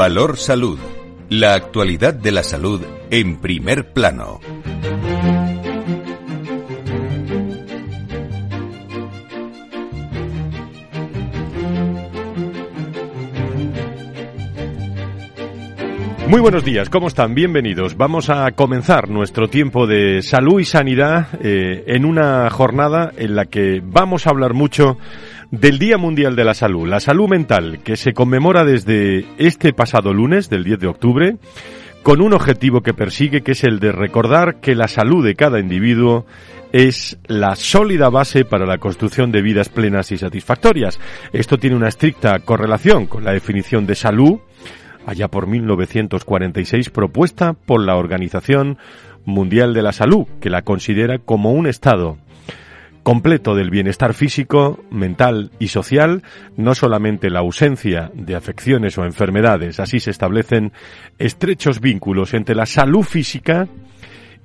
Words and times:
Valor 0.00 0.38
Salud. 0.38 0.78
La 1.28 1.52
actualidad 1.52 2.14
de 2.14 2.32
la 2.32 2.42
salud 2.42 2.80
en 3.10 3.38
primer 3.38 3.92
plano. 3.92 4.40
Muy 16.28 16.40
buenos 16.40 16.64
días, 16.64 16.88
¿cómo 16.88 17.08
están? 17.08 17.34
Bienvenidos. 17.34 17.98
Vamos 17.98 18.30
a 18.30 18.52
comenzar 18.52 19.10
nuestro 19.10 19.48
tiempo 19.48 19.86
de 19.86 20.22
salud 20.22 20.60
y 20.60 20.64
sanidad 20.64 21.26
eh, 21.42 21.84
en 21.88 22.06
una 22.06 22.48
jornada 22.48 23.12
en 23.18 23.36
la 23.36 23.44
que 23.44 23.82
vamos 23.84 24.26
a 24.26 24.30
hablar 24.30 24.54
mucho 24.54 24.96
del 25.50 25.78
Día 25.78 25.98
Mundial 25.98 26.36
de 26.36 26.44
la 26.44 26.54
Salud, 26.54 26.88
la 26.88 27.00
salud 27.00 27.28
mental, 27.28 27.80
que 27.82 27.96
se 27.96 28.12
conmemora 28.12 28.64
desde 28.64 29.24
este 29.36 29.72
pasado 29.72 30.12
lunes, 30.12 30.48
del 30.48 30.62
10 30.62 30.78
de 30.78 30.86
octubre, 30.86 31.36
con 32.02 32.22
un 32.22 32.32
objetivo 32.32 32.82
que 32.82 32.94
persigue, 32.94 33.42
que 33.42 33.52
es 33.52 33.64
el 33.64 33.80
de 33.80 33.92
recordar 33.92 34.60
que 34.60 34.74
la 34.74 34.86
salud 34.86 35.24
de 35.24 35.34
cada 35.34 35.58
individuo 35.58 36.24
es 36.72 37.18
la 37.26 37.56
sólida 37.56 38.08
base 38.10 38.44
para 38.44 38.64
la 38.64 38.78
construcción 38.78 39.32
de 39.32 39.42
vidas 39.42 39.68
plenas 39.68 40.12
y 40.12 40.18
satisfactorias. 40.18 41.00
Esto 41.32 41.58
tiene 41.58 41.76
una 41.76 41.88
estricta 41.88 42.38
correlación 42.38 43.06
con 43.06 43.24
la 43.24 43.32
definición 43.32 43.86
de 43.86 43.96
salud 43.96 44.38
allá 45.04 45.28
por 45.28 45.48
1946, 45.48 46.90
propuesta 46.90 47.54
por 47.54 47.84
la 47.84 47.96
Organización 47.96 48.78
Mundial 49.24 49.74
de 49.74 49.82
la 49.82 49.92
Salud, 49.92 50.26
que 50.40 50.50
la 50.50 50.62
considera 50.62 51.18
como 51.18 51.52
un 51.52 51.66
estado 51.66 52.18
completo 53.02 53.54
del 53.54 53.70
bienestar 53.70 54.14
físico, 54.14 54.84
mental 54.90 55.50
y 55.58 55.68
social, 55.68 56.22
no 56.56 56.74
solamente 56.74 57.30
la 57.30 57.40
ausencia 57.40 58.10
de 58.14 58.36
afecciones 58.36 58.98
o 58.98 59.04
enfermedades. 59.04 59.80
Así 59.80 60.00
se 60.00 60.10
establecen 60.10 60.72
estrechos 61.18 61.80
vínculos 61.80 62.34
entre 62.34 62.54
la 62.54 62.66
salud 62.66 63.02
física 63.02 63.68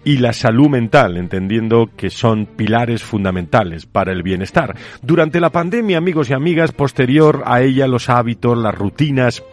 y 0.04 0.18
la 0.18 0.34
salud 0.34 0.70
mental, 0.70 1.18
entendiendo 1.18 1.90
que 1.98 2.12
son 2.12 2.46
pilares 2.46 3.04
fundamentales 3.04 3.88
para 3.88 4.12
el 4.12 4.22
bienestar. 4.22 4.76
Durante 5.02 5.40
la 5.40 5.50
pandemia, 5.50 5.98
amigos 5.98 6.30
y 6.30 6.34
amigas, 6.34 6.72
posterior 6.72 7.44
a 7.46 7.62
ella, 7.62 7.88
los 7.88 8.10
hábitos, 8.10 8.58
las 8.58 8.76
rutinas, 8.76 9.44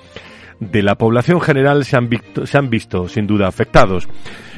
de 0.71 0.83
la 0.83 0.95
población 0.95 1.41
general 1.41 1.85
se 1.85 1.97
han, 1.97 2.09
visto, 2.09 2.47
se 2.47 2.57
han 2.57 2.71
visto 2.71 3.09
sin 3.09 3.27
duda 3.27 3.49
afectados. 3.49 4.09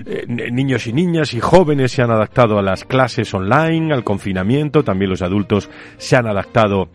Eh, 0.04 0.26
niños 0.28 0.86
y 0.86 0.92
niñas 0.92 1.32
y 1.32 1.40
jóvenes 1.40 1.92
se 1.92 2.02
han 2.02 2.10
adaptado 2.10 2.58
a 2.58 2.62
las 2.62 2.84
clases 2.84 3.32
online, 3.32 3.94
al 3.94 4.04
confinamiento, 4.04 4.84
también 4.84 5.10
los 5.10 5.22
adultos 5.22 5.70
se 5.96 6.16
han 6.16 6.26
adaptado 6.26 6.90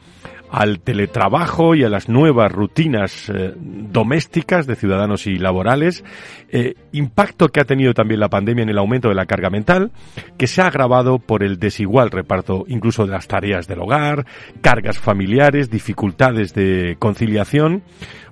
al 0.52 0.80
teletrabajo 0.80 1.76
y 1.76 1.84
a 1.84 1.90
las 1.90 2.10
nuevas 2.10 2.52
rutinas 2.52 3.30
eh, 3.30 3.54
domésticas 3.56 4.66
de 4.66 4.76
ciudadanos 4.76 5.28
y 5.28 5.38
laborales, 5.38 6.04
eh, 6.50 6.76
impacto 6.92 7.50
que 7.50 7.60
ha 7.60 7.66
tenido 7.66 7.94
también 7.94 8.20
la 8.20 8.30
pandemia 8.30 8.64
en 8.64 8.70
el 8.70 8.78
aumento 8.78 9.10
de 9.10 9.16
la 9.16 9.26
carga 9.26 9.50
mental, 9.50 9.92
que 10.38 10.48
se 10.48 10.62
ha 10.62 10.68
agravado 10.68 11.20
por 11.20 11.44
el 11.44 11.60
desigual 11.60 12.10
reparto 12.10 12.66
incluso 12.68 13.06
de 13.06 13.12
las 13.12 13.28
tareas 13.28 13.68
del 13.68 13.80
hogar, 13.80 14.26
cargas 14.62 14.98
familiares, 14.98 15.70
dificultades 15.70 16.54
de 16.54 16.96
conciliación, 17.00 17.84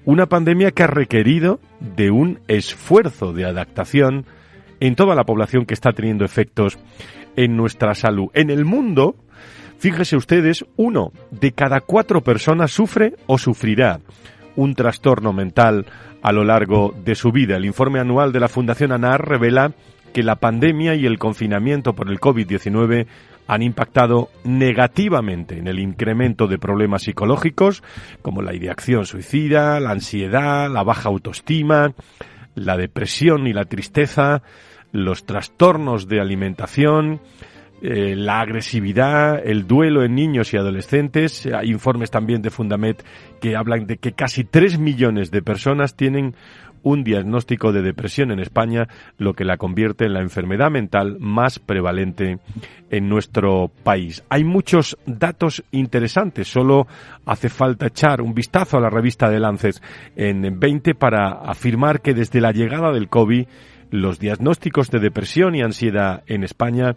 una 0.05 0.27
pandemia 0.27 0.71
que 0.71 0.83
ha 0.83 0.87
requerido 0.87 1.59
de 1.79 2.09
un 2.11 2.39
esfuerzo 2.47 3.33
de 3.33 3.45
adaptación 3.45 4.25
en 4.79 4.95
toda 4.95 5.15
la 5.15 5.25
población 5.25 5.65
que 5.65 5.73
está 5.73 5.91
teniendo 5.91 6.25
efectos 6.25 6.77
en 7.35 7.55
nuestra 7.55 7.93
salud. 7.93 8.29
En 8.33 8.49
el 8.49 8.65
mundo, 8.65 9.15
fíjese 9.77 10.15
ustedes, 10.15 10.65
uno 10.75 11.11
de 11.31 11.51
cada 11.51 11.81
cuatro 11.81 12.21
personas 12.21 12.71
sufre 12.71 13.15
o 13.27 13.37
sufrirá 13.37 13.99
un 14.55 14.75
trastorno 14.75 15.33
mental 15.33 15.85
a 16.21 16.31
lo 16.31 16.43
largo 16.43 16.93
de 17.03 17.15
su 17.15 17.31
vida. 17.31 17.57
El 17.57 17.65
informe 17.65 17.99
anual 17.99 18.31
de 18.31 18.39
la 18.39 18.49
Fundación 18.49 18.91
ANAR 18.91 19.27
revela 19.27 19.71
que 20.13 20.23
la 20.23 20.35
pandemia 20.35 20.95
y 20.95 21.05
el 21.05 21.19
confinamiento 21.19 21.93
por 21.93 22.09
el 22.09 22.19
COVID-19 22.19 23.07
han 23.47 23.61
impactado 23.61 24.29
negativamente 24.43 25.57
en 25.57 25.67
el 25.67 25.79
incremento 25.79 26.47
de 26.47 26.57
problemas 26.57 27.03
psicológicos 27.03 27.83
como 28.21 28.41
la 28.41 28.53
ideación 28.53 29.05
suicida, 29.05 29.79
la 29.79 29.91
ansiedad, 29.91 30.69
la 30.69 30.83
baja 30.83 31.09
autoestima, 31.09 31.93
la 32.55 32.75
depresión 32.77 33.47
y 33.47 33.53
la 33.53 33.65
tristeza, 33.65 34.41
los 34.91 35.25
trastornos 35.25 36.07
de 36.07 36.19
alimentación, 36.19 37.21
eh, 37.81 38.15
la 38.15 38.41
agresividad, 38.41 39.39
el 39.45 39.67
duelo 39.67 40.03
en 40.03 40.15
niños 40.15 40.53
y 40.53 40.57
adolescentes. 40.57 41.47
Hay 41.47 41.69
informes 41.69 42.09
también 42.09 42.41
de 42.41 42.49
Fundamet 42.49 43.03
que 43.39 43.55
hablan 43.55 43.85
de 43.85 43.97
que 43.97 44.13
casi 44.13 44.43
tres 44.43 44.79
millones 44.79 45.29
de 45.29 45.41
personas 45.41 45.95
tienen 45.95 46.35
un 46.83 47.03
diagnóstico 47.03 47.71
de 47.71 47.81
depresión 47.81 48.31
en 48.31 48.39
España, 48.39 48.87
lo 49.17 49.33
que 49.33 49.43
la 49.43 49.57
convierte 49.57 50.05
en 50.05 50.13
la 50.13 50.21
enfermedad 50.21 50.71
mental 50.71 51.17
más 51.19 51.59
prevalente 51.59 52.39
en 52.89 53.09
nuestro 53.09 53.69
país. 53.83 54.23
Hay 54.29 54.43
muchos 54.43 54.97
datos 55.05 55.63
interesantes, 55.71 56.47
solo 56.47 56.87
hace 57.25 57.49
falta 57.49 57.87
echar 57.87 58.21
un 58.21 58.33
vistazo 58.33 58.77
a 58.77 58.81
la 58.81 58.89
revista 58.89 59.29
de 59.29 59.39
Lancet 59.39 59.81
en 60.15 60.59
20 60.59 60.95
para 60.95 61.31
afirmar 61.31 62.01
que 62.01 62.13
desde 62.13 62.41
la 62.41 62.51
llegada 62.51 62.91
del 62.91 63.09
COVID 63.09 63.45
los 63.89 64.19
diagnósticos 64.19 64.89
de 64.91 64.99
depresión 64.99 65.55
y 65.55 65.61
ansiedad 65.61 66.23
en 66.27 66.43
España 66.43 66.95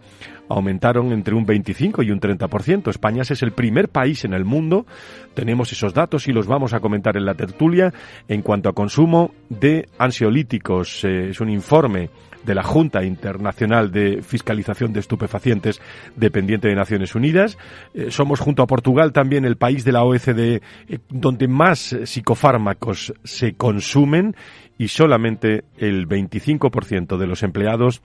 aumentaron 0.51 1.11
entre 1.11 1.35
un 1.35 1.45
25 1.45 2.03
y 2.03 2.11
un 2.11 2.19
30%. 2.19 2.89
España 2.89 3.23
es 3.23 3.41
el 3.41 3.51
primer 3.51 3.89
país 3.89 4.25
en 4.25 4.33
el 4.33 4.45
mundo. 4.45 4.85
Tenemos 5.33 5.71
esos 5.71 5.93
datos 5.93 6.27
y 6.27 6.31
los 6.31 6.47
vamos 6.47 6.73
a 6.73 6.79
comentar 6.79 7.17
en 7.17 7.25
la 7.25 7.35
tertulia. 7.35 7.93
En 8.27 8.41
cuanto 8.41 8.69
a 8.69 8.73
consumo 8.73 9.31
de 9.49 9.87
ansiolíticos, 9.97 11.03
eh, 11.03 11.29
es 11.29 11.41
un 11.41 11.49
informe 11.49 12.09
de 12.43 12.55
la 12.55 12.63
Junta 12.63 13.03
Internacional 13.03 13.91
de 13.91 14.21
Fiscalización 14.21 14.93
de 14.93 14.99
Estupefacientes 14.99 15.81
dependiente 16.15 16.67
de 16.67 16.75
Naciones 16.75 17.15
Unidas. 17.15 17.57
Eh, 17.93 18.09
somos 18.09 18.39
junto 18.39 18.63
a 18.63 18.67
Portugal 18.67 19.13
también 19.13 19.45
el 19.45 19.57
país 19.57 19.85
de 19.85 19.91
la 19.91 20.03
OECD 20.03 20.39
eh, 20.39 20.61
donde 21.09 21.47
más 21.47 21.95
psicofármacos 22.03 23.13
se 23.23 23.53
consumen 23.53 24.35
y 24.81 24.87
solamente 24.87 25.63
el 25.77 26.07
25% 26.07 27.17
de 27.17 27.27
los 27.27 27.43
empleados 27.43 28.01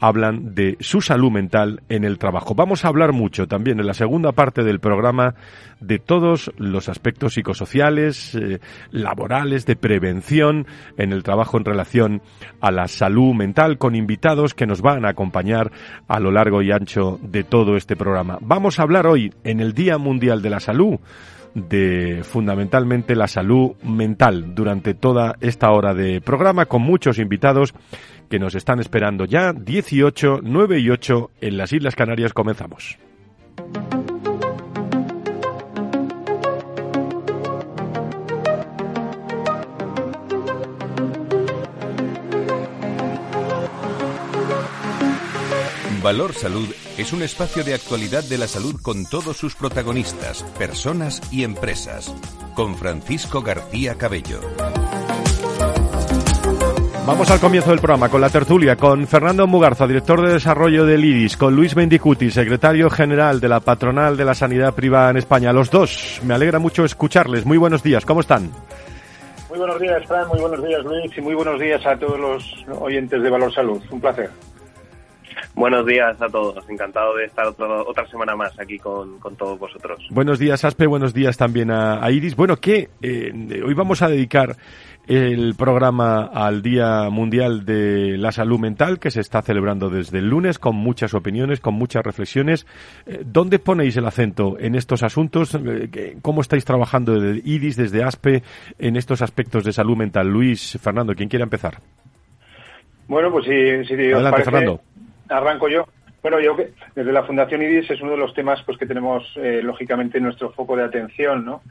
hablan 0.00 0.56
de 0.56 0.76
su 0.80 1.00
salud 1.00 1.30
mental 1.30 1.82
en 1.88 2.02
el 2.02 2.18
trabajo. 2.18 2.56
Vamos 2.56 2.84
a 2.84 2.88
hablar 2.88 3.12
mucho 3.12 3.46
también 3.46 3.78
en 3.78 3.86
la 3.86 3.94
segunda 3.94 4.32
parte 4.32 4.64
del 4.64 4.80
programa 4.80 5.36
de 5.78 6.00
todos 6.00 6.50
los 6.58 6.88
aspectos 6.88 7.34
psicosociales, 7.34 8.34
eh, 8.34 8.58
laborales, 8.90 9.66
de 9.66 9.76
prevención 9.76 10.66
en 10.98 11.12
el 11.12 11.22
trabajo 11.22 11.58
en 11.58 11.64
relación 11.64 12.22
a 12.60 12.72
la 12.72 12.88
salud 12.88 13.32
mental 13.32 13.78
con 13.78 13.94
invitados 13.94 14.52
que 14.52 14.66
nos 14.66 14.82
van 14.82 15.04
a 15.04 15.10
acompañar 15.10 15.70
a 16.08 16.18
lo 16.18 16.32
largo 16.32 16.60
y 16.60 16.72
ancho 16.72 17.20
de 17.22 17.44
todo 17.44 17.76
este 17.76 17.94
programa. 17.94 18.38
Vamos 18.40 18.80
a 18.80 18.82
hablar 18.82 19.06
hoy 19.06 19.32
en 19.44 19.60
el 19.60 19.74
Día 19.74 19.96
Mundial 19.96 20.42
de 20.42 20.50
la 20.50 20.58
Salud 20.58 20.98
de 21.56 22.22
fundamentalmente 22.22 23.16
la 23.16 23.28
salud 23.28 23.72
mental 23.82 24.54
durante 24.54 24.92
toda 24.92 25.36
esta 25.40 25.70
hora 25.70 25.94
de 25.94 26.20
programa 26.20 26.66
con 26.66 26.82
muchos 26.82 27.18
invitados 27.18 27.72
que 28.28 28.38
nos 28.38 28.54
están 28.54 28.78
esperando 28.78 29.24
ya 29.24 29.54
18, 29.54 30.40
9 30.42 30.78
y 30.80 30.90
8 30.90 31.30
en 31.40 31.56
las 31.56 31.72
Islas 31.72 31.96
Canarias 31.96 32.34
comenzamos. 32.34 32.98
Valor 46.06 46.34
Salud 46.34 46.68
es 46.98 47.12
un 47.12 47.24
espacio 47.24 47.64
de 47.64 47.74
actualidad 47.74 48.22
de 48.22 48.38
la 48.38 48.46
salud 48.46 48.76
con 48.80 49.06
todos 49.06 49.36
sus 49.36 49.56
protagonistas, 49.56 50.44
personas 50.56 51.20
y 51.32 51.42
empresas. 51.42 52.14
Con 52.54 52.76
Francisco 52.76 53.42
García 53.42 53.96
Cabello. 53.96 54.38
Vamos 57.04 57.28
al 57.28 57.40
comienzo 57.40 57.70
del 57.70 57.80
programa 57.80 58.08
con 58.08 58.20
la 58.20 58.30
tertulia, 58.30 58.76
con 58.76 59.08
Fernando 59.08 59.48
Mugarza, 59.48 59.88
director 59.88 60.24
de 60.24 60.34
desarrollo 60.34 60.86
del 60.86 61.04
IDIS, 61.04 61.36
con 61.36 61.56
Luis 61.56 61.74
Mendicuti, 61.74 62.30
secretario 62.30 62.88
general 62.88 63.40
de 63.40 63.48
la 63.48 63.58
Patronal 63.58 64.16
de 64.16 64.26
la 64.26 64.34
Sanidad 64.34 64.74
Privada 64.74 65.10
en 65.10 65.16
España. 65.16 65.52
Los 65.52 65.72
dos, 65.72 66.20
me 66.22 66.34
alegra 66.34 66.60
mucho 66.60 66.84
escucharles. 66.84 67.44
Muy 67.44 67.58
buenos 67.58 67.82
días, 67.82 68.04
¿cómo 68.04 68.20
están? 68.20 68.52
Muy 69.48 69.58
buenos 69.58 69.80
días, 69.80 70.06
Fran, 70.06 70.28
muy 70.28 70.38
buenos 70.38 70.64
días, 70.64 70.84
Luis, 70.84 71.18
y 71.18 71.20
muy 71.20 71.34
buenos 71.34 71.58
días 71.58 71.84
a 71.84 71.98
todos 71.98 72.20
los 72.20 72.80
oyentes 72.80 73.20
de 73.20 73.28
Valor 73.28 73.52
Salud. 73.52 73.82
Un 73.90 74.00
placer. 74.00 74.30
Buenos 75.56 75.86
días 75.86 76.20
a 76.20 76.28
todos, 76.28 76.68
encantado 76.68 77.16
de 77.16 77.24
estar 77.24 77.46
otra 77.46 78.06
semana 78.08 78.36
más 78.36 78.52
aquí 78.60 78.78
con, 78.78 79.18
todos 79.38 79.58
vosotros. 79.58 80.06
Buenos 80.10 80.38
días 80.38 80.62
Aspe, 80.66 80.86
buenos 80.86 81.14
días 81.14 81.38
también 81.38 81.70
a, 81.70 82.10
Iris. 82.10 82.36
Bueno, 82.36 82.58
que 82.58 82.90
eh, 83.00 83.32
hoy 83.64 83.72
vamos 83.72 84.02
a 84.02 84.08
dedicar 84.08 84.54
el 85.06 85.54
programa 85.56 86.26
al 86.26 86.60
Día 86.60 87.08
Mundial 87.08 87.64
de 87.64 88.18
la 88.18 88.32
Salud 88.32 88.58
Mental 88.58 88.98
que 88.98 89.10
se 89.10 89.20
está 89.20 89.40
celebrando 89.40 89.88
desde 89.88 90.18
el 90.18 90.28
lunes 90.28 90.58
con 90.58 90.76
muchas 90.76 91.14
opiniones, 91.14 91.60
con 91.60 91.72
muchas 91.72 92.04
reflexiones. 92.04 92.66
Eh, 93.06 93.22
¿Dónde 93.24 93.58
ponéis 93.58 93.96
el 93.96 94.04
acento 94.04 94.58
en 94.60 94.74
estos 94.74 95.02
asuntos? 95.02 95.54
Eh, 95.54 96.18
¿Cómo 96.20 96.42
estáis 96.42 96.66
trabajando 96.66 97.18
desde 97.18 97.40
IDIS, 97.48 97.76
desde 97.76 98.04
ASPE, 98.04 98.42
en 98.78 98.96
estos 98.96 99.22
aspectos 99.22 99.64
de 99.64 99.72
salud 99.72 99.96
mental? 99.96 100.28
Luis, 100.28 100.78
Fernando, 100.82 101.14
¿quién 101.14 101.30
quiere 101.30 101.44
empezar? 101.44 101.78
Bueno, 103.08 103.32
pues 103.32 103.46
si, 103.46 103.84
si 103.86 104.12
Adelante, 104.12 104.44
Fernando. 104.44 104.82
Arranco 105.28 105.68
yo. 105.68 105.86
Bueno, 106.22 106.40
yo 106.40 106.56
desde 106.94 107.12
la 107.12 107.22
Fundación 107.22 107.62
IDIS 107.62 107.90
es 107.90 108.00
uno 108.00 108.12
de 108.12 108.18
los 108.18 108.34
temas 108.34 108.60
pues 108.64 108.76
que 108.78 108.86
tenemos 108.86 109.22
eh, 109.36 109.60
lógicamente 109.62 110.18
en 110.18 110.24
nuestro 110.24 110.50
foco 110.50 110.76
de 110.76 110.82
atención, 110.82 111.44
¿no? 111.44 111.62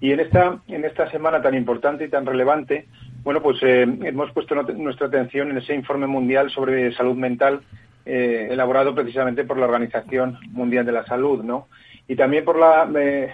Y 0.00 0.12
en 0.12 0.20
esta, 0.20 0.58
en 0.68 0.84
esta 0.84 1.10
semana 1.10 1.42
tan 1.42 1.54
importante 1.54 2.04
y 2.04 2.08
tan 2.08 2.24
relevante, 2.24 2.86
bueno, 3.22 3.42
pues 3.42 3.58
eh, 3.62 3.82
hemos 3.82 4.30
puesto 4.32 4.54
nuestra 4.54 5.08
atención 5.08 5.50
en 5.50 5.58
ese 5.58 5.74
informe 5.74 6.06
mundial 6.06 6.50
sobre 6.50 6.90
salud 6.94 7.16
mental 7.16 7.60
eh, 8.06 8.48
elaborado 8.50 8.94
precisamente 8.94 9.44
por 9.44 9.58
la 9.58 9.66
Organización 9.66 10.38
Mundial 10.52 10.86
de 10.86 10.92
la 10.92 11.04
Salud, 11.04 11.44
¿no? 11.44 11.68
Y 12.06 12.16
también 12.16 12.46
por 12.46 12.58
la 12.58 12.88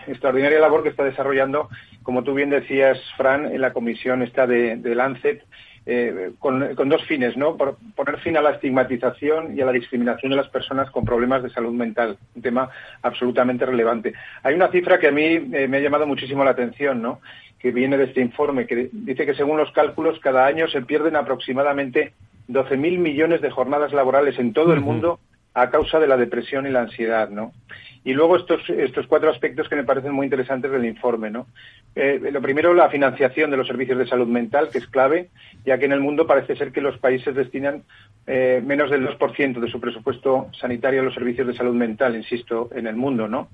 extraordinaria 0.09 0.59
labor 0.59 0.83
que 0.83 0.89
está 0.89 1.05
desarrollando, 1.05 1.69
como 2.03 2.25
tú 2.25 2.35
bien 2.35 2.51
decías, 2.51 2.99
Fran, 3.17 3.47
en 3.47 3.61
la 3.61 3.73
comisión 3.73 4.23
esta 4.23 4.49
de, 4.49 4.77
de 4.77 4.95
Lancet, 4.97 5.45
eh, 5.87 6.33
con, 6.39 6.89
dos 6.89 7.05
fines, 7.05 7.37
¿no? 7.37 7.57
Por 7.57 7.77
poner 7.95 8.19
fin 8.21 8.37
a 8.37 8.43
la 8.43 8.53
estigmatización 8.53 9.57
y 9.57 9.61
a 9.61 9.67
la 9.67 9.73
discriminación 9.73 10.31
de 10.31 10.37
las 10.37 10.49
personas 10.49 10.91
con 10.91 11.05
problemas 11.05 11.43
de 11.43 11.51
salud 11.51 11.73
mental, 11.73 12.17
un 12.35 12.43
tema 12.43 12.71
absolutamente 13.03 13.67
relevante. 13.67 14.15
Hay 14.43 14.55
una 14.55 14.69
cifra 14.69 14.99
que 14.99 15.09
a 15.09 15.13
mí 15.13 15.25
eh, 15.25 15.69
me 15.69 15.77
ha 15.77 15.81
llamado 15.81 16.07
muchísimo 16.07 16.43
la 16.43 16.53
atención, 16.53 17.03
¿no? 17.03 17.21
Que 17.59 17.71
viene 17.71 17.99
de 17.99 18.05
este 18.05 18.23
informe, 18.23 18.67
que 18.67 18.89
dice 18.93 19.27
que 19.27 19.35
según 19.35 19.59
los 19.59 19.73
cálculos 19.73 20.19
cada 20.21 20.47
año 20.47 20.69
se 20.69 20.83
pierden 20.83 21.17
aproximadamente 21.17 22.15
12.000 22.49 22.99
millones 22.99 23.41
de 23.43 23.51
jornadas 23.51 23.93
laborales 23.93 24.39
en 24.39 24.53
todo 24.53 24.73
el 24.73 24.81
mundo 24.81 25.21
a 25.55 25.71
causa 25.71 25.99
de 25.99 26.09
la 26.09 26.17
depresión 26.17 26.67
y 26.67 26.71
la 26.71 26.81
ansiedad, 26.81 27.29
¿no? 27.29 27.53
Y 28.05 28.13
luego 28.13 28.37
estos, 28.37 28.69
estos 28.69 29.07
cuatro 29.07 29.31
aspectos 29.31 29.67
que 29.67 29.77
me 29.77 29.85
parecen 29.85 30.13
muy 30.13 30.27
interesantes 30.27 30.71
del 30.71 30.85
informe, 30.85 31.31
¿no? 31.31 31.47
Eh, 31.95 32.21
lo 32.31 32.43
primero, 32.43 32.75
la 32.75 32.91
financiación 32.91 33.51
de 33.51 33.57
los 33.57 33.67
servicios 33.67 33.99
de 33.99 34.07
salud 34.07 34.29
mental, 34.29 34.69
que 34.71 34.79
es 34.79 34.87
clave, 34.87 35.31
ya 35.65 35.79
que 35.79 35.87
en 35.87 35.93
el 35.93 36.01
mundo 36.01 36.27
parece 36.27 36.55
ser 36.55 36.71
que 36.71 36.83
los 36.83 36.99
países 36.99 37.35
destinan 37.35 37.85
eh, 38.27 38.63
menos 38.65 38.91
del 38.91 39.09
2% 39.09 39.59
de 39.59 39.71
su 39.71 39.81
presupuesto 39.81 40.51
sanitario 40.61 41.01
a 41.01 41.05
los 41.05 41.15
servicios 41.15 41.47
de 41.47 41.55
salud 41.55 41.75
mental, 41.75 42.15
insisto, 42.15 42.69
en 42.75 42.87
el 42.87 42.97
mundo, 42.97 43.27
¿no? 43.27 43.49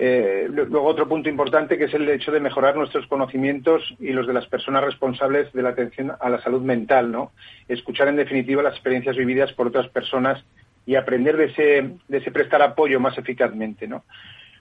Eh, 0.00 0.48
luego 0.48 0.84
otro 0.84 1.08
punto 1.08 1.28
importante 1.28 1.76
que 1.76 1.84
es 1.84 1.94
el 1.94 2.08
hecho 2.08 2.30
de 2.30 2.38
mejorar 2.38 2.76
nuestros 2.76 3.08
conocimientos 3.08 3.82
y 3.98 4.12
los 4.12 4.28
de 4.28 4.32
las 4.32 4.46
personas 4.46 4.84
responsables 4.84 5.52
de 5.52 5.62
la 5.62 5.70
atención 5.70 6.12
a 6.20 6.28
la 6.28 6.40
salud 6.40 6.62
mental, 6.62 7.10
¿no? 7.10 7.32
Escuchar 7.68 8.06
en 8.06 8.16
definitiva 8.16 8.62
las 8.62 8.74
experiencias 8.74 9.16
vividas 9.16 9.52
por 9.54 9.66
otras 9.66 9.88
personas 9.88 10.44
y 10.88 10.96
aprender 10.96 11.36
de 11.36 11.44
ese, 11.44 11.90
de 12.08 12.16
ese 12.16 12.30
prestar 12.30 12.62
apoyo 12.62 12.98
más 12.98 13.18
eficazmente, 13.18 13.86
¿no? 13.86 14.04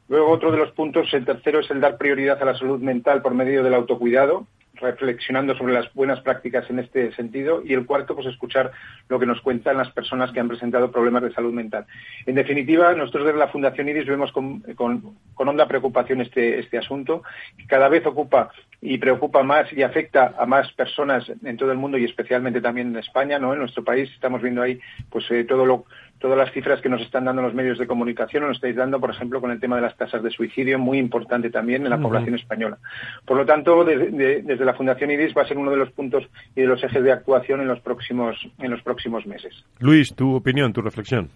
Luego, 0.10 0.30
otro 0.30 0.52
de 0.52 0.58
los 0.58 0.74
puntos, 0.74 1.14
el 1.14 1.24
tercero, 1.24 1.62
es 1.62 1.72
el 1.72 1.80
dar 1.80 1.98
prioridad 1.98 2.42
a 2.42 2.46
la 2.46 2.58
salud 2.58 2.82
mental 2.82 3.22
por 3.22 3.34
medio 3.34 3.64
del 3.64 3.74
autocuidado, 3.74 4.46
reflexionando 4.74 5.56
sobre 5.56 5.74
las 5.74 5.94
buenas 5.94 6.20
prácticas 6.20 6.70
en 6.70 6.80
este 6.80 7.14
sentido. 7.14 7.62
Y 7.64 7.74
el 7.74 7.86
cuarto, 7.86 8.14
pues 8.14 8.28
escuchar 8.28 8.72
lo 9.08 9.20
que 9.20 9.26
nos 9.26 9.40
cuentan 9.40 9.78
las 9.78 9.90
personas 9.94 10.34
que 10.34 10.42
han 10.42 10.50
presentado 10.50 10.92
problemas 10.92 11.24
de 11.24 11.32
salud 11.32 11.54
mental. 11.54 11.86
En 12.26 12.36
definitiva, 12.36 12.94
nosotros 12.94 13.28
desde 13.28 13.40
la 13.40 13.48
Fundación 13.48 13.88
IRIS 13.88 14.08
vemos 14.08 14.34
con, 14.34 14.60
con, 14.76 15.16
con 15.34 15.48
honda 15.48 15.66
preocupación 15.66 16.20
este, 16.20 16.60
este 16.60 16.78
asunto, 16.78 17.24
que 17.58 17.68
cada 17.68 17.88
vez 17.88 18.06
ocupa 18.06 18.52
y 18.82 18.98
preocupa 18.98 19.44
más 19.44 19.72
y 19.74 19.82
afecta 19.82 20.36
a 20.38 20.46
más 20.46 20.72
personas 20.74 21.32
en 21.44 21.58
todo 21.58 21.72
el 21.72 21.78
mundo 21.78 21.98
y 21.98 22.06
especialmente 22.06 22.62
también 22.62 22.90
en 22.90 22.98
España, 22.98 23.40
¿no? 23.40 23.54
En 23.54 23.60
nuestro 23.60 23.84
país 23.84 24.10
estamos 24.14 24.42
viendo 24.42 24.62
ahí 24.62 24.80
pues 25.10 25.26
eh, 25.32 25.44
todo 25.46 25.66
lo 25.66 25.86
todas 26.20 26.38
las 26.38 26.52
cifras 26.52 26.82
que 26.82 26.90
nos 26.90 27.02
están 27.02 27.26
dando 27.26 27.42
los 27.42 27.54
medios 27.54 27.78
de 27.78 27.88
comunicación, 27.88 28.44
nos 28.44 28.58
estáis 28.58 28.76
dando, 28.76 29.00
por 29.00 29.12
ejemplo, 29.12 29.40
con 29.40 29.52
el 29.52 29.60
tema 29.60 29.76
de 29.76 29.84
las 29.84 29.96
tasas 29.96 30.24
de 30.24 30.32
suicidio, 30.32 30.80
muy 30.80 30.98
importante 30.98 31.50
también 31.50 31.84
en 31.84 31.90
la 31.92 32.00
población 32.00 32.36
española. 32.36 32.78
Por 33.26 33.38
lo 33.38 33.46
tanto, 33.46 33.84
desde 33.84 34.66
la 34.66 34.74
Fundación 34.74 35.12
IRIS 35.12 35.36
va 35.38 35.44
a 35.44 35.48
ser 35.48 35.58
uno 35.58 35.72
de 35.72 35.78
los 35.78 35.92
puntos 35.92 36.28
y 36.56 36.62
de 36.62 36.68
los 36.68 36.84
ejes 36.84 37.04
de 37.04 37.12
actuación 37.12 37.62
en 37.62 37.68
los 37.68 37.80
próximos, 37.82 38.36
en 38.60 38.72
los 38.72 38.82
próximos 38.82 39.26
meses. 39.28 39.64
Luis, 39.80 40.14
tu 40.16 40.36
opinión, 40.36 40.74
tu 40.74 40.82
reflexión. 40.82 41.30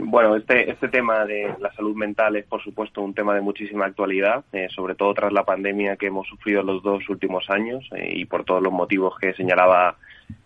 Bueno, 0.00 0.36
este, 0.36 0.70
este 0.70 0.88
tema 0.88 1.26
de 1.26 1.54
la 1.60 1.70
salud 1.74 1.94
mental 1.94 2.36
es, 2.36 2.46
por 2.46 2.62
supuesto, 2.62 3.02
un 3.02 3.12
tema 3.12 3.34
de 3.34 3.42
muchísima 3.42 3.84
actualidad, 3.84 4.42
eh, 4.52 4.68
sobre 4.74 4.94
todo 4.94 5.12
tras 5.12 5.32
la 5.34 5.44
pandemia 5.44 5.96
que 5.96 6.06
hemos 6.06 6.26
sufrido 6.28 6.62
los 6.62 6.82
dos 6.82 7.06
últimos 7.10 7.50
años 7.50 7.86
eh, 7.94 8.10
y 8.14 8.24
por 8.24 8.44
todos 8.44 8.62
los 8.62 8.72
motivos 8.72 9.18
que 9.18 9.34
señalaba 9.34 9.96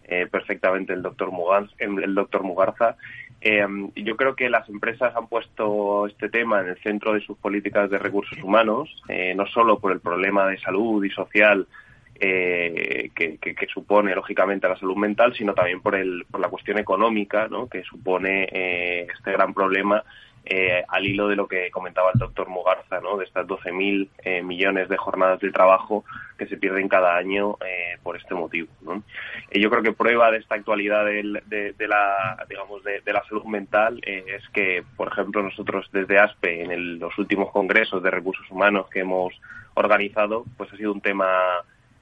eh, 0.05 0.27
perfectamente 0.29 0.95
el 0.95 1.03
doctor, 1.03 1.31
el 1.79 2.15
doctor 2.15 2.43
Mugarza. 2.43 2.97
Eh, 3.41 3.65
yo 3.95 4.17
creo 4.17 4.35
que 4.35 4.51
las 4.51 4.69
empresas 4.69 5.15
han 5.15 5.29
puesto 5.29 6.09
este 6.09 6.29
tema 6.29 6.61
en 6.61 6.69
el 6.69 6.79
centro 6.79 7.13
de 7.13 7.21
sus 7.21 7.39
políticas 7.39 7.89
de 7.89 7.99
recursos 7.99 8.43
humanos, 8.43 8.91
no 9.37 9.47
solo 9.47 9.79
por 9.79 9.93
el 9.93 10.01
problema 10.01 10.49
de 10.49 10.59
salud 10.59 11.05
y 11.05 11.11
social 11.11 11.69
que, 12.19 13.69
supone 13.73 14.15
lógicamente 14.15 14.69
la 14.69 14.79
salud 14.79 14.97
mental, 14.97 15.35
sino 15.35 15.55
también 15.55 15.81
por, 15.81 15.95
el, 15.95 16.25
por 16.31 16.41
la 16.41 16.49
cuestión 16.49 16.79
económica 16.79 17.49
¿no? 17.49 17.69
que 17.69 17.83
supone 17.83 18.49
este 19.09 19.33
gran 19.33 19.53
problema 19.53 20.03
eh, 20.49 20.85
al 20.87 21.05
hilo 21.05 21.27
de 21.27 21.35
lo 21.35 21.49
que 21.49 21.73
comentaba 21.73 22.13
el 22.15 22.21
doctor 22.21 22.49
Mugarza, 22.49 23.01
¿no? 23.01 23.17
de 23.17 23.25
estas 23.25 23.49
12.000 23.49 24.09
eh, 24.19 24.43
millones 24.43 24.89
de 24.89 24.97
jornadas 24.97 25.41
de 25.41 25.51
trabajo 25.51 26.05
que 26.39 26.47
se 26.47 26.57
pierden 26.57 26.89
cada 26.89 27.17
año 27.17 27.57
eh, 27.67 27.99
por 28.05 28.17
este 28.17 28.33
motivo. 28.33 28.69
¿no? 28.83 29.03
yo 29.51 29.69
creo 29.71 29.83
que 29.83 29.93
prueba 29.93 30.31
de 30.31 30.39
esta 30.39 30.55
actualidad 30.55 31.05
de, 31.05 31.25
la, 31.25 32.47
digamos, 32.49 32.85
de, 32.85 33.13
la 33.13 33.25
salud 33.25 33.45
mental 33.47 34.01
es 34.05 34.49
que, 34.51 34.85
por 34.97 35.09
ejemplo, 35.09 35.43
nosotros 35.43 35.89
desde 35.93 36.21
ASPE, 36.21 36.63
en 36.63 37.01
los 37.01 37.19
últimos 37.19 37.51
congresos 37.51 38.01
de 38.01 38.11
recursos 38.13 38.49
humanos 38.49 38.89
que 38.89 39.01
hemos 39.01 39.35
organizado, 39.75 40.45
pues 40.57 40.73
ha 40.73 40.77
sido 40.77 40.93
un 40.93 41.01
tema 41.01 41.41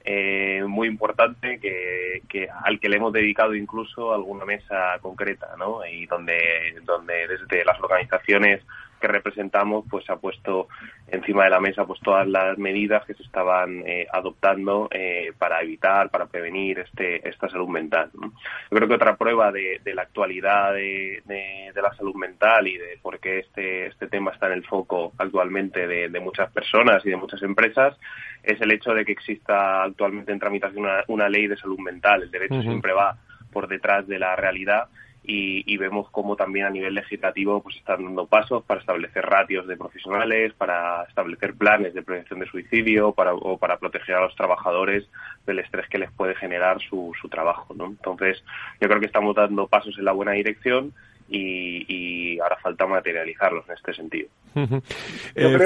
eh, 0.05 0.63
muy 0.67 0.87
importante 0.87 1.59
que, 1.59 2.21
que, 2.29 2.47
al 2.63 2.79
que 2.79 2.89
le 2.89 2.97
hemos 2.97 3.11
dedicado 3.11 3.55
incluso 3.55 4.13
alguna 4.13 4.45
mesa 4.45 4.99
concreta, 5.01 5.55
¿no? 5.57 5.85
Y 5.85 6.05
donde, 6.05 6.75
donde 6.83 7.27
desde 7.27 7.65
las 7.65 7.79
organizaciones 7.81 8.61
que 9.05 9.11
representamos 9.11 9.85
pues 9.89 10.09
ha 10.09 10.17
puesto 10.17 10.67
encima 11.07 11.43
de 11.43 11.51
la 11.51 11.59
mesa 11.59 11.85
pues 11.85 11.99
todas 12.01 12.27
las 12.27 12.57
medidas 12.57 13.05
que 13.05 13.13
se 13.13 13.23
estaban 13.23 13.83
eh, 13.85 14.07
adoptando 14.11 14.87
eh, 14.91 15.31
para 15.37 15.61
evitar 15.61 16.09
para 16.09 16.25
prevenir 16.25 16.79
este 16.79 17.27
esta 17.27 17.47
salud 17.49 17.69
mental 17.69 18.09
yo 18.13 18.29
creo 18.69 18.87
que 18.87 18.95
otra 18.95 19.15
prueba 19.15 19.51
de, 19.51 19.79
la 19.93 20.01
actualidad 20.01 20.73
de, 20.73 21.21
de, 21.25 21.81
la 21.81 21.93
salud 21.93 22.15
mental 22.15 22.67
y 22.67 22.77
de 22.77 22.97
por 23.01 23.19
qué 23.19 23.39
este 23.39 23.87
este 23.87 24.07
tema 24.07 24.31
está 24.31 24.47
en 24.47 24.53
el 24.53 24.65
foco 24.65 25.13
actualmente 25.17 25.87
de, 25.87 26.19
muchas 26.19 26.51
personas 26.51 27.05
y 27.05 27.09
de 27.09 27.17
muchas 27.17 27.41
empresas 27.43 27.95
es 28.43 28.59
el 28.61 28.71
hecho 28.71 28.93
de 28.93 29.05
que 29.05 29.11
exista 29.11 29.83
actualmente 29.83 30.31
en 30.31 30.39
tramitación 30.39 30.85
una, 31.07 31.29
ley 31.29 31.47
de 31.47 31.57
salud 31.57 31.79
mental. 31.79 32.23
El 32.23 32.31
derecho 32.31 32.61
siempre 32.61 32.93
va 32.93 33.17
por 33.51 33.67
detrás 33.67 34.07
de 34.07 34.19
la 34.19 34.35
realidad 34.35 34.87
y, 35.27 35.77
vemos 35.77 36.09
cómo 36.09 36.35
también 36.35 36.65
a 36.65 36.69
nivel 36.69 36.93
legislativo 36.93 37.61
pues 37.61 37.75
están 37.75 38.03
dando 38.03 38.25
pasos 38.25 38.63
para 38.63 38.79
establecer 38.79 39.25
ratios 39.25 39.67
de 39.67 39.77
profesionales, 39.77 40.53
para 40.53 41.03
establecer 41.03 41.53
planes 41.55 41.93
de 41.93 42.01
prevención 42.01 42.39
de 42.39 42.47
suicidio 42.47 43.11
para, 43.11 43.33
o 43.33 43.57
para 43.57 43.77
proteger 43.77 44.15
a 44.15 44.21
los 44.21 44.35
trabajadores 44.35 45.05
del 45.45 45.59
estrés 45.59 45.87
que 45.89 45.97
les 45.97 46.11
puede 46.11 46.35
generar 46.35 46.81
su, 46.81 47.11
su 47.19 47.27
trabajo. 47.27 47.73
¿no? 47.75 47.87
Entonces, 47.87 48.43
yo 48.79 48.87
creo 48.87 48.99
que 48.99 49.05
estamos 49.07 49.35
dando 49.35 49.67
pasos 49.67 49.97
en 49.97 50.05
la 50.05 50.11
buena 50.11 50.31
dirección 50.31 50.93
y, 51.29 52.39
ahora 52.39 52.57
falta 52.61 52.85
materializarlos 52.85 53.67
en 53.69 53.75
este 53.75 53.93
sentido. 53.93 54.27
Eh, 55.35 55.57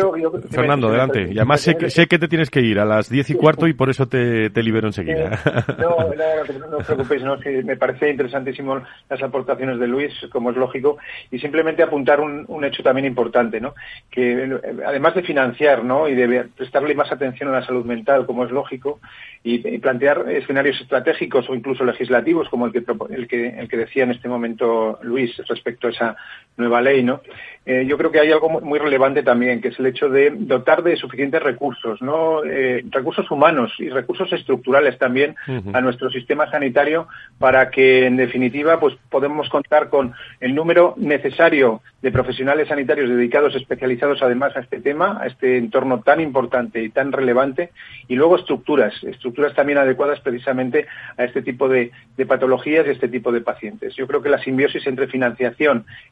Fernando, 0.49 0.87
adelante. 0.87 1.29
Y 1.31 1.37
además 1.37 1.61
sé 1.61 1.75
que, 1.75 1.89
sé 1.89 2.07
que 2.07 2.17
te 2.17 2.27
tienes 2.27 2.49
que 2.49 2.61
ir 2.61 2.79
a 2.79 2.85
las 2.85 3.09
diez 3.09 3.29
y 3.29 3.35
cuarto 3.35 3.67
y 3.67 3.73
por 3.73 3.89
eso 3.89 4.07
te, 4.07 4.49
te 4.49 4.63
libero 4.63 4.87
enseguida. 4.87 5.39
no, 5.77 5.97
no, 6.59 6.67
no, 6.67 6.77
os 6.77 6.85
preocupéis, 6.85 7.23
no, 7.23 7.37
me 7.63 7.75
parece 7.75 8.09
interesantísimo 8.09 8.81
las 9.09 9.21
aportaciones 9.21 9.79
de 9.79 9.87
Luis, 9.87 10.13
como 10.31 10.51
es 10.51 10.57
lógico, 10.57 10.97
y 11.29 11.39
simplemente 11.39 11.83
apuntar 11.83 12.19
un, 12.19 12.45
un 12.47 12.65
hecho 12.65 12.81
también 12.81 13.05
importante, 13.05 13.59
¿no? 13.59 13.75
que 14.09 14.59
además 14.85 15.15
de 15.15 15.23
financiar 15.23 15.83
¿no? 15.83 16.07
y 16.07 16.15
de 16.15 16.45
prestarle 16.55 16.95
más 16.95 17.11
atención 17.11 17.49
a 17.49 17.59
la 17.59 17.65
salud 17.65 17.85
mental, 17.85 18.25
como 18.25 18.45
es 18.45 18.51
lógico, 18.51 18.99
y, 19.43 19.59
plantear 19.79 20.29
escenarios 20.29 20.79
estratégicos 20.81 21.49
o 21.49 21.55
incluso 21.55 21.83
legislativos, 21.85 22.49
como 22.49 22.65
el 22.65 22.73
que, 22.73 22.83
el 23.09 23.27
que, 23.27 23.47
el 23.47 23.69
que 23.69 23.77
decía 23.77 24.03
en 24.03 24.11
este 24.11 24.27
momento 24.27 24.99
Luis, 25.01 25.39
respecto 25.49 25.87
a 25.87 25.91
esa 25.91 26.15
nueva 26.57 26.81
ley, 26.81 27.03
¿no? 27.03 27.21
eh, 27.69 27.85
yo 27.85 27.99
creo 27.99 28.09
que 28.09 28.19
hay 28.19 28.31
algo 28.31 28.49
muy 28.49 28.79
relevante 28.79 29.21
también, 29.21 29.61
que 29.61 29.67
es 29.67 29.79
el 29.79 29.85
hecho 29.85 30.09
de 30.09 30.31
dotar 30.31 30.81
de 30.81 30.95
suficientes 30.95 31.39
recursos, 31.39 32.01
¿no? 32.01 32.43
Eh, 32.43 32.83
recursos 32.89 33.29
humanos 33.29 33.71
y 33.77 33.89
recursos 33.89 34.33
estructurales 34.33 34.97
también 34.97 35.35
a 35.73 35.79
nuestro 35.79 36.09
sistema 36.09 36.49
sanitario 36.49 37.07
para 37.37 37.69
que, 37.69 38.07
en 38.07 38.17
definitiva, 38.17 38.79
pues 38.79 38.95
podemos 39.11 39.49
contar 39.49 39.89
con 39.89 40.13
el 40.39 40.55
número 40.55 40.95
necesario 40.97 41.81
de 42.01 42.11
profesionales 42.11 42.69
sanitarios 42.69 43.07
dedicados, 43.07 43.55
especializados 43.55 44.23
además 44.23 44.55
a 44.55 44.61
este 44.61 44.79
tema, 44.79 45.19
a 45.21 45.27
este 45.27 45.57
entorno 45.57 46.01
tan 46.01 46.21
importante 46.21 46.81
y 46.81 46.89
tan 46.89 47.11
relevante, 47.11 47.69
y 48.07 48.15
luego 48.15 48.37
estructuras, 48.37 48.95
estructuras 49.03 49.53
también 49.53 49.77
adecuadas 49.77 50.19
precisamente 50.21 50.87
a 51.17 51.25
este 51.25 51.43
tipo 51.43 51.69
de, 51.69 51.91
de 52.17 52.25
patologías 52.25 52.87
y 52.87 52.91
este 52.91 53.09
tipo 53.09 53.31
de 53.31 53.41
pacientes. 53.41 53.95
Yo 53.95 54.07
creo 54.07 54.23
que 54.23 54.29
la 54.29 54.41
simbiosis 54.41 54.87
entre 54.87 55.05
financiación, 55.07 55.38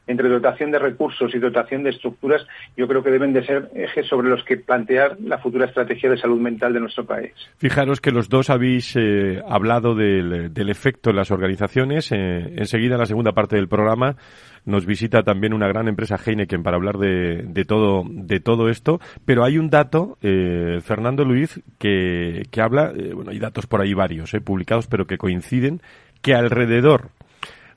entre 0.06 0.28
dotación 0.28 0.70
de 0.70 0.78
recursos 0.78 1.34
y 1.34 1.38
dotación 1.38 1.82
de 1.82 1.90
estructuras, 1.90 2.44
yo 2.76 2.88
creo 2.88 3.02
que 3.02 3.10
deben 3.10 3.32
de 3.32 3.44
ser 3.44 3.70
ejes 3.74 4.06
sobre 4.06 4.28
los 4.28 4.42
que 4.44 4.56
plantear 4.56 5.18
la 5.20 5.38
futura 5.38 5.66
estrategia 5.66 6.10
de 6.10 6.16
salud 6.16 6.40
mental 6.40 6.72
de 6.72 6.80
nuestro 6.80 7.04
país. 7.04 7.32
Fijaros 7.58 8.00
que 8.00 8.10
los 8.10 8.28
dos 8.28 8.50
habéis 8.50 8.96
eh, 8.96 9.40
hablado 9.46 9.94
del, 9.94 10.50
efecto 10.68 11.10
en 11.10 11.16
las 11.16 11.30
organizaciones. 11.30 12.10
Eh, 12.10 12.54
enseguida, 12.56 12.94
en 12.94 13.00
la 13.00 13.06
segunda 13.06 13.32
parte 13.32 13.56
del 13.56 13.68
programa, 13.68 14.16
nos 14.64 14.86
visita 14.86 15.22
también 15.22 15.52
una 15.52 15.68
gran 15.68 15.88
empresa 15.88 16.16
Heineken 16.16 16.62
para 16.62 16.76
hablar 16.76 16.96
de, 16.96 17.64
todo, 17.66 18.02
de 18.08 18.40
todo 18.40 18.68
esto. 18.68 19.00
Pero 19.26 19.44
hay 19.44 19.58
un 19.58 19.68
dato, 19.68 20.16
eh, 20.22 20.78
Fernando 20.82 21.24
Luis, 21.24 21.62
que, 21.78 22.42
que 22.50 22.60
habla, 22.62 22.92
bueno, 23.14 23.30
hay 23.30 23.38
datos 23.38 23.66
por 23.66 23.82
ahí 23.82 23.92
varios, 23.92 24.32
publicados, 24.44 24.86
pero 24.86 25.06
que 25.06 25.18
coinciden, 25.18 25.80
que 26.22 26.34
alrededor 26.34 27.10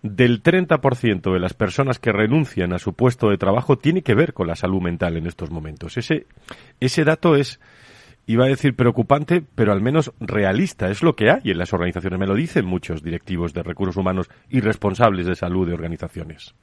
del 0.04 0.42
30% 0.42 1.32
de 1.32 1.40
las 1.40 1.54
personas 1.54 2.00
que 2.00 2.12
renuncian 2.12 2.74
a 2.74 2.80
su 2.80 2.94
puesto 2.94 3.30
de 3.30 3.38
trabajo 3.38 3.78
tiene 3.78 4.02
que 4.02 4.16
ver 4.16 4.34
con 4.34 4.48
la 4.48 4.56
salud 4.56 4.82
mental 4.82 5.18
en 5.18 5.28
estos 5.28 5.52
momentos. 5.52 5.98
Ese, 5.98 6.26
ese 6.80 7.04
dato 7.04 7.36
es, 7.36 7.60
iba 8.26 8.46
a 8.46 8.50
decir 8.50 8.76
preocupante, 8.76 9.44
pero 9.56 9.72
al 9.72 9.82
menos 9.82 10.12
realista. 10.20 10.90
Es 10.90 11.04
lo 11.04 11.16
que 11.16 11.30
hay 11.30 11.52
en 11.52 11.58
las 11.58 11.74
organizaciones. 11.74 12.20
Me 12.20 12.28
lo 12.28 12.36
dicen 12.36 12.66
muchos 12.66 13.04
directivos 13.04 13.54
de 13.54 13.64
recursos 13.64 13.98
humanos 13.98 14.30
y 14.50 14.62
responsables 14.62 15.28
de 15.28 15.36
salud 15.36 15.68
de 15.68 15.74
organizaciones. 15.74 16.56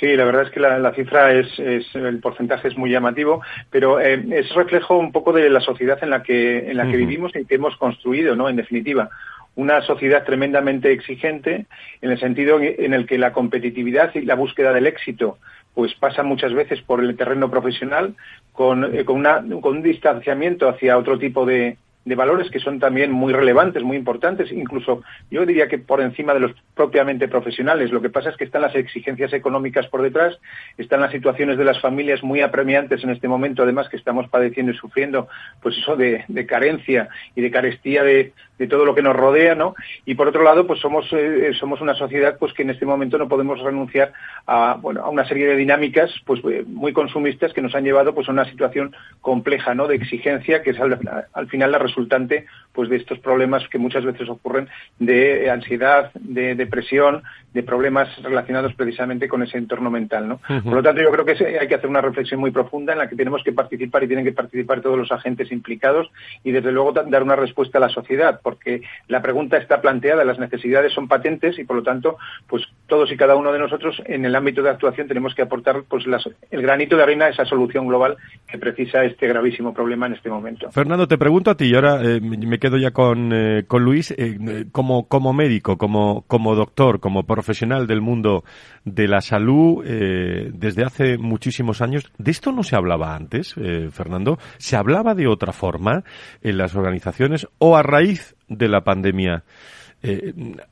Sí, 0.00 0.16
la 0.16 0.24
verdad 0.24 0.44
es 0.44 0.50
que 0.50 0.60
la, 0.60 0.94
cifra 0.94 1.32
es, 1.32 1.46
el 1.58 2.18
porcentaje 2.18 2.68
es 2.68 2.76
muy 2.76 2.90
llamativo, 2.90 3.42
pero 3.70 4.00
eh, 4.00 4.24
es 4.30 4.52
reflejo 4.54 4.96
un 4.98 5.12
poco 5.12 5.32
de 5.32 5.48
la 5.50 5.60
sociedad 5.60 5.98
en 6.02 6.10
la 6.10 6.22
que 6.22 6.70
en 6.70 6.76
la 6.76 6.90
que 6.90 6.96
vivimos 6.96 7.30
y 7.36 7.44
que 7.44 7.56
hemos 7.56 7.76
construido, 7.76 8.34
¿no? 8.34 8.48
En 8.48 8.56
definitiva, 8.56 9.10
una 9.54 9.82
sociedad 9.82 10.24
tremendamente 10.24 10.92
exigente 10.92 11.66
en 12.00 12.10
el 12.10 12.18
sentido 12.18 12.58
en 12.60 12.94
el 12.94 13.06
que 13.06 13.18
la 13.18 13.32
competitividad 13.32 14.14
y 14.14 14.22
la 14.22 14.34
búsqueda 14.34 14.72
del 14.72 14.86
éxito 14.86 15.38
pues 15.74 15.94
pasa 15.94 16.22
muchas 16.22 16.52
veces 16.52 16.82
por 16.82 17.00
el 17.00 17.16
terreno 17.16 17.50
profesional 17.50 18.14
con, 18.52 18.94
eh, 18.94 19.04
con, 19.04 19.26
un 19.26 19.82
distanciamiento 19.82 20.68
hacia 20.68 20.98
otro 20.98 21.18
tipo 21.18 21.46
de 21.46 21.76
valores 22.04 22.50
que 22.50 22.58
son 22.58 22.78
también 22.78 23.12
muy 23.12 23.32
relevantes, 23.32 23.82
muy 23.82 23.96
importantes, 23.96 24.50
incluso 24.50 25.02
yo 25.30 25.46
diría 25.46 25.68
que 25.68 25.78
por 25.78 26.00
encima 26.00 26.34
de 26.34 26.40
los 26.40 26.52
propiamente 26.74 27.28
profesionales. 27.28 27.92
Lo 27.92 28.02
que 28.02 28.10
pasa 28.10 28.30
es 28.30 28.36
que 28.36 28.44
están 28.44 28.62
las 28.62 28.74
exigencias 28.74 29.32
económicas 29.32 29.86
por 29.86 30.02
detrás, 30.02 30.38
están 30.78 31.00
las 31.00 31.12
situaciones 31.12 31.58
de 31.58 31.64
las 31.64 31.80
familias 31.80 32.22
muy 32.22 32.40
apremiantes 32.40 33.04
en 33.04 33.10
este 33.10 33.28
momento, 33.28 33.62
además 33.62 33.88
que 33.88 33.96
estamos 33.96 34.28
padeciendo 34.28 34.72
y 34.72 34.76
sufriendo, 34.76 35.28
pues 35.62 35.76
eso 35.78 35.96
de, 35.96 36.24
carencia 36.46 37.08
y 37.34 37.40
de 37.40 37.50
carestía 37.50 38.02
de, 38.02 38.32
todo 38.68 38.84
lo 38.84 38.94
que 38.94 39.02
nos 39.02 39.16
rodea, 39.16 39.54
¿no? 39.54 39.74
Y 40.04 40.14
por 40.14 40.28
otro 40.28 40.42
lado, 40.42 40.66
pues 40.66 40.80
somos, 40.80 41.06
eh, 41.12 41.52
somos 41.58 41.80
una 41.80 41.94
sociedad 41.94 42.36
pues 42.38 42.52
que 42.52 42.62
en 42.62 42.70
este 42.70 42.86
momento 42.86 43.18
no 43.18 43.28
podemos 43.28 43.60
renunciar 43.60 44.12
a, 44.46 44.78
bueno, 44.80 45.02
a 45.02 45.10
una 45.10 45.26
serie 45.26 45.46
de 45.48 45.56
dinámicas 45.56 46.10
pues 46.24 46.40
eh, 46.44 46.64
muy 46.66 46.92
consumistas 46.92 47.52
que 47.52 47.62
nos 47.62 47.74
han 47.74 47.84
llevado 47.84 48.14
pues 48.14 48.28
a 48.28 48.32
una 48.32 48.44
situación 48.44 48.94
compleja, 49.20 49.74
¿no? 49.74 49.88
De 49.88 49.96
exigencia 49.96 50.62
que 50.62 50.70
es 50.70 50.80
al, 50.80 50.98
al 51.32 51.48
final 51.48 51.72
la 51.72 51.78
resultante 51.78 52.46
pues 52.72 52.88
de 52.88 52.96
estos 52.96 53.18
problemas 53.18 53.68
que 53.68 53.78
muchas 53.78 54.04
veces 54.04 54.28
ocurren 54.28 54.68
de 54.98 55.50
ansiedad, 55.50 56.10
de 56.14 56.54
depresión, 56.54 57.22
de 57.52 57.62
problemas 57.62 58.08
relacionados 58.22 58.74
precisamente 58.74 59.28
con 59.28 59.42
ese 59.42 59.58
entorno 59.58 59.90
mental. 59.90 60.28
¿no? 60.28 60.40
Por 60.62 60.74
lo 60.74 60.82
tanto, 60.82 61.02
yo 61.02 61.10
creo 61.10 61.24
que 61.24 61.58
hay 61.58 61.68
que 61.68 61.74
hacer 61.74 61.88
una 61.88 62.00
reflexión 62.00 62.40
muy 62.40 62.50
profunda 62.50 62.92
en 62.92 62.98
la 62.98 63.08
que 63.08 63.16
tenemos 63.16 63.42
que 63.42 63.52
participar 63.52 64.02
y 64.02 64.06
tienen 64.06 64.24
que 64.24 64.32
participar 64.32 64.80
todos 64.80 64.98
los 64.98 65.12
agentes 65.12 65.52
implicados 65.52 66.10
y, 66.44 66.52
desde 66.52 66.72
luego, 66.72 66.92
dar 66.92 67.22
una 67.22 67.36
respuesta 67.36 67.78
a 67.78 67.80
la 67.80 67.88
sociedad, 67.88 68.40
porque 68.42 68.82
la 69.08 69.22
pregunta 69.22 69.56
está 69.56 69.80
planteada, 69.80 70.24
las 70.24 70.38
necesidades 70.38 70.92
son 70.92 71.08
patentes 71.08 71.58
y, 71.58 71.64
por 71.64 71.76
lo 71.76 71.82
tanto, 71.82 72.16
pues 72.46 72.64
todos 72.86 73.10
y 73.12 73.16
cada 73.16 73.36
uno 73.36 73.52
de 73.52 73.58
nosotros 73.58 74.02
en 74.06 74.24
el 74.24 74.34
ámbito 74.34 74.62
de 74.62 74.70
actuación 74.70 75.08
tenemos 75.08 75.34
que 75.34 75.42
aportar 75.42 75.82
pues 75.88 76.04
el 76.50 76.62
granito 76.62 76.96
de 76.96 77.02
arena 77.02 77.26
a 77.26 77.28
esa 77.30 77.44
solución 77.44 77.86
global 77.86 78.16
que 78.46 78.58
precisa 78.58 79.04
este 79.04 79.26
gravísimo 79.26 79.72
problema 79.72 80.06
en 80.06 80.14
este 80.14 80.28
momento. 80.28 80.70
Fernando, 80.70 81.08
te 81.08 81.18
pregunto 81.18 81.50
a 81.50 81.56
ti, 81.56 81.66
y 81.66 81.74
ahora 81.74 82.00
eh, 82.02 82.20
me 82.20 82.58
quedo 82.58 82.76
ya 82.76 82.90
con, 82.90 83.30
eh, 83.32 83.64
con 83.66 83.84
Luis, 83.84 84.12
eh, 84.16 84.66
como, 84.72 85.08
como 85.08 85.32
médico, 85.32 85.78
como, 85.78 86.24
como 86.26 86.54
doctor, 86.54 87.00
como 87.00 87.24
profesional 87.42 87.88
del 87.88 88.00
mundo 88.00 88.44
de 88.84 89.08
la 89.08 89.20
salud 89.20 89.84
desde 89.84 90.84
hace 90.84 91.18
muchísimos 91.18 91.82
años. 91.82 92.12
¿De 92.18 92.30
esto 92.30 92.52
no 92.52 92.62
se 92.62 92.76
hablaba 92.76 93.16
antes, 93.16 93.54
Fernando? 93.90 94.38
¿Se 94.58 94.76
hablaba 94.76 95.14
de 95.14 95.26
otra 95.26 95.52
forma 95.52 96.04
en 96.40 96.56
las 96.56 96.76
organizaciones 96.76 97.48
o 97.58 97.76
a 97.76 97.82
raíz 97.82 98.36
de 98.48 98.68
la 98.68 98.82
pandemia? 98.82 99.42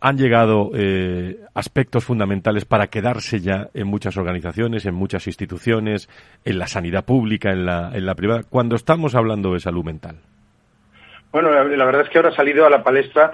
han 0.01 0.19
llegado 0.19 0.73
aspectos 1.55 2.05
fundamentales 2.05 2.65
para 2.65 2.89
quedarse 2.89 3.41
ya 3.41 3.69
en 3.75 3.87
muchas 3.87 4.17
organizaciones, 4.17 4.87
en 4.87 4.95
muchas 4.95 5.27
instituciones, 5.27 6.09
en 6.45 6.59
la 6.59 6.67
sanidad 6.67 7.05
pública, 7.05 7.51
en 7.51 7.65
la, 7.65 7.91
en 7.95 8.07
la 8.07 8.15
privada, 8.15 8.43
cuando 8.43 8.77
estamos 8.77 9.15
hablando 9.15 9.53
de 9.53 9.61
salud 9.61 9.85
mental. 9.85 10.17
Bueno, 11.33 11.51
la, 11.53 11.85
verdad 11.85 12.03
es 12.03 12.09
que 12.09 12.19
ahora 12.19 12.31
ha 12.31 12.35
salido 12.35 12.67
a 12.67 12.71
la 12.71 12.83
palestra 12.83 13.31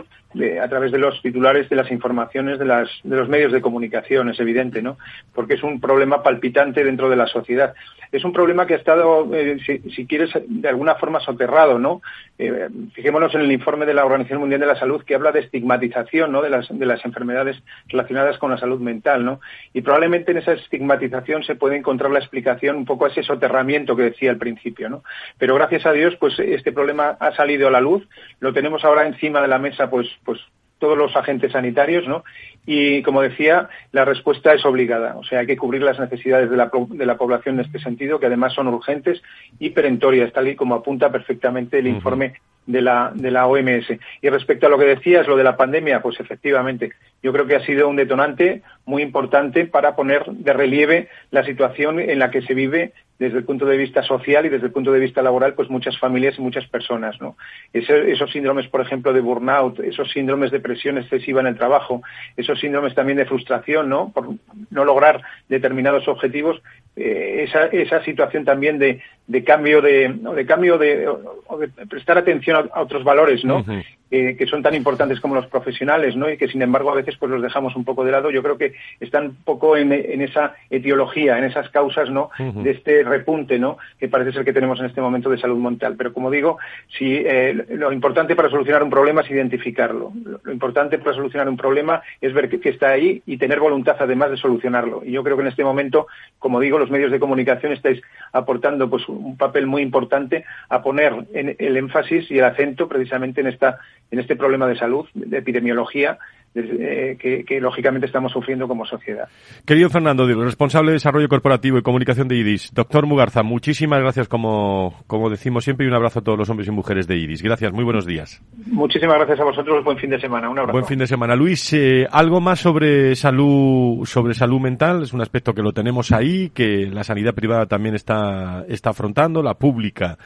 a 0.63 0.69
través 0.69 0.93
de 0.93 0.99
los 0.99 1.23
titulares 1.23 1.71
de 1.71 1.77
las 1.77 1.91
informaciones 1.91 2.59
de, 2.59 2.67
las, 2.67 2.91
de 3.03 3.17
los 3.17 3.27
medios 3.27 3.53
de 3.53 3.63
comunicación, 3.63 4.29
es 4.29 4.39
evidente, 4.39 4.83
¿no? 4.83 4.99
Porque 5.35 5.55
es 5.55 5.63
un 5.63 5.81
problema 5.81 6.23
palpitante 6.23 6.85
dentro 6.85 7.09
de 7.09 7.17
la 7.17 7.27
sociedad. 7.27 7.75
Es 8.17 8.25
un 8.25 8.33
problema 8.33 8.67
que 8.67 8.73
ha 8.73 8.79
estado, 8.79 9.29
eh, 9.35 9.59
si, 9.95 10.07
quieres, 10.07 10.31
de 10.47 10.69
alguna 10.71 10.95
forma 10.95 11.21
soterrado, 11.21 11.79
¿no? 11.79 12.01
Eh, 12.39 12.67
fijémonos 12.95 13.35
en 13.35 13.43
el 13.43 13.53
informe 13.53 13.85
de 13.85 13.93
la 13.93 14.07
Organización 14.07 14.41
Mundial 14.41 14.63
de 14.63 14.67
la 14.67 14.79
Salud 14.79 15.05
que 15.05 15.15
habla 15.15 15.33
de 15.33 15.41
estigmatización, 15.41 16.33
¿no? 16.33 16.41
De 16.41 16.49
las, 16.49 16.67
de 16.71 16.87
las 16.87 17.05
enfermedades 17.05 17.63
relacionadas 17.89 18.39
con 18.39 18.51
la 18.51 18.57
salud 18.57 18.81
mental, 18.81 19.23
¿no? 19.23 19.41
Y 19.75 19.83
probablemente 19.83 20.31
en 20.31 20.39
esa 20.39 20.55
estigmatización 20.55 21.43
se 21.43 21.57
puede 21.57 21.77
encontrar 21.77 22.11
la 22.11 22.21
explicación 22.21 22.77
un 22.77 22.87
poco 22.87 23.05
a 23.05 23.09
ese 23.09 23.23
soterramiento 23.23 23.95
que 23.95 24.05
decía 24.05 24.31
al 24.31 24.39
principio, 24.39 24.89
¿no? 24.89 25.03
Pero 25.37 25.55
gracias 25.55 25.85
a 25.85 25.93
Dios, 25.93 26.17
pues 26.17 26.39
este 26.39 26.73
problema 26.73 27.19
ha 27.21 27.33
salido 27.33 27.69
a 27.69 27.71
la 27.71 27.83
luz, 27.83 28.09
lo 28.41 28.55
tenemos 28.55 28.83
ahora 28.83 29.07
encima 29.07 29.43
de 29.43 29.49
la 29.49 29.59
mesa, 29.59 29.91
pues 29.91 30.09
pues 30.25 30.41
todos 30.79 30.97
los 30.97 31.15
agentes 31.17 31.53
sanitarios, 31.53 32.07
¿no? 32.07 32.25
Y 32.67 33.03
como 33.03 33.23
decía, 33.23 33.69
la 33.93 34.05
respuesta 34.05 34.53
es 34.53 34.65
obligada. 34.67 35.17
O 35.17 35.25
sea, 35.25 35.41
hay 35.41 35.47
que 35.47 35.57
cubrir 35.57 35.83
las 35.83 36.01
necesidades 36.01 36.51
de 36.51 36.57
la, 36.57 36.71
de 36.89 37.07
la 37.07 37.17
población 37.17 37.55
en 37.55 37.65
este 37.65 37.79
sentido, 37.79 38.19
que 38.19 38.27
además 38.27 38.53
son 38.53 38.67
urgentes 38.69 39.23
y 39.59 39.71
perentorias, 39.71 40.33
tal 40.33 40.49
y 40.49 40.57
como 40.57 40.75
apunta 40.75 41.11
perfectamente 41.11 41.79
el 41.79 41.87
informe 41.87 42.35
de 42.67 42.83
la, 42.83 43.13
de 43.15 43.31
la 43.31 43.47
OMS. 43.47 43.87
Y 44.21 44.29
respecto 44.29 44.67
a 44.67 44.71
lo 44.71 44.79
que 44.79 44.85
decías, 44.85 45.27
lo 45.27 45.37
de 45.37 45.45
la 45.45 45.57
pandemia, 45.57 46.03
pues 46.03 46.19
efectivamente, 46.21 46.93
yo 47.23 47.33
creo 47.33 47.47
que 47.47 47.57
ha 47.57 47.65
sido 47.65 47.89
un 47.89 47.97
detonante 47.97 48.63
muy 48.85 49.03
importante 49.03 49.67
para 49.67 49.95
poner 49.95 50.25
de 50.27 50.53
relieve 50.53 51.09
la 51.31 51.45
situación 51.45 52.01
en 52.01 52.19
la 52.19 52.31
que 52.31 52.43
se 52.43 52.55
vive 52.55 52.93
desde 53.19 53.39
el 53.39 53.45
punto 53.45 53.65
de 53.65 53.79
vista 53.79 54.03
social 54.03 54.45
y 54.45 54.51
desde 54.51 54.67
el 54.67 54.73
punto 54.73 54.93
de 54.93 55.01
vista 55.01 55.23
laboral, 55.23 55.55
pues 55.55 55.71
muchas 55.71 55.99
familias 55.99 56.39
y 56.39 56.43
muchas 56.43 56.67
personas, 56.67 57.19
¿no? 57.21 57.37
esos 57.73 58.31
síndromes, 58.31 58.69
por 58.69 58.83
ejemplo, 58.83 59.13
de 59.13 59.21
burnout, 59.21 59.81
esos 59.81 60.11
síndromes 60.11 60.51
de 60.51 60.61
presión 60.61 60.99
excesiva 60.99 61.41
en 61.41 61.47
el 61.47 61.57
trabajo, 61.57 62.03
esos 62.37 62.56
síndromes 62.61 62.95
también 62.95 63.19
de 63.19 63.27
frustración, 63.27 63.89
¿no? 63.89 64.11
Por 64.13 64.29
no 64.71 64.85
lograr 64.85 65.23
determinados 65.49 66.09
objetivos, 66.09 66.63
eh, 66.97 67.45
esa, 67.47 67.67
esa 67.67 68.03
situación 68.05 68.45
también 68.45 68.79
de, 68.79 69.03
de 69.27 69.45
cambio 69.45 69.83
de, 69.83 70.09
de 70.09 70.47
cambio 70.47 70.79
de, 70.79 71.09
o 71.09 71.59
de 71.59 71.69
prestar 71.69 72.19
atención 72.19 72.69
a, 72.73 72.81
otros 72.81 73.05
valores, 73.05 73.45
¿no? 73.45 73.65
que 74.09 74.47
son 74.49 74.63
tan 74.63 74.75
importantes 74.75 75.21
como 75.21 75.35
los 75.35 75.47
profesionales, 75.47 76.15
¿no? 76.15 76.31
Y 76.31 76.37
que 76.37 76.47
sin 76.47 76.63
embargo 76.63 76.91
a 76.91 76.95
veces 76.95 77.17
pues 77.19 77.31
los 77.31 77.43
dejamos 77.43 77.75
un 77.75 77.85
poco 77.85 78.05
de 78.05 78.13
lado. 78.13 78.31
Yo 78.31 78.43
creo 78.43 78.57
que 78.57 78.75
están 79.01 79.27
un 79.27 79.37
poco 79.45 79.77
en, 79.77 79.93
esa 79.93 80.55
etiología, 80.71 81.39
en 81.39 81.45
esas 81.45 81.69
causas, 81.71 82.09
¿no? 82.09 82.31
De 82.39 82.71
este 82.71 83.03
repunte, 83.03 83.59
¿no? 83.59 83.79
Que 83.99 84.09
parece 84.09 84.33
ser 84.33 84.45
que 84.45 84.53
tenemos 84.53 84.79
en 84.79 84.87
este 84.87 85.01
momento 85.01 85.29
de 85.29 85.39
salud 85.39 85.59
mental. 85.59 85.97
Pero 85.99 86.13
como 86.13 86.31
digo, 86.31 86.59
si 86.97 87.17
eh, 87.17 87.67
lo 87.71 87.93
importante 87.93 88.37
para 88.37 88.49
solucionar 88.49 88.83
un 88.83 88.91
problema 88.91 89.23
es 89.23 89.31
identificarlo. 89.31 90.13
Lo, 90.45 90.53
importante 90.53 90.99
para 90.99 91.17
solucionar 91.17 91.49
un 91.49 91.57
problema 91.57 92.01
es 92.21 92.33
ver 92.33 92.46
que, 92.49 92.69
está 92.69 92.91
ahí 92.91 93.23
y 93.27 93.39
tener 93.39 93.61
voluntad 93.61 93.97
además 93.99 94.31
de 94.31 94.37
solucionarlo. 94.37 95.03
Y 95.05 95.13
yo 95.13 95.23
creo 95.23 95.37
que 95.37 95.43
en 95.43 95.49
este 95.49 95.65
momento, 95.65 96.07
como 96.39 96.61
digo, 96.61 96.79
los 96.79 96.91
medios 96.91 97.11
de 97.11 97.21
comunicación 97.21 97.73
estáis 97.73 98.01
aportando 98.33 98.89
pues 98.91 99.09
un 99.09 99.37
papel 99.37 99.67
muy 99.67 99.83
importante 99.83 100.45
a 100.69 100.83
poner 100.83 101.27
el 101.33 101.77
énfasis 101.77 102.31
y 102.31 102.39
el 102.39 102.45
acento 102.45 102.89
precisamente 102.89 103.41
en 103.41 103.49
esta 103.49 103.79
en 104.11 104.21
este 104.21 104.37
problema 104.37 104.69
de 104.69 104.79
salud, 104.79 105.07
de 105.15 105.39
epidemiología, 105.39 106.19
que, 106.63 107.45
que, 107.47 107.61
lógicamente 107.61 108.07
estamos 108.07 108.33
sufriendo 108.33 108.67
como 108.67 108.87
sociedad. 108.87 109.29
Querido 109.65 109.91
Fernando, 109.91 110.27
responsable 110.27 110.91
de 110.91 110.95
Desarrollo 110.95 111.29
Corporativo 111.29 111.79
y 111.79 111.83
Comunicación 111.83 112.29
de 112.29 112.37
IDIS, 112.37 112.73
doctor 112.73 113.07
Mugarza, 113.07 113.43
muchísimas 113.43 114.01
gracias 114.01 114.29
como, 114.29 115.03
como 115.07 115.29
decimos 115.29 115.65
siempre 115.65 115.87
y 115.87 115.89
un 115.89 115.95
abrazo 115.95 116.21
a 116.21 116.23
todos 116.23 116.39
los 116.39 116.49
hombres 116.49 116.69
y 116.69 116.71
mujeres 116.71 117.07
de 117.07 117.17
IDIS. 117.17 117.43
Gracias, 117.43 117.73
muy 117.73 117.85
buenos 117.85 118.07
días. 118.07 118.43
Muchísimas 118.67 119.17
gracias 119.17 119.41
a 119.41 119.45
vosotros, 119.45 119.85
buen 119.85 119.99
fin 119.99 120.11
de 120.11 120.21
semana, 120.21 120.49
un 120.49 120.59
abrazo. 120.59 120.73
Buen 120.73 120.87
fin 120.87 120.99
de 120.99 121.07
semana. 121.07 121.37
Luis, 121.37 121.73
eh, 121.73 122.07
algo 122.11 122.41
más 122.41 122.61
sobre 122.61 123.15
salud, 123.17 124.05
sobre 124.07 124.35
salud 124.35 124.61
mental, 124.61 125.03
es 125.03 125.13
un 125.13 125.21
aspecto 125.21 125.53
que 125.53 125.63
lo 125.63 125.73
tenemos 125.73 126.13
ahí, 126.13 126.51
que 126.51 126.87
la 126.87 127.05
sanidad 127.05 127.35
privada 127.35 127.67
también 127.67 127.95
está, 127.95 128.65
está 128.69 128.91
afrontando, 128.91 129.43
la 129.43 129.55
pública 129.55 130.19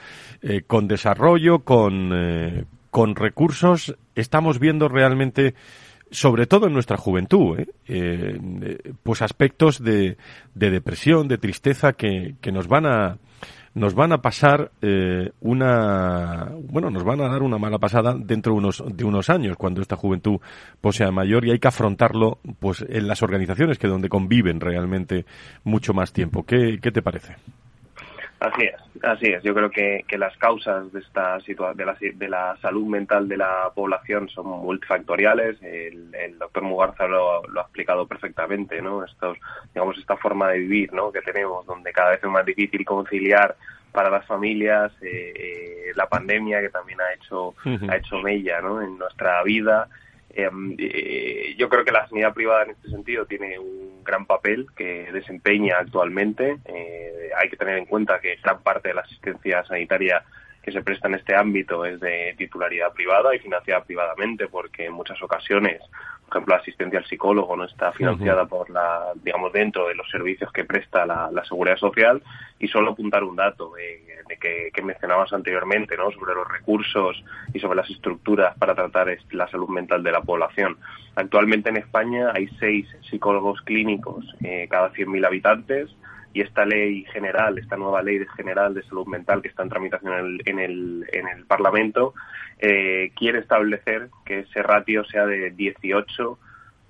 eh, 0.43 0.63
con 0.67 0.89
desarrollo, 0.89 1.61
con, 1.61 2.13
eh, 2.15 2.65
con 2.91 3.17
recursos. 3.17 3.97
Estamos 4.15 4.59
viendo 4.59 4.89
realmente 4.89 5.55
sobre 6.11 6.47
todo 6.47 6.67
en 6.67 6.73
nuestra 6.73 6.97
juventud, 6.97 7.59
¿eh? 7.59 7.69
Eh, 7.87 8.93
pues 9.03 9.23
aspectos 9.23 9.83
de, 9.83 10.17
de, 10.55 10.71
depresión, 10.71 11.29
de 11.29 11.39
tristeza 11.39 11.93
que, 11.93 12.35
que, 12.41 12.53
nos 12.53 12.69
van 12.69 12.87
a 12.87 13.19
nos 13.73 13.95
van 13.95 14.13
a 14.13 14.21
pasar 14.21 14.73
eh, 14.83 15.31
una 15.41 16.51
bueno 16.65 16.91
nos 16.91 17.05
van 17.05 17.21
a 17.21 17.29
dar 17.29 17.43
una 17.43 17.57
mala 17.57 17.79
pasada 17.79 18.17
dentro 18.19 18.53
de 18.53 18.59
unos 18.59 18.83
de 18.85 19.05
unos 19.05 19.31
años 19.31 19.57
cuando 19.57 19.81
esta 19.81 19.95
juventud 19.95 20.41
pues 20.81 20.97
sea 20.97 21.13
mayor 21.13 21.45
y 21.45 21.53
hay 21.53 21.61
que 21.61 21.69
afrontarlo 21.69 22.41
pues 22.59 22.85
en 22.89 23.07
las 23.07 23.23
organizaciones 23.23 23.79
que 23.79 23.87
donde 23.87 24.09
conviven 24.09 24.59
realmente 24.59 25.25
mucho 25.63 25.95
más 25.95 26.13
tiempo 26.13 26.43
qué, 26.43 26.81
qué 26.83 26.91
te 26.91 27.01
parece 27.01 27.37
Así 28.41 28.63
es, 28.63 29.05
así 29.05 29.27
es. 29.27 29.43
Yo 29.43 29.55
creo 29.55 29.71
que, 29.71 30.03
que 30.09 30.17
las 30.17 30.35
causas 30.39 30.91
de 30.93 31.01
esta 31.01 31.37
de 31.75 31.85
la, 31.85 31.95
de 32.01 32.29
la 32.29 32.57
salud 32.63 32.87
mental 32.87 33.29
de 33.29 33.37
la 33.37 33.71
población 33.75 34.31
son 34.31 34.47
multifactoriales. 34.47 35.63
El, 35.63 36.15
el 36.15 36.39
doctor 36.39 36.63
Mugarza 36.63 37.07
lo, 37.07 37.47
lo, 37.47 37.61
ha 37.61 37.65
explicado 37.65 38.07
perfectamente, 38.07 38.81
¿no? 38.81 39.05
Estos, 39.05 39.37
digamos, 39.75 39.99
esta 39.99 40.17
forma 40.17 40.49
de 40.49 40.61
vivir, 40.61 40.91
¿no? 40.95 41.13
Que 41.13 41.21
tenemos, 41.21 41.67
donde 41.67 41.93
cada 41.93 42.13
vez 42.13 42.25
es 42.25 42.31
más 42.31 42.47
difícil 42.47 42.83
conciliar 42.83 43.57
para 43.93 44.09
las 44.09 44.25
familias, 44.27 44.91
eh, 45.03 45.35
eh, 45.37 45.93
la 45.95 46.09
pandemia 46.09 46.63
que 46.63 46.71
también 46.71 46.99
ha 47.03 47.13
hecho, 47.13 47.55
ha 47.91 47.97
hecho 47.97 48.21
mella, 48.23 48.63
¿no? 48.63 48.81
En 48.81 48.97
nuestra 48.97 49.43
vida 49.43 49.87
eh, 50.35 51.55
yo 51.57 51.69
creo 51.69 51.85
que 51.85 51.93
la 51.93 52.09
sanidad 52.09 52.35
privada 52.35 52.65
en 52.65 52.71
este 52.71 52.89
sentido 52.89 53.27
tiene 53.27 53.59
un 53.59 54.03
gran 54.05 54.27
papel 54.27 54.67
que 54.77 55.11
desempeña 55.13 55.79
actualmente. 55.79 56.59
Eh, 56.65 57.31
hay 57.37 57.49
que 57.49 57.57
tener 57.57 57.79
en 57.79 57.87
cuenta 57.87 58.21
que 58.21 58.37
gran 58.37 58.63
parte 58.63 58.89
de 58.89 58.95
la 58.95 59.03
asistencia 59.03 59.65
sanitaria 59.65 60.25
que 60.63 60.73
se 60.73 60.83
presta 60.83 61.09
en 61.09 61.15
este 61.15 61.35
ámbito 61.35 61.85
es 61.85 62.01
de 62.01 62.35
titularidad 62.37 62.93
privada 62.93 63.35
y 63.35 63.39
financiada 63.39 63.83
privadamente 63.85 64.49
porque 64.49 64.87
en 64.87 64.93
muchas 64.93 65.21
ocasiones, 65.23 65.81
por 66.27 66.37
ejemplo, 66.37 66.55
la 66.55 66.61
asistencia 66.61 66.99
al 66.99 67.07
psicólogo 67.07 67.57
no 67.57 67.65
está 67.65 67.93
financiada 67.93 68.47
por 68.47 68.69
la, 68.71 69.13
digamos, 69.23 69.53
dentro 69.53 69.89
de 69.89 69.95
los 69.95 70.09
servicios 70.11 70.53
que 70.53 70.65
presta 70.65 71.07
la, 71.07 71.31
seguridad 71.45 71.77
social 71.77 72.23
y 72.59 72.69
solo 72.69 72.93
apuntar 72.93 73.25
un 73.25 73.37
dato 73.37 73.73
de 73.73 74.03
que, 74.39 74.71
que, 74.73 74.83
mencionabas 74.83 75.33
anteriormente, 75.33 75.97
¿no? 75.97 76.11
Sobre 76.13 76.35
los 76.35 76.47
recursos 76.47 77.25
y 77.53 77.59
sobre 77.59 77.77
las 77.77 77.91
estructuras 77.91 78.57
para 78.59 78.75
tratar 78.75 79.09
la 79.33 79.49
salud 79.49 79.69
mental 79.69 80.03
de 80.05 80.13
la 80.13 80.21
población. 80.21 80.79
Actualmente 81.17 81.71
en 81.71 81.79
España 81.79 82.31
hay 82.33 82.49
seis 82.61 82.87
psicólogos 83.11 83.61
clínicos 83.63 84.25
eh, 84.45 84.69
cada 84.71 84.93
100.000 84.93 85.27
habitantes 85.27 85.91
y 86.33 86.43
esta 86.43 86.65
ley 86.65 87.05
general, 87.13 87.59
esta 87.59 87.77
nueva 87.77 88.03
ley 88.03 88.21
general 88.37 88.75
de 88.75 88.83
salud 88.85 89.07
mental 89.07 89.43
que 89.43 89.49
está 89.49 89.63
en 89.63 89.69
tramitación 89.69 90.13
en 90.13 90.19
el, 90.19 90.43
en 90.47 90.59
el, 90.59 91.07
en 91.13 91.29
el 91.29 91.45
Parlamento, 91.47 92.15
eh, 92.59 93.11
quiere 93.17 93.41
establecer 93.41 94.09
que 94.25 94.41
ese 94.41 94.63
ratio 94.63 95.05
sea 95.05 95.27
de 95.27 95.51
18 95.51 96.39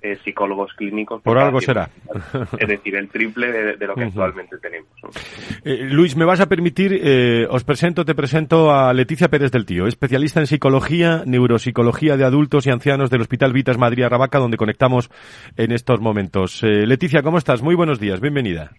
eh, 0.02 0.18
psicólogos 0.24 0.72
clínicos. 0.72 1.20
Por 1.20 1.36
algo 1.36 1.60
será. 1.60 1.90
Es 2.58 2.68
decir, 2.68 2.96
el 2.96 3.10
triple 3.10 3.76
de, 3.76 3.86
lo 3.86 3.94
que 3.94 4.04
actualmente 4.04 4.56
tenemos. 4.56 4.88
Eh, 5.62 5.84
Luis, 5.90 6.16
me 6.16 6.24
vas 6.24 6.40
a 6.40 6.46
permitir, 6.46 6.98
eh, 7.02 7.46
os 7.50 7.64
presento, 7.64 8.06
te 8.06 8.14
presento 8.14 8.72
a 8.72 8.94
Leticia 8.94 9.28
Pérez 9.28 9.50
del 9.50 9.66
Tío, 9.66 9.86
especialista 9.86 10.40
en 10.40 10.46
psicología, 10.46 11.22
neuropsicología 11.26 12.16
de 12.16 12.24
adultos 12.24 12.66
y 12.66 12.70
ancianos 12.70 13.10
del 13.10 13.20
Hospital 13.20 13.52
Vitas 13.52 13.76
Madrid 13.76 14.04
Arrabaca, 14.04 14.38
donde 14.38 14.56
conectamos 14.56 15.10
en 15.58 15.70
estos 15.70 16.00
momentos. 16.00 16.62
Leticia, 16.62 17.22
¿cómo 17.22 17.36
estás? 17.36 17.60
Muy 17.60 17.74
buenos 17.74 18.00
días, 18.00 18.20
bienvenida. 18.22 18.72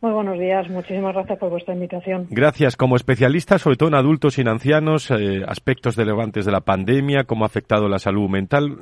Muy 0.00 0.12
buenos 0.12 0.38
días, 0.38 0.68
muchísimas 0.68 1.14
gracias 1.14 1.38
por 1.38 1.50
vuestra 1.50 1.74
invitación. 1.74 2.26
Gracias. 2.30 2.76
Como 2.76 2.96
especialista, 2.96 3.58
sobre 3.58 3.76
todo 3.76 3.88
en 3.88 3.94
adultos 3.94 4.38
y 4.38 4.42
en 4.42 4.48
ancianos, 4.48 5.10
eh, 5.10 5.42
aspectos 5.46 5.96
relevantes 5.96 6.44
de 6.44 6.52
la 6.52 6.60
pandemia, 6.60 7.24
cómo 7.24 7.44
ha 7.44 7.46
afectado 7.46 7.88
la 7.88 7.98
salud 7.98 8.28
mental. 8.28 8.78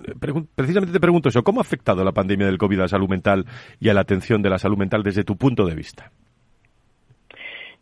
precisamente 0.54 0.92
te 0.92 1.00
pregunto 1.00 1.28
eso, 1.28 1.44
¿cómo 1.44 1.60
ha 1.60 1.62
afectado 1.62 2.04
la 2.04 2.12
pandemia 2.12 2.46
del 2.46 2.58
COVID 2.58 2.78
a 2.78 2.82
la 2.82 2.88
salud 2.88 3.08
mental 3.08 3.46
y 3.78 3.88
a 3.88 3.94
la 3.94 4.00
atención 4.00 4.42
de 4.42 4.50
la 4.50 4.58
salud 4.58 4.76
mental 4.76 5.02
desde 5.02 5.24
tu 5.24 5.36
punto 5.36 5.66
de 5.66 5.74
vista? 5.74 6.10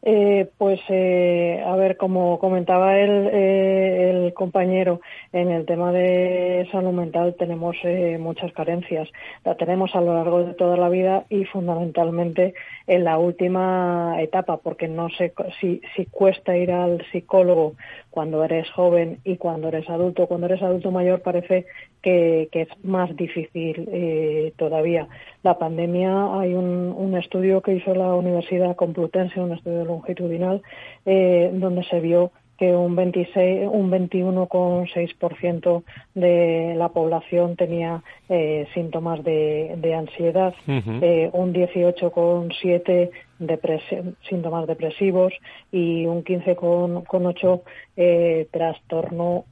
Eh, 0.05 0.51
pues, 0.59 0.81
eh, 0.89 1.63
a 1.65 1.77
ver, 1.77 1.97
como 1.97 2.41
comentaba 2.41 2.99
el, 2.99 3.29
eh, 3.33 4.11
el, 4.11 4.35
compañero, 4.35 5.01
en 5.33 5.49
el 5.53 5.65
tema 5.65 5.93
de 5.93 6.69
salud 6.73 6.91
mental 6.91 7.37
tenemos 7.39 7.77
eh, 7.85 8.19
muchas 8.19 8.53
carencias. 8.53 9.09
La 9.45 9.57
tenemos 9.57 9.95
a 9.95 10.01
lo 10.01 10.15
largo 10.15 10.43
de 10.43 10.55
toda 10.55 10.77
la 10.77 10.89
vida 10.89 11.25
y 11.29 11.45
fundamentalmente 11.45 12.55
en 12.89 13.05
la 13.05 13.17
última 13.19 14.17
etapa, 14.21 14.57
porque 14.57 14.89
no 14.89 15.09
sé 15.11 15.33
si, 15.61 15.81
si 15.95 16.07
cuesta 16.07 16.57
ir 16.57 16.73
al 16.73 17.05
psicólogo 17.13 17.75
cuando 18.11 18.43
eres 18.43 18.69
joven 18.71 19.21
y 19.23 19.37
cuando 19.37 19.69
eres 19.69 19.89
adulto. 19.89 20.27
Cuando 20.27 20.47
eres 20.47 20.63
adulto 20.63 20.91
mayor 20.91 21.23
parece 21.23 21.67
que, 22.03 22.49
que 22.53 22.63
es 22.63 22.69
más 22.85 23.15
difícil 23.17 23.89
eh, 23.93 24.53
todavía. 24.57 25.09
La 25.43 25.59
pandemia, 25.59 26.39
hay 26.39 26.55
un, 26.55 26.95
un, 26.97 27.17
estudio 27.17 27.63
que 27.63 27.75
hizo 27.75 27.95
la 27.95 28.15
Universidad 28.15 28.77
Complutense, 28.77 29.41
un 29.41 29.53
estudio 29.53 29.85
longitudinal, 29.85 30.63
eh, 31.07 31.51
donde 31.53 31.85
se 31.85 32.01
vio 32.01 32.33
que 32.63 32.77
un 32.77 32.95
26, 32.95 33.69
un 33.73 33.91
21,6% 33.91 35.83
de 36.15 36.75
la 36.77 36.91
población 36.91 37.57
tenía 37.57 38.05
eh, 38.29 38.69
síntomas 38.73 39.25
de, 39.25 39.75
de 39.79 39.95
ansiedad, 39.95 40.55
eh, 40.69 41.29
un 41.33 41.53
18,7% 41.53 43.11
de 43.41 44.15
síntomas 44.29 44.69
depresivos 44.69 45.33
y 45.73 46.07
un 46.07 46.23
15,8% 46.23 47.63
eh, 47.97 48.47
trastorno 48.53 49.45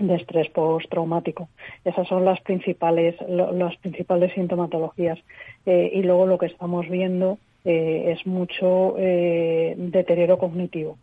de 0.00 0.16
estrés 0.16 0.48
postraumático. 0.50 1.48
Esas 1.84 2.08
son 2.08 2.24
las 2.24 2.40
principales, 2.40 3.14
las 3.28 3.76
principales 3.76 4.32
sintomatologías. 4.34 5.18
Eh, 5.66 5.90
y 5.94 6.02
luego 6.02 6.26
lo 6.26 6.38
que 6.38 6.46
estamos 6.46 6.88
viendo 6.88 7.38
eh, 7.64 8.14
es 8.16 8.26
mucho 8.26 8.94
eh, 8.98 9.74
deterioro 9.76 10.38
cognitivo 10.38 10.96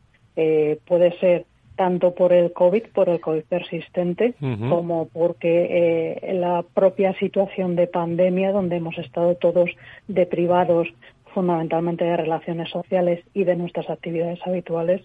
puede 0.85 1.17
ser 1.17 1.45
tanto 1.75 2.13
por 2.13 2.31
el 2.31 2.53
COVID, 2.53 2.89
por 2.93 3.09
el 3.09 3.19
COVID 3.19 3.41
persistente, 3.45 4.35
como 4.69 5.07
porque 5.07 6.19
la 6.31 6.63
propia 6.75 7.17
situación 7.17 7.75
de 7.75 7.87
pandemia, 7.87 8.51
donde 8.51 8.75
hemos 8.75 8.99
estado 8.99 9.33
todos 9.33 9.71
deprivados 10.07 10.89
fundamentalmente 11.33 12.05
de 12.05 12.17
relaciones 12.17 12.69
sociales 12.69 13.25
y 13.33 13.45
de 13.45 13.55
nuestras 13.55 13.89
actividades 13.89 14.37
habituales, 14.45 15.01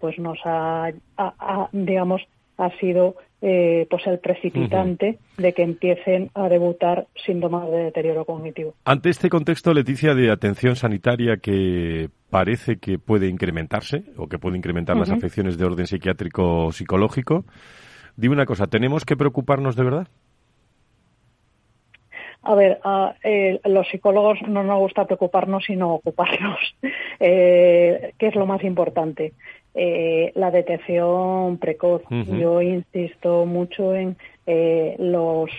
pues 0.00 0.18
nos 0.18 0.40
ha, 0.44 0.90
digamos, 1.70 2.26
ha 2.58 2.70
sido 2.78 3.14
eh, 3.40 3.86
pues 3.88 4.04
el 4.06 4.18
precipitante 4.18 5.20
de 5.36 5.52
que 5.52 5.62
empiecen 5.62 6.30
a 6.34 6.48
debutar 6.48 7.06
síntomas 7.24 7.70
de 7.70 7.84
deterioro 7.84 8.24
cognitivo. 8.24 8.74
Ante 8.84 9.10
este 9.10 9.30
contexto, 9.30 9.72
Leticia, 9.72 10.14
de 10.14 10.30
atención 10.30 10.74
sanitaria 10.74 11.36
que 11.36 12.10
parece 12.30 12.78
que 12.78 12.98
puede 12.98 13.28
incrementarse 13.28 14.02
o 14.16 14.26
que 14.26 14.38
puede 14.38 14.56
incrementar 14.56 14.96
las 14.96 15.10
afecciones 15.10 15.56
de 15.56 15.64
orden 15.64 15.86
psiquiátrico 15.86 16.72
psicológico, 16.72 17.44
dime 18.16 18.34
una 18.34 18.44
cosa, 18.44 18.66
¿tenemos 18.66 19.04
que 19.04 19.16
preocuparnos 19.16 19.76
de 19.76 19.84
verdad? 19.84 20.08
A 22.48 22.54
ver, 22.54 22.80
a, 22.82 23.14
eh, 23.22 23.60
los 23.66 23.86
psicólogos 23.88 24.40
no 24.48 24.62
nos 24.62 24.78
gusta 24.78 25.04
preocuparnos 25.04 25.64
sino 25.66 25.92
ocuparnos, 25.92 26.58
eh, 27.20 28.14
que 28.16 28.26
es 28.26 28.34
lo 28.34 28.46
más 28.46 28.64
importante. 28.64 29.34
Eh, 29.74 30.32
la 30.34 30.50
detección 30.50 31.58
precoz. 31.58 32.02
Yo 32.10 32.62
insisto 32.62 33.44
mucho 33.44 33.94
en 33.94 34.16
eh, 34.46 34.96
los, 34.98 35.50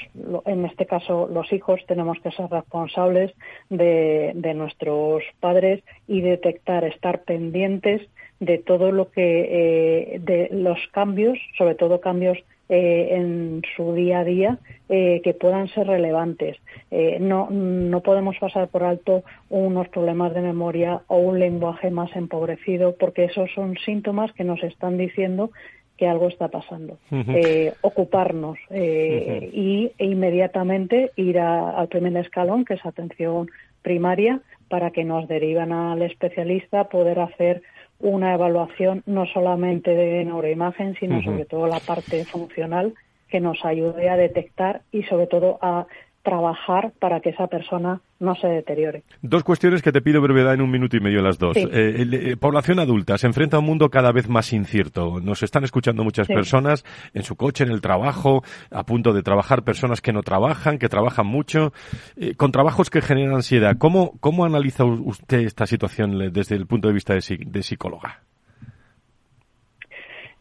en 0.45 0.65
este 0.65 0.87
caso, 0.87 1.29
los 1.31 1.53
hijos 1.53 1.79
tenemos 1.87 2.19
que 2.21 2.31
ser 2.31 2.49
responsables 2.49 3.33
de, 3.69 4.31
de 4.33 4.53
nuestros 4.55 5.21
padres 5.39 5.83
y 6.07 6.21
detectar, 6.21 6.83
estar 6.85 7.21
pendientes 7.21 8.01
de 8.39 8.57
todo 8.57 8.91
lo 8.91 9.11
que, 9.11 10.15
eh, 10.15 10.19
de 10.21 10.49
los 10.51 10.79
cambios, 10.91 11.37
sobre 11.55 11.75
todo 11.75 12.01
cambios 12.01 12.39
eh, 12.69 13.09
en 13.11 13.61
su 13.75 13.93
día 13.93 14.19
a 14.19 14.23
día 14.23 14.59
eh, 14.87 15.21
que 15.23 15.33
puedan 15.33 15.67
ser 15.69 15.87
relevantes. 15.87 16.57
Eh, 16.91 17.17
no, 17.19 17.49
no 17.49 18.01
podemos 18.01 18.37
pasar 18.37 18.67
por 18.67 18.83
alto 18.83 19.23
unos 19.49 19.89
problemas 19.89 20.33
de 20.33 20.41
memoria 20.41 21.01
o 21.07 21.17
un 21.17 21.39
lenguaje 21.39 21.91
más 21.91 22.15
empobrecido 22.15 22.95
porque 22.95 23.25
esos 23.25 23.51
son 23.53 23.75
síntomas 23.77 24.31
que 24.33 24.43
nos 24.43 24.63
están 24.63 24.97
diciendo 24.97 25.51
que 25.99 26.07
algo 26.07 26.29
está 26.29 26.47
pasando. 26.47 26.97
Eh, 27.11 27.73
ocuparnos 27.81 28.57
eh, 28.69 29.49
y 29.51 29.91
e 29.97 30.05
inmediatamente 30.05 31.11
ir 31.17 31.39
al 31.39 31.89
primer 31.89 32.15
escalón, 32.15 32.63
que 32.63 32.75
es 32.75 32.85
atención 32.85 33.49
primaria, 33.81 34.39
para 34.69 34.91
que 34.91 35.03
nos 35.03 35.27
derivan 35.27 35.73
al 35.73 36.01
especialista, 36.01 36.85
poder 36.85 37.19
hacer 37.19 37.63
una 37.99 38.33
evaluación 38.33 39.03
no 39.05 39.25
solamente 39.25 39.91
de 39.91 40.23
neuroimagen, 40.25 40.95
sino 40.95 41.21
sobre 41.21 41.45
todo 41.45 41.67
la 41.67 41.79
parte 41.79 42.25
funcional 42.25 42.93
que 43.29 43.39
nos 43.39 43.63
ayude 43.63 44.09
a 44.09 44.17
detectar 44.17 44.81
y 44.91 45.03
sobre 45.03 45.27
todo 45.27 45.59
a 45.61 45.85
trabajar 46.29 46.91
para 46.99 47.21
que 47.21 47.29
esa 47.29 47.47
persona 47.47 48.01
no 48.19 48.35
se 48.35 48.47
deteriore. 48.47 49.01
Dos 49.23 49.43
cuestiones 49.43 49.81
que 49.81 49.91
te 49.91 49.99
pido 49.99 50.21
brevedad 50.21 50.53
en 50.53 50.61
un 50.61 50.69
minuto 50.69 50.95
y 50.95 50.99
medio 50.99 51.23
las 51.23 51.39
dos. 51.39 51.57
Eh, 51.57 51.65
eh, 51.71 52.37
población 52.37 52.79
adulta 52.79 53.17
se 53.17 53.25
enfrenta 53.25 53.57
a 53.57 53.61
un 53.61 53.65
mundo 53.65 53.89
cada 53.89 54.11
vez 54.11 54.29
más 54.29 54.53
incierto. 54.53 55.19
Nos 55.21 55.41
están 55.41 55.63
escuchando 55.63 56.03
muchas 56.03 56.27
personas 56.27 56.85
en 57.15 57.23
su 57.23 57.35
coche, 57.35 57.63
en 57.63 57.71
el 57.71 57.81
trabajo, 57.81 58.43
a 58.69 58.83
punto 58.83 59.11
de 59.11 59.23
trabajar, 59.23 59.63
personas 59.63 60.01
que 60.01 60.13
no 60.13 60.21
trabajan, 60.21 60.77
que 60.77 60.87
trabajan 60.87 61.25
mucho, 61.25 61.73
eh, 62.15 62.35
con 62.35 62.51
trabajos 62.51 62.91
que 62.91 63.01
generan 63.01 63.33
ansiedad. 63.33 63.77
¿Cómo, 63.79 64.13
¿Cómo 64.19 64.45
analiza 64.45 64.85
usted 64.85 65.39
esta 65.39 65.65
situación 65.65 66.31
desde 66.31 66.55
el 66.55 66.67
punto 66.67 66.89
de 66.89 66.93
vista 66.93 67.15
de, 67.15 67.21
de 67.39 67.63
psicóloga? 67.63 68.19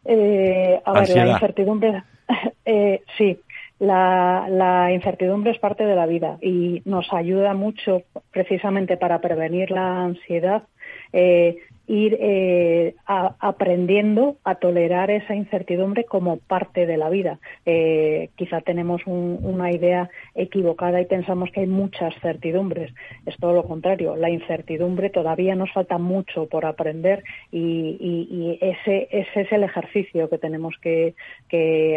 a 0.05 0.93
ver, 1.01 1.17
la 1.17 1.33
incertidumbre. 1.33 2.03
sí, 3.17 3.39
la, 3.79 4.91
incertidumbre 4.93 5.53
es 5.53 5.59
parte 5.59 5.85
de 5.85 5.95
la 5.95 6.07
vida 6.07 6.39
y 6.41 6.83
nos 6.85 7.13
ayuda 7.13 7.55
mucho 7.55 8.03
precisamente 8.33 8.97
para 8.97 9.21
prevenir 9.21 9.71
la 9.71 10.05
ansiedad. 10.05 10.65
Eh, 11.13 11.59
ir 11.89 12.19
eh, 12.21 12.95
aprendiendo 13.07 14.37
a 14.45 14.57
tolerar 14.57 15.11
esa 15.11 15.35
incertidumbre 15.35 16.05
como 16.05 16.37
parte 16.37 16.87
de 16.87 16.99
la 16.99 17.09
vida. 17.09 17.39
Eh, 17.65 18.29
quizá 18.37 18.61
tenemos 18.61 19.01
una 19.07 19.73
idea 19.73 20.11
equivocada 20.35 21.01
y 21.01 21.07
pensamos 21.07 21.51
que 21.51 21.61
hay 21.61 21.67
muchas 21.67 22.15
certidumbres. 22.21 22.93
Es 23.25 23.37
todo 23.39 23.55
lo 23.55 23.65
contrario. 23.65 24.17
La 24.17 24.29
incertidumbre 24.29 25.09
todavía 25.09 25.55
nos 25.55 25.73
falta 25.73 25.97
mucho 25.97 26.47
por 26.47 26.67
aprender 26.67 27.25
y, 27.51 28.59
ese, 28.61 29.09
ese, 29.11 29.41
es 29.41 29.53
el 29.53 29.65
ejercicio 29.65 30.29
que 30.29 30.39
tenemos 30.39 30.75
que, 30.83 31.15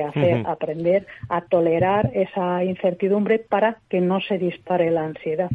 hacer, 0.07 0.43
aprender 0.47 1.05
a 1.27 1.41
tolerar 1.41 2.11
esa 2.13 2.63
incertidumbre 2.63 3.39
para 3.39 3.77
que 3.89 3.99
no 3.99 4.21
se 4.21 4.37
dispare 4.37 4.89
la 4.89 5.03
ansiedad. 5.03 5.49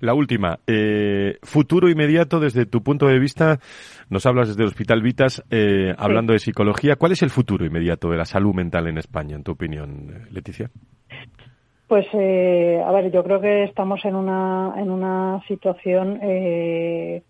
La 0.00 0.12
última, 0.12 0.58
eh, 0.66 1.38
futuro 1.42 1.88
inmediato 1.88 2.38
desde 2.38 2.66
tu 2.66 2.82
punto 2.82 3.06
de 3.06 3.18
vista 3.18 3.60
nos 4.10 4.26
hablas 4.26 4.48
desde 4.48 4.62
el 4.62 4.68
Hospital 4.68 5.02
Vitas, 5.02 5.42
eh, 5.50 5.94
hablando 5.96 6.32
de 6.32 6.38
psicología. 6.38 6.96
¿Cuál 6.96 7.12
es 7.12 7.22
el 7.22 7.30
futuro 7.30 7.64
inmediato 7.64 8.10
de 8.10 8.16
la 8.18 8.24
salud 8.24 8.54
mental 8.54 8.86
en 8.88 8.98
España, 8.98 9.36
en 9.36 9.42
tu 9.42 9.52
opinión, 9.52 10.26
Leticia? 10.30 10.70
Pues, 11.92 12.06
eh, 12.14 12.82
a 12.82 12.90
ver, 12.92 13.12
yo 13.12 13.22
creo 13.22 13.40
que 13.40 13.64
estamos 13.64 14.02
en 14.04 14.14
una, 14.14 14.74
en 14.78 14.90
una 14.90 15.42
situación 15.46 16.18
eh, 16.22 17.22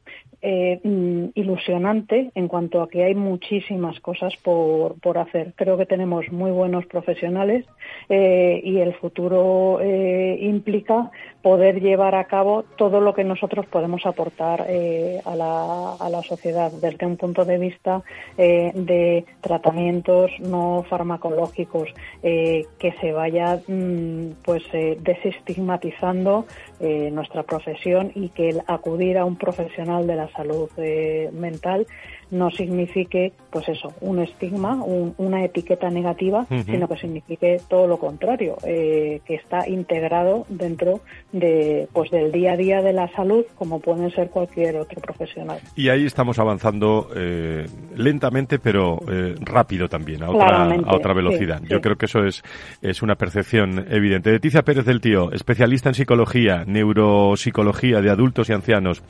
eh, 0.45 0.81
mm, 0.83 1.27
ilusionante 1.37 2.33
en 2.35 2.49
cuanto 2.49 2.83
a 2.83 2.89
que 2.89 3.05
hay 3.05 3.15
muchísimas 3.15 4.01
cosas 4.01 4.35
por, 4.43 4.99
por 5.01 5.17
hacer. 5.19 5.53
Creo 5.55 5.79
que 5.79 5.87
tenemos 5.87 6.33
muy 6.33 6.51
buenos 6.51 6.85
profesionales 6.87 7.65
eh, 8.09 8.61
y 8.65 8.79
el 8.79 8.93
futuro 8.95 9.79
eh, 9.81 10.37
implica 10.41 11.13
poder 11.43 11.81
llevar 11.81 12.17
a 12.17 12.25
cabo 12.25 12.65
todo 12.77 13.01
lo 13.01 13.15
que 13.15 13.23
nosotros 13.23 13.67
podemos 13.67 14.05
aportar 14.05 14.63
a 14.63 15.37
la, 15.37 15.95
a, 15.95 16.11
la, 16.11 16.23
sociedad 16.23 16.73
desde 16.73 17.07
un 17.07 17.17
punto 17.17 17.45
de 17.45 17.59
vista 17.59 18.03
de 18.37 19.25
tratamientos 19.41 20.31
no 20.41 20.85
farmacológicos, 20.89 21.89
que 22.23 22.95
se 23.01 23.13
vaya 23.13 23.61
mm, 23.67 24.43
pues 24.45 24.63
desestigmatizando 24.73 26.47
nuestra 26.83 27.45
profesión 27.45 28.11
y 28.15 28.31
que 28.31 28.49
el 28.49 28.63
acudir 28.67 29.19
a 29.19 29.25
un 29.25 29.37
profesional 29.37 30.07
de 30.07 30.17
la 30.17 30.29
salud 30.33 30.69
eh, 30.79 31.31
mental 31.33 31.87
no 32.33 32.51
signifique, 32.51 33.35
pues 33.51 33.69
eso, 33.69 33.93
un 34.01 34.19
estigma, 34.19 34.83
una 34.83 35.45
etiqueta 35.45 35.91
negativa, 35.91 36.47
sino 36.65 36.89
que 36.89 36.97
signifique 36.97 37.59
todo 37.69 37.87
lo 37.87 37.99
contrario, 37.99 38.57
eh, 38.67 39.21
que 39.27 39.35
está 39.35 39.69
integrado 39.69 40.47
dentro 40.49 41.03
de, 41.33 41.87
pues 41.93 42.11
del 42.11 42.33
día 42.33 42.53
a 42.55 42.57
día 42.57 42.81
de 42.81 42.95
la 42.95 43.09
salud, 43.09 43.45
como 43.55 43.81
puede 43.81 44.11
ser 44.13 44.31
cualquier 44.31 44.77
otro 44.79 44.99
profesional. 45.03 45.61
Y 45.77 45.91
ahí 45.91 46.07
estamos 46.07 46.39
avanzando 46.39 47.09
eh, 47.15 47.67
lentamente, 47.97 48.59
pero 48.59 48.99
eh, 49.07 49.35
rápido 49.41 49.87
también, 49.89 50.23
a 50.23 50.31
otra, 50.31 50.65
a 50.65 50.97
otra 50.97 51.13
velocidad. 51.13 51.61
Yo 51.69 51.83
creo 51.83 51.97
que 51.97 52.07
eso 52.07 52.25
es, 52.25 52.43
es 52.81 53.03
una 53.03 53.17
percepción 53.17 53.87
evidente. 53.91 54.33
Leticia 54.33 54.63
Pérez 54.63 54.87
del 54.87 55.03
Tío, 55.03 55.31
especialista 55.33 55.91
en 55.91 55.95
psicología, 55.95 56.65
neuropsicología 56.67 58.01
de 58.01 58.11
adultos 58.11 58.49
y 58.49 58.55
ancianos 58.55 59.03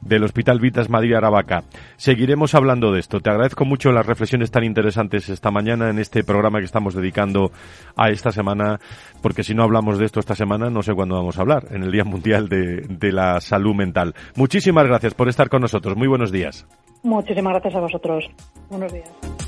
del 0.00 0.22
Hospital 0.22 0.60
Vitas 0.60 0.88
Madrid 0.88 1.14
Aravaca. 1.14 1.64
Seguiremos 1.96 2.54
hablando 2.54 2.67
hablando 2.68 2.92
de 2.92 3.00
esto. 3.00 3.20
Te 3.20 3.30
agradezco 3.30 3.64
mucho 3.64 3.92
las 3.92 4.04
reflexiones 4.04 4.50
tan 4.50 4.62
interesantes 4.62 5.30
esta 5.30 5.50
mañana 5.50 5.88
en 5.88 5.98
este 5.98 6.22
programa 6.22 6.58
que 6.58 6.66
estamos 6.66 6.94
dedicando 6.94 7.50
a 7.96 8.10
esta 8.10 8.30
semana, 8.30 8.78
porque 9.22 9.42
si 9.42 9.54
no 9.54 9.62
hablamos 9.62 9.98
de 9.98 10.04
esto 10.04 10.20
esta 10.20 10.34
semana, 10.34 10.68
no 10.68 10.82
sé 10.82 10.92
cuándo 10.92 11.14
vamos 11.14 11.38
a 11.38 11.40
hablar, 11.40 11.64
en 11.70 11.82
el 11.82 11.90
Día 11.90 12.04
Mundial 12.04 12.50
de, 12.50 12.82
de 12.86 13.10
la 13.10 13.40
Salud 13.40 13.74
Mental. 13.74 14.14
Muchísimas 14.36 14.86
gracias 14.86 15.14
por 15.14 15.30
estar 15.30 15.48
con 15.48 15.62
nosotros. 15.62 15.96
Muy 15.96 16.08
buenos 16.08 16.30
días. 16.30 16.66
Muchísimas 17.02 17.54
gracias 17.54 17.74
a 17.74 17.80
vosotros. 17.80 18.26
Buenos 18.68 18.92
días. 18.92 19.47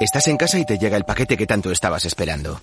Estás 0.00 0.26
en 0.28 0.36
casa 0.36 0.58
y 0.58 0.64
te 0.64 0.78
llega 0.78 0.96
el 0.96 1.04
paquete 1.04 1.36
que 1.36 1.46
tanto 1.46 1.70
estabas 1.70 2.04
esperando. 2.04 2.60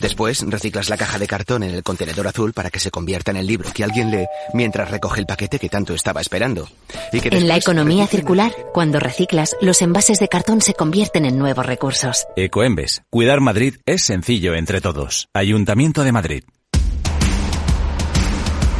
Después 0.00 0.42
reciclas 0.46 0.88
la 0.88 0.96
caja 0.96 1.18
de 1.18 1.26
cartón 1.26 1.62
en 1.62 1.74
el 1.74 1.82
contenedor 1.82 2.26
azul 2.26 2.54
para 2.54 2.70
que 2.70 2.80
se 2.80 2.90
convierta 2.90 3.30
en 3.30 3.36
el 3.36 3.46
libro 3.46 3.70
que 3.72 3.84
alguien 3.84 4.10
lee 4.10 4.26
mientras 4.54 4.90
recoge 4.90 5.20
el 5.20 5.26
paquete 5.26 5.58
que 5.58 5.68
tanto 5.68 5.94
estaba 5.94 6.22
esperando. 6.22 6.68
Y 7.12 7.20
que 7.20 7.28
en 7.36 7.48
la 7.48 7.56
economía 7.56 8.06
circular, 8.06 8.52
cuando 8.72 8.98
reciclas, 8.98 9.56
los 9.60 9.82
envases 9.82 10.18
de 10.18 10.28
cartón 10.28 10.62
se 10.62 10.74
convierten 10.74 11.26
en 11.26 11.38
nuevos 11.38 11.66
recursos. 11.66 12.26
Ecoembes. 12.36 13.02
Cuidar 13.10 13.40
Madrid 13.40 13.76
es 13.84 14.04
sencillo 14.04 14.54
entre 14.54 14.80
todos. 14.80 15.28
Ayuntamiento 15.34 16.02
de 16.02 16.12
Madrid. 16.12 16.44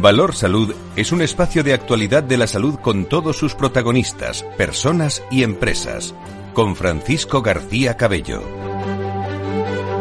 Valor 0.00 0.34
Salud 0.34 0.74
es 0.94 1.10
un 1.10 1.22
espacio 1.22 1.62
de 1.62 1.72
actualidad 1.72 2.22
de 2.22 2.36
la 2.36 2.46
salud 2.46 2.74
con 2.76 3.06
todos 3.06 3.36
sus 3.36 3.54
protagonistas, 3.54 4.42
personas 4.56 5.24
y 5.30 5.42
empresas. 5.42 6.14
Con 6.52 6.76
Francisco 6.76 7.40
García 7.40 7.96
Cabello. 7.96 8.42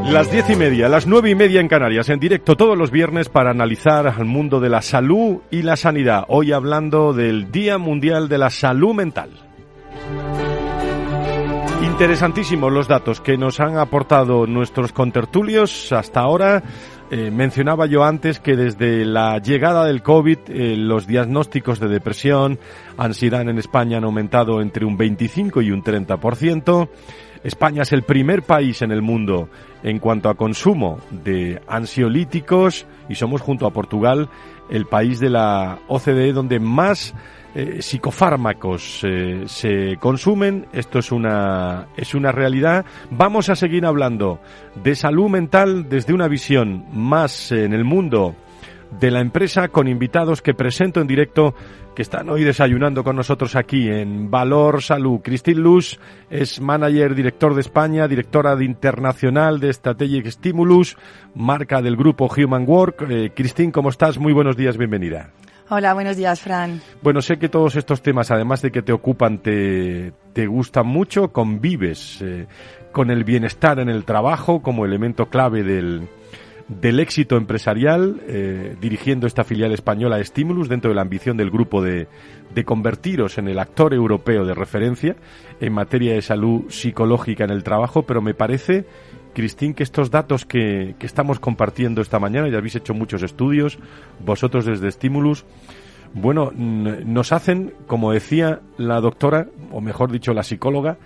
Las 0.05 0.31
diez 0.31 0.49
y 0.49 0.55
media, 0.55 0.89
las 0.89 1.07
nueve 1.07 1.29
y 1.29 1.35
media 1.35 1.61
en 1.61 1.67
Canarias, 1.67 2.09
en 2.09 2.19
directo 2.19 2.55
todos 2.55 2.77
los 2.77 2.91
viernes 2.91 3.29
para 3.29 3.51
analizar 3.51 4.07
al 4.07 4.25
mundo 4.25 4.59
de 4.59 4.69
la 4.69 4.81
salud 4.81 5.37
y 5.49 5.61
la 5.61 5.75
sanidad. 5.77 6.25
Hoy 6.27 6.51
hablando 6.51 7.13
del 7.13 7.51
Día 7.51 7.77
Mundial 7.77 8.27
de 8.27 8.37
la 8.37 8.49
Salud 8.49 8.93
Mental. 8.93 9.29
Interesantísimos 11.83 12.73
los 12.73 12.89
datos 12.89 13.21
que 13.21 13.37
nos 13.37 13.61
han 13.61 13.77
aportado 13.77 14.45
nuestros 14.47 14.91
contertulios 14.91 15.93
hasta 15.93 16.19
ahora. 16.19 16.61
Eh, 17.11 17.29
mencionaba 17.29 17.85
yo 17.85 18.03
antes 18.03 18.39
que 18.39 18.55
desde 18.55 19.05
la 19.05 19.37
llegada 19.37 19.85
del 19.85 20.01
COVID 20.01 20.39
eh, 20.47 20.75
los 20.75 21.05
diagnósticos 21.05 21.79
de 21.79 21.87
depresión, 21.87 22.57
ansiedad 22.97 23.41
en 23.41 23.59
España 23.59 23.99
han 23.99 24.05
aumentado 24.05 24.59
entre 24.59 24.85
un 24.85 24.97
25 24.97 25.61
y 25.61 25.69
un 25.69 25.83
30%. 25.83 26.89
España 27.43 27.83
es 27.83 27.93
el 27.93 28.01
primer 28.01 28.41
país 28.41 28.81
en 28.81 28.91
el 28.91 29.03
mundo 29.03 29.49
en 29.83 29.99
cuanto 29.99 30.29
a 30.29 30.33
consumo 30.33 30.99
de 31.11 31.61
ansiolíticos 31.67 32.87
y 33.07 33.13
somos 33.13 33.39
junto 33.41 33.67
a 33.67 33.71
Portugal 33.71 34.29
el 34.71 34.87
país 34.87 35.19
de 35.19 35.29
la 35.29 35.77
OCDE 35.87 36.33
donde 36.33 36.59
más 36.59 37.13
eh, 37.55 37.81
psicofármacos 37.81 38.99
eh, 39.03 39.43
se 39.47 39.97
consumen, 39.97 40.67
esto 40.73 40.99
es 40.99 41.11
una, 41.11 41.87
es 41.95 42.13
una 42.13 42.33
realidad. 42.33 42.85
Vamos 43.09 43.49
a 43.49 43.55
seguir 43.55 43.85
hablando 43.85 44.41
de 44.83 44.93
salud 44.93 45.29
mental 45.29 45.87
desde 45.87 46.13
una 46.13 46.27
visión 46.27 46.85
más 46.91 47.53
en 47.53 47.73
el 47.73 47.85
mundo 47.85 48.35
de 48.99 49.09
la 49.09 49.21
empresa 49.21 49.69
con 49.69 49.87
invitados 49.87 50.41
que 50.41 50.53
presento 50.53 50.99
en 50.99 51.07
directo 51.07 51.55
que 51.95 52.01
están 52.01 52.29
hoy 52.29 52.43
desayunando 52.43 53.05
con 53.05 53.15
nosotros 53.15 53.55
aquí 53.55 53.87
en 53.87 54.29
Valor 54.29 54.81
Salud. 54.81 55.21
Cristín 55.23 55.61
Luz 55.61 55.97
es 56.29 56.59
manager, 56.59 57.15
director 57.15 57.55
de 57.55 57.61
España, 57.61 58.07
directora 58.07 58.55
de 58.57 58.65
internacional 58.65 59.61
de 59.61 59.71
Strategic 59.71 60.27
Stimulus, 60.27 60.97
marca 61.35 61.81
del 61.81 61.95
grupo 61.95 62.29
Human 62.35 62.65
Work. 62.67 63.05
Eh, 63.09 63.31
Cristín, 63.33 63.71
¿cómo 63.71 63.89
estás? 63.89 64.19
Muy 64.19 64.33
buenos 64.33 64.57
días, 64.57 64.77
bienvenida. 64.77 65.31
Hola, 65.67 65.95
buenos 65.95 66.15
días, 66.15 66.41
Fran. 66.41 66.79
Bueno, 67.01 67.21
sé 67.21 67.37
que 67.37 67.49
todos 67.49 67.75
estos 67.75 68.03
temas, 68.03 68.29
además 68.29 68.61
de 68.61 68.71
que 68.71 68.83
te 68.83 68.93
ocupan, 68.93 69.39
te, 69.39 70.13
te 70.33 70.45
gustan 70.45 70.85
mucho, 70.85 71.31
convives 71.31 72.21
eh, 72.21 72.45
con 72.91 73.09
el 73.09 73.23
bienestar 73.23 73.79
en 73.79 73.89
el 73.89 74.05
trabajo 74.05 74.61
como 74.61 74.85
elemento 74.85 75.25
clave 75.25 75.63
del, 75.63 76.07
del 76.67 76.99
éxito 76.99 77.35
empresarial, 77.35 78.21
eh, 78.27 78.75
dirigiendo 78.79 79.25
esta 79.25 79.43
filial 79.43 79.71
española 79.71 80.23
Stimulus 80.23 80.69
dentro 80.69 80.89
de 80.89 80.95
la 80.95 81.01
ambición 81.01 81.35
del 81.35 81.49
grupo 81.49 81.81
de, 81.81 82.07
de 82.53 82.63
convertiros 82.63 83.39
en 83.39 83.47
el 83.47 83.57
actor 83.57 83.93
europeo 83.93 84.45
de 84.45 84.53
referencia 84.53 85.15
en 85.59 85.73
materia 85.73 86.13
de 86.13 86.21
salud 86.21 86.69
psicológica 86.69 87.43
en 87.43 87.51
el 87.51 87.63
trabajo, 87.63 88.03
pero 88.03 88.21
me 88.21 88.35
parece 88.35 88.85
Cristín, 89.35 89.75
que 89.75 89.83
estos 89.83 90.09
datos 90.09 90.45
que, 90.45 90.95
que, 90.97 91.05
estamos 91.05 91.39
compartiendo 91.39 92.01
esta 92.01 92.17
mañana, 92.17 92.49
ya 92.49 92.57
habéis 92.57 92.75
hecho 92.75 92.95
muchos 92.95 93.21
estudios, 93.21 93.77
vosotros 94.25 94.65
desde 94.65 94.91
Stimulus, 94.91 95.45
bueno, 96.15 96.51
nos 96.55 97.33
hacen, 97.33 97.73
como 97.87 98.13
decía 98.13 98.61
la 98.77 99.01
doctora, 99.01 99.47
o 99.71 99.81
mejor 99.81 100.11
dicho, 100.11 100.33
la 100.33 100.43
psicóloga, 100.43 100.97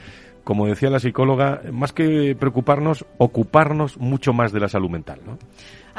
como 0.44 0.68
decía 0.68 0.90
la 0.90 1.00
psicóloga, 1.00 1.62
más 1.72 1.94
que 1.94 2.36
preocuparnos, 2.40 3.06
ocuparnos 3.18 3.98
mucho 3.98 4.34
más 4.34 4.52
de 4.52 4.60
la 4.60 4.70
salud 4.70 4.90
mental, 4.90 5.20
¿no? 5.26 5.38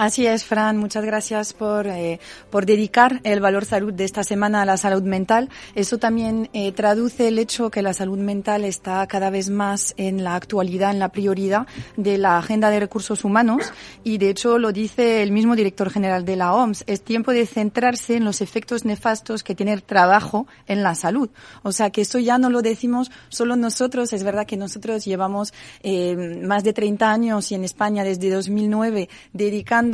Así 0.01 0.27
es, 0.27 0.47
Fran. 0.47 0.79
Muchas 0.79 1.05
gracias 1.05 1.53
por, 1.53 1.87
eh, 1.87 2.21
por 2.49 2.65
dedicar 2.65 3.21
el 3.23 3.41
valor 3.41 3.67
salud 3.67 3.93
de 3.93 4.07
esta 4.07 4.25
semana 4.25 4.63
a 4.63 4.65
la 4.65 4.79
salud 4.79 5.03
mental. 5.03 5.51
Eso 5.75 5.99
también 5.99 6.49
eh, 6.55 6.73
traduce 6.73 7.29
el 7.29 7.39
hecho 7.39 7.71
que 7.71 7.83
la 7.83 7.93
salud 7.93 8.17
mental 8.17 8.65
está 8.65 9.07
cada 9.09 9.29
vez 9.29 9.51
más 9.51 9.93
en 9.99 10.25
la 10.25 10.37
actualidad, 10.37 10.93
en 10.93 11.01
la 11.01 11.11
prioridad 11.11 11.67
de 11.99 12.17
la 12.17 12.39
agenda 12.39 12.71
de 12.71 12.81
recursos 12.81 13.25
humanos. 13.25 13.75
Y 14.03 14.17
de 14.17 14.31
hecho 14.31 14.57
lo 14.57 14.73
dice 14.73 15.23
el 15.23 15.33
mismo 15.33 15.55
director 15.55 15.91
general 15.91 16.25
de 16.25 16.37
la 16.37 16.55
OMS. 16.55 16.83
Es 16.87 17.03
tiempo 17.03 17.33
de 17.33 17.45
centrarse 17.45 18.17
en 18.17 18.25
los 18.25 18.41
efectos 18.41 18.87
nefastos 18.87 19.43
que 19.43 19.55
tiene 19.55 19.75
el 19.75 19.83
trabajo 19.83 20.47
en 20.67 20.83
la 20.83 20.95
salud. 20.95 21.29
O 21.63 21.73
sea 21.73 21.91
que 21.91 22.01
eso 22.01 22.19
ya 22.19 22.39
no 22.39 22.49
lo 22.49 22.63
decimos 22.63 23.11
solo 23.29 23.55
nosotros. 23.55 24.15
Es 24.15 24.25
verdad 24.25 24.47
que 24.47 24.57
nosotros 24.57 25.05
llevamos 25.05 25.53
eh, 25.83 26.41
más 26.43 26.65
de 26.65 26.73
30 26.73 27.13
años 27.13 27.53
y 27.53 27.55
en 27.55 27.65
España 27.65 28.03
desde 28.03 28.31
2009 28.31 29.11
dedicando 29.35 29.90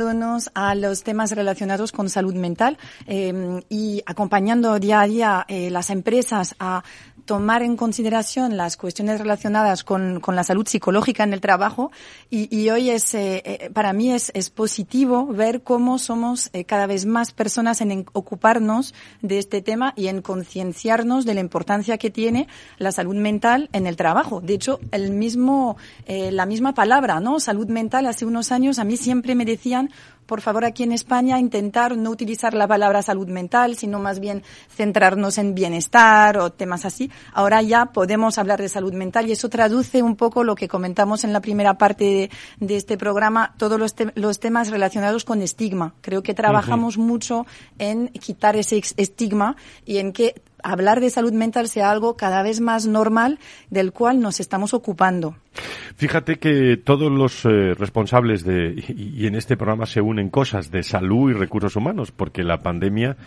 a 0.53 0.75
los 0.75 1.03
temas 1.03 1.31
relacionados 1.31 1.91
con 1.91 2.09
salud 2.09 2.35
mental 2.35 2.77
eh, 3.07 3.61
y 3.69 4.03
acompañando 4.05 4.79
día 4.79 5.01
a 5.01 5.07
día 5.07 5.45
eh, 5.47 5.69
las 5.71 5.89
empresas 5.89 6.55
a 6.59 6.83
tomar 7.27 7.61
en 7.61 7.75
consideración 7.75 8.55
las 8.55 8.77
cuestiones 8.77 9.19
relacionadas 9.19 9.83
con, 9.83 10.21
con 10.21 10.35
la 10.35 10.45
salud 10.45 10.65
psicológica 10.65 11.23
en 11.23 11.33
el 11.33 11.41
trabajo 11.41 11.91
y, 12.29 12.47
y 12.57 12.69
hoy 12.69 12.89
es, 12.89 13.13
eh, 13.13 13.43
eh 13.45 13.69
para 13.71 13.91
mí 13.91 14.13
es, 14.13 14.31
es, 14.33 14.49
positivo 14.49 15.27
ver 15.27 15.61
cómo 15.61 15.99
somos 15.99 16.49
eh, 16.53 16.63
cada 16.63 16.87
vez 16.87 17.05
más 17.05 17.33
personas 17.33 17.81
en, 17.81 17.91
en, 17.91 18.05
ocuparnos 18.13 18.95
de 19.21 19.39
este 19.39 19.61
tema 19.61 19.93
y 19.97 20.07
en 20.07 20.21
concienciarnos 20.21 21.25
de 21.25 21.33
la 21.33 21.41
importancia 21.41 21.97
que 21.97 22.09
tiene 22.09 22.47
la 22.77 22.93
salud 22.93 23.15
mental 23.15 23.69
en 23.73 23.87
el 23.87 23.97
trabajo. 23.97 24.39
De 24.39 24.53
hecho, 24.53 24.79
el 24.91 25.11
mismo, 25.11 25.75
eh, 26.05 26.31
la 26.31 26.45
misma 26.45 26.73
palabra, 26.73 27.19
¿no? 27.19 27.41
Salud 27.41 27.67
mental 27.67 28.05
hace 28.05 28.25
unos 28.25 28.53
años 28.53 28.79
a 28.79 28.85
mí 28.85 28.95
siempre 28.95 29.35
me 29.35 29.43
decían 29.43 29.86
por 30.27 30.41
favor, 30.41 30.65
aquí 30.65 30.83
en 30.83 30.91
España 30.91 31.39
intentar 31.39 31.95
no 31.95 32.11
utilizar 32.11 32.53
la 32.53 32.67
palabra 32.67 33.01
salud 33.01 33.27
mental, 33.29 33.77
sino 33.77 33.97
más 33.97 34.19
bien 34.19 34.43
centrarnos 34.69 35.37
en 35.37 35.55
bienestar 35.55 36.37
o 36.37 36.51
temas 36.51 36.83
así. 36.85 37.09
Ahora 37.33 37.61
ya 37.61 37.87
podemos 37.87 38.37
hablar 38.37 38.61
de 38.61 38.67
salud 38.67 38.93
mental 38.93 39.27
y 39.27 39.31
eso 39.31 39.49
traduce 39.49 40.03
un 40.03 40.17
poco 40.17 40.43
lo 40.43 40.55
que 40.55 40.67
comentamos 40.67 41.23
en 41.23 41.31
la 41.31 41.39
primera 41.39 41.77
parte 41.77 42.03
de, 42.03 42.29
de 42.59 42.75
este 42.75 42.97
programa, 42.97 43.55
todos 43.57 43.79
los, 43.79 43.95
te 43.95 44.11
los, 44.15 44.39
temas 44.39 44.69
relacionados 44.69 45.23
con 45.23 45.41
estigma. 45.41 45.95
Creo 46.01 46.21
que 46.21 46.33
trabajamos 46.33 46.97
uh 46.97 47.01
-huh. 47.01 47.05
mucho 47.05 47.45
en 47.79 48.09
quitar 48.09 48.57
ese 48.57 48.83
estigma 48.97 49.55
y 49.85 49.97
en 49.99 50.11
que 50.11 50.35
hablar 50.63 50.99
de 50.99 51.09
salud 51.09 51.33
mental 51.33 51.67
sea 51.67 51.91
algo 51.91 52.17
cada 52.17 52.43
vez 52.43 52.61
más 52.61 52.87
normal 52.87 53.39
del 53.69 53.91
cual 53.91 54.19
nos 54.19 54.39
estamos 54.39 54.73
ocupando. 54.73 55.35
Fíjate 55.95 56.37
que 56.37 56.77
todos 56.77 57.11
los 57.11 57.43
eh, 57.45 57.73
responsables 57.73 58.43
de, 58.43 58.83
y, 58.87 59.25
en 59.25 59.35
este 59.35 59.57
programa 59.57 59.85
se 59.85 60.01
unen 60.01 60.29
cosas 60.29 60.69
de 60.69 60.83
salud 60.83 61.31
y 61.31 61.33
recursos 61.33 61.75
humanos, 61.75 62.11
porque 62.11 62.43
la 62.43 62.61
pandemia 62.61 63.17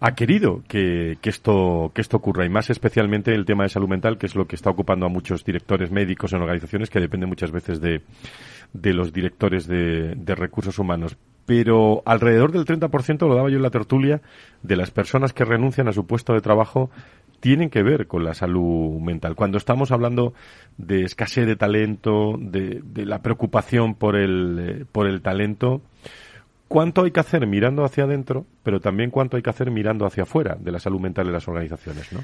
ha 0.00 0.14
querido 0.14 0.62
que, 0.66 1.18
que, 1.20 1.28
esto, 1.28 1.92
que 1.94 2.00
esto 2.00 2.16
ocurra, 2.16 2.46
y 2.46 2.48
más 2.48 2.70
especialmente 2.70 3.34
el 3.34 3.44
tema 3.44 3.64
de 3.64 3.68
salud 3.68 3.88
mental, 3.88 4.16
que 4.16 4.26
es 4.26 4.34
lo 4.34 4.46
que 4.46 4.56
está 4.56 4.70
ocupando 4.70 5.06
a 5.06 5.10
muchos 5.10 5.44
directores 5.44 5.90
médicos 5.90 6.32
en 6.32 6.40
organizaciones 6.40 6.88
que 6.88 7.00
dependen 7.00 7.28
muchas 7.28 7.50
veces 7.50 7.80
de, 7.80 8.02
de 8.72 8.94
los 8.94 9.12
directores 9.12 9.66
de 9.66 10.34
recursos 10.34 10.78
humanos 10.78 11.16
pero 11.50 12.04
alrededor 12.06 12.52
del 12.52 12.64
30%, 12.64 13.26
lo 13.26 13.34
daba 13.34 13.50
yo 13.50 13.56
en 13.56 13.64
la 13.64 13.70
tertulia, 13.70 14.22
de 14.62 14.76
las 14.76 14.92
personas 14.92 15.32
que 15.32 15.44
renuncian 15.44 15.88
a 15.88 15.92
su 15.92 16.06
puesto 16.06 16.32
de 16.32 16.40
trabajo 16.40 16.92
tienen 17.40 17.70
que 17.70 17.82
ver 17.82 18.06
con 18.06 18.22
la 18.22 18.34
salud 18.34 19.00
mental. 19.00 19.34
Cuando 19.34 19.58
estamos 19.58 19.90
hablando 19.90 20.32
de 20.78 21.02
escasez 21.02 21.48
de 21.48 21.56
talento, 21.56 22.36
de, 22.38 22.84
la 23.04 23.20
preocupación 23.22 23.96
por 23.96 24.14
el, 24.14 24.58
eh, 24.60 24.84
por 24.92 25.08
el 25.08 25.22
talento, 25.22 25.82
¿Cuánto 26.68 27.02
hay 27.02 27.10
que 27.10 27.18
hacer 27.18 27.48
mirando 27.48 27.84
hacia 27.84 28.04
adentro, 28.04 28.46
pero 28.62 28.78
también 28.78 29.10
cuánto 29.10 29.36
hay 29.36 29.42
que 29.42 29.50
hacer 29.50 29.72
mirando 29.72 30.06
hacia 30.06 30.22
afuera 30.22 30.56
de 30.56 30.70
la 30.70 30.78
salud 30.78 31.00
mental 31.00 31.26
de 31.26 31.32
las 31.32 31.48
organizaciones, 31.48 32.12
¿no? 32.12 32.20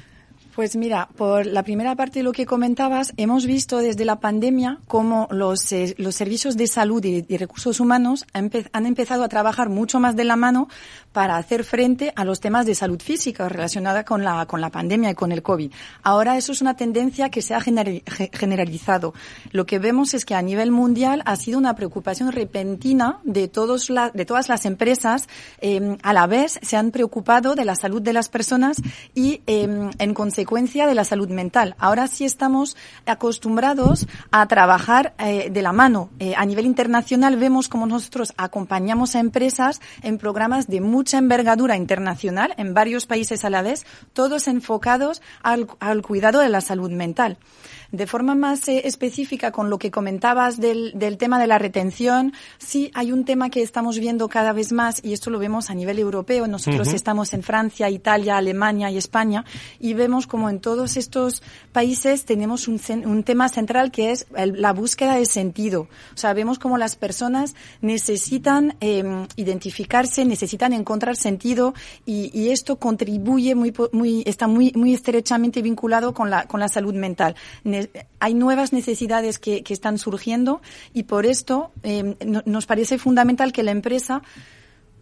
Pues 0.57 0.75
mira, 0.75 1.07
por 1.15 1.45
la 1.45 1.61
primera 1.61 1.93
parte 1.93 2.17
de 2.17 2.23
lo 2.23 2.31
que 2.31 2.47
comentabas, 2.47 3.13
hemos 3.17 3.45
visto 3.45 3.77
desde 3.77 4.05
la 4.05 4.19
pandemia 4.19 4.79
cómo 4.87 5.27
los, 5.29 5.71
eh, 5.71 5.93
los 5.99 6.15
servicios 6.15 6.57
de 6.57 6.65
salud 6.65 7.05
y, 7.05 7.37
recursos 7.37 7.79
humanos 7.79 8.25
han, 8.33 8.49
empezado 8.87 9.23
a 9.23 9.29
trabajar 9.29 9.69
mucho 9.69 9.99
más 9.99 10.15
de 10.15 10.23
la 10.23 10.35
mano 10.35 10.67
para 11.11 11.37
hacer 11.37 11.63
frente 11.63 12.11
a 12.15 12.25
los 12.25 12.39
temas 12.39 12.65
de 12.65 12.73
salud 12.73 12.99
física 12.99 13.47
relacionada 13.47 14.03
con 14.03 14.23
la, 14.23 14.47
con 14.47 14.59
la 14.59 14.71
pandemia 14.71 15.11
y 15.11 15.13
con 15.13 15.31
el 15.31 15.43
COVID. 15.43 15.71
Ahora 16.01 16.37
eso 16.37 16.53
es 16.53 16.61
una 16.61 16.75
tendencia 16.75 17.29
que 17.29 17.43
se 17.43 17.53
ha 17.53 17.61
generalizado. 17.61 19.13
Lo 19.51 19.67
que 19.67 19.77
vemos 19.77 20.15
es 20.15 20.25
que 20.25 20.33
a 20.33 20.41
nivel 20.41 20.71
mundial 20.71 21.21
ha 21.27 21.35
sido 21.35 21.59
una 21.59 21.75
preocupación 21.75 22.31
repentina 22.31 23.19
de, 23.23 23.47
todos 23.47 23.91
la, 23.91 24.09
de 24.09 24.25
todas 24.25 24.49
las 24.49 24.65
empresas. 24.65 25.27
Eh, 25.61 25.97
a 26.01 26.13
la 26.13 26.25
vez 26.25 26.59
se 26.63 26.77
han 26.77 26.89
preocupado 26.89 27.53
de 27.53 27.63
la 27.63 27.75
salud 27.75 28.01
de 28.01 28.13
las 28.13 28.27
personas 28.27 28.77
y 29.13 29.41
eh, 29.45 29.91
en 29.99 30.13
consecuencia 30.15 30.46
de 30.47 30.95
la 30.95 31.03
salud 31.03 31.29
mental. 31.29 31.75
Ahora 31.77 32.07
sí 32.07 32.25
estamos 32.25 32.77
acostumbrados 33.05 34.07
a 34.31 34.47
trabajar 34.47 35.13
eh, 35.19 35.49
de 35.51 35.61
la 35.61 35.73
mano. 35.73 36.09
Eh, 36.19 36.33
a 36.35 36.45
nivel 36.45 36.65
internacional 36.65 37.35
vemos 37.35 37.67
como 37.69 37.85
nosotros 37.85 38.33
acompañamos 38.37 39.15
a 39.15 39.19
empresas 39.19 39.81
en 40.01 40.17
programas 40.17 40.67
de 40.67 40.81
mucha 40.81 41.17
envergadura 41.17 41.75
internacional 41.75 42.53
en 42.57 42.73
varios 42.73 43.05
países 43.05 43.43
a 43.43 43.49
la 43.49 43.61
vez, 43.61 43.85
todos 44.13 44.47
enfocados 44.47 45.21
al, 45.43 45.67
al 45.79 46.01
cuidado 46.01 46.39
de 46.39 46.49
la 46.49 46.61
salud 46.61 46.91
mental. 46.91 47.37
De 47.91 48.05
forma 48.05 48.35
más 48.35 48.67
eh, 48.67 48.81
específica, 48.85 49.51
con 49.51 49.69
lo 49.69 49.79
que 49.79 49.91
comentabas 49.91 50.59
del, 50.59 50.91
del, 50.95 51.17
tema 51.17 51.39
de 51.39 51.47
la 51.47 51.57
retención, 51.57 52.33
sí 52.57 52.91
hay 52.93 53.11
un 53.11 53.23
tema 53.23 53.49
que 53.49 53.61
estamos 53.61 53.97
viendo 53.99 54.27
cada 54.27 54.51
vez 54.51 54.73
más, 54.73 55.03
y 55.03 55.13
esto 55.13 55.29
lo 55.29 55.39
vemos 55.39 55.69
a 55.69 55.73
nivel 55.73 55.97
europeo. 55.99 56.47
Nosotros 56.47 56.89
estamos 56.89 57.33
en 57.33 57.43
Francia, 57.43 57.89
Italia, 57.89 58.37
Alemania 58.37 58.91
y 58.91 58.97
España, 58.97 59.45
y 59.79 59.93
vemos 59.93 60.27
como 60.27 60.49
en 60.49 60.59
todos 60.59 60.97
estos 60.97 61.41
países 61.71 62.25
tenemos 62.25 62.67
un, 62.67 62.81
un 63.05 63.23
tema 63.23 63.47
central 63.47 63.91
que 63.91 64.11
es 64.11 64.27
la 64.35 64.73
búsqueda 64.73 65.15
de 65.15 65.25
sentido. 65.25 65.87
O 66.13 66.17
sea, 66.17 66.33
vemos 66.33 66.59
como 66.59 66.77
las 66.77 66.95
personas 66.95 67.55
necesitan 67.81 68.75
eh, 68.81 69.03
identificarse, 69.37 70.25
necesitan 70.25 70.73
encontrar 70.73 71.15
sentido, 71.15 71.73
y, 72.05 72.31
y 72.37 72.49
esto 72.49 72.75
contribuye 72.75 73.55
muy, 73.55 73.73
muy, 73.93 74.23
está 74.25 74.47
muy, 74.47 74.73
muy 74.75 74.93
estrechamente 74.93 75.61
vinculado 75.61 76.13
con 76.13 76.29
la, 76.29 76.47
con 76.47 76.59
la 76.59 76.67
salud 76.67 76.93
mental 76.93 77.35
hay 78.19 78.33
nuevas 78.33 78.73
necesidades 78.73 79.39
que, 79.39 79.63
están 79.67 79.97
surgiendo 79.97 80.61
y 80.93 81.03
por 81.03 81.25
esto 81.25 81.71
eh, 81.83 82.15
nos 82.45 82.65
parece 82.65 82.97
fundamental 82.97 83.51
que 83.51 83.63
la 83.63 83.71
empresa 83.71 84.21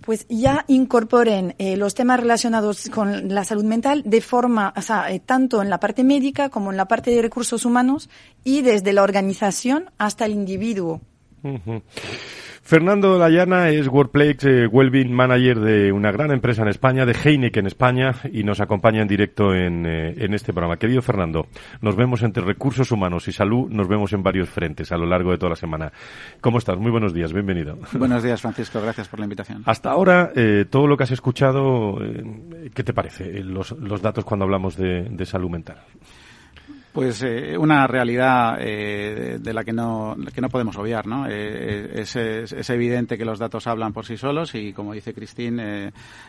pues 0.01 0.25
ya 0.29 0.65
incorporen 0.67 1.55
eh, 1.57 1.77
los 1.77 1.95
temas 1.95 2.19
relacionados 2.19 2.89
con 2.89 3.33
la 3.33 3.43
salud 3.43 3.63
mental 3.63 4.03
de 4.05 4.21
forma, 4.21 4.73
o 4.77 4.81
sea, 4.81 5.11
eh, 5.11 5.19
tanto 5.19 5.61
en 5.61 5.69
la 5.69 5.79
parte 5.79 6.03
médica 6.03 6.49
como 6.49 6.71
en 6.71 6.77
la 6.77 6.87
parte 6.87 7.11
de 7.11 7.21
recursos 7.21 7.65
humanos 7.65 8.09
y 8.43 8.61
desde 8.61 8.93
la 8.93 9.03
organización 9.03 9.89
hasta 9.97 10.25
el 10.25 10.33
individuo. 10.33 11.01
Fernando 12.65 13.19
Layana 13.19 13.69
es 13.69 13.87
Workplace 13.87 14.63
eh, 14.63 14.65
Wellbeing 14.65 15.13
Manager 15.13 15.59
de 15.59 15.91
una 15.91 16.11
gran 16.11 16.31
empresa 16.31 16.63
en 16.63 16.69
España, 16.69 17.05
de 17.05 17.13
Heineken 17.13 17.65
en 17.65 17.67
España, 17.67 18.15
y 18.33 18.43
nos 18.43 18.59
acompaña 18.59 19.03
en 19.03 19.07
directo 19.07 19.53
en, 19.53 19.85
eh, 19.85 20.15
en, 20.17 20.33
este 20.33 20.51
programa. 20.51 20.77
Querido 20.77 21.03
Fernando, 21.03 21.45
nos 21.81 21.95
vemos 21.95 22.23
entre 22.23 22.43
recursos 22.43 22.91
humanos 22.91 23.27
y 23.27 23.33
salud, 23.33 23.69
nos 23.69 23.87
vemos 23.87 24.13
en 24.13 24.23
varios 24.23 24.49
frentes 24.49 24.91
a 24.91 24.97
lo 24.97 25.05
largo 25.05 25.29
de 25.29 25.37
toda 25.37 25.51
la 25.51 25.55
semana. 25.55 25.91
¿Cómo 26.41 26.57
estás? 26.57 26.79
Muy 26.79 26.89
buenos 26.89 27.13
días, 27.13 27.31
bienvenido. 27.31 27.77
Buenos 27.93 28.23
días, 28.23 28.41
Francisco, 28.41 28.81
gracias 28.81 29.07
por 29.07 29.19
la 29.19 29.25
invitación. 29.25 29.61
Hasta 29.67 29.91
ahora, 29.91 30.31
eh, 30.35 30.65
todo 30.67 30.87
lo 30.87 30.97
que 30.97 31.03
has 31.03 31.11
escuchado, 31.11 31.99
¿qué 32.73 32.83
te 32.83 32.93
parece? 32.93 33.43
Los, 33.43 33.73
los 33.73 34.01
datos 34.01 34.25
cuando 34.25 34.45
hablamos 34.45 34.75
de, 34.75 35.07
de 35.07 35.25
salud 35.27 35.51
mental. 35.51 35.77
Pues 36.95 37.21
eh, 37.23 37.57
una 37.57 37.85
realidad 37.87 38.55
eh, 38.57 39.37
de 39.41 39.53
la 39.53 39.65
que 39.65 39.73
no, 39.73 40.15
que 40.33 40.39
no 40.39 40.47
podemos 40.47 40.77
obviar, 40.77 41.05
¿no? 41.05 41.27
Eh, 41.27 41.91
es, 41.93 42.15
es, 42.15 42.69
evidente 42.69 43.17
que 43.17 43.25
los 43.25 43.37
datos 43.37 43.67
hablan 43.67 43.91
por 43.91 44.05
sí 44.05 44.15
solos 44.15 44.55
y, 44.55 44.71
como 44.71 44.93
dice 44.93 45.13
Cristín, 45.13 45.61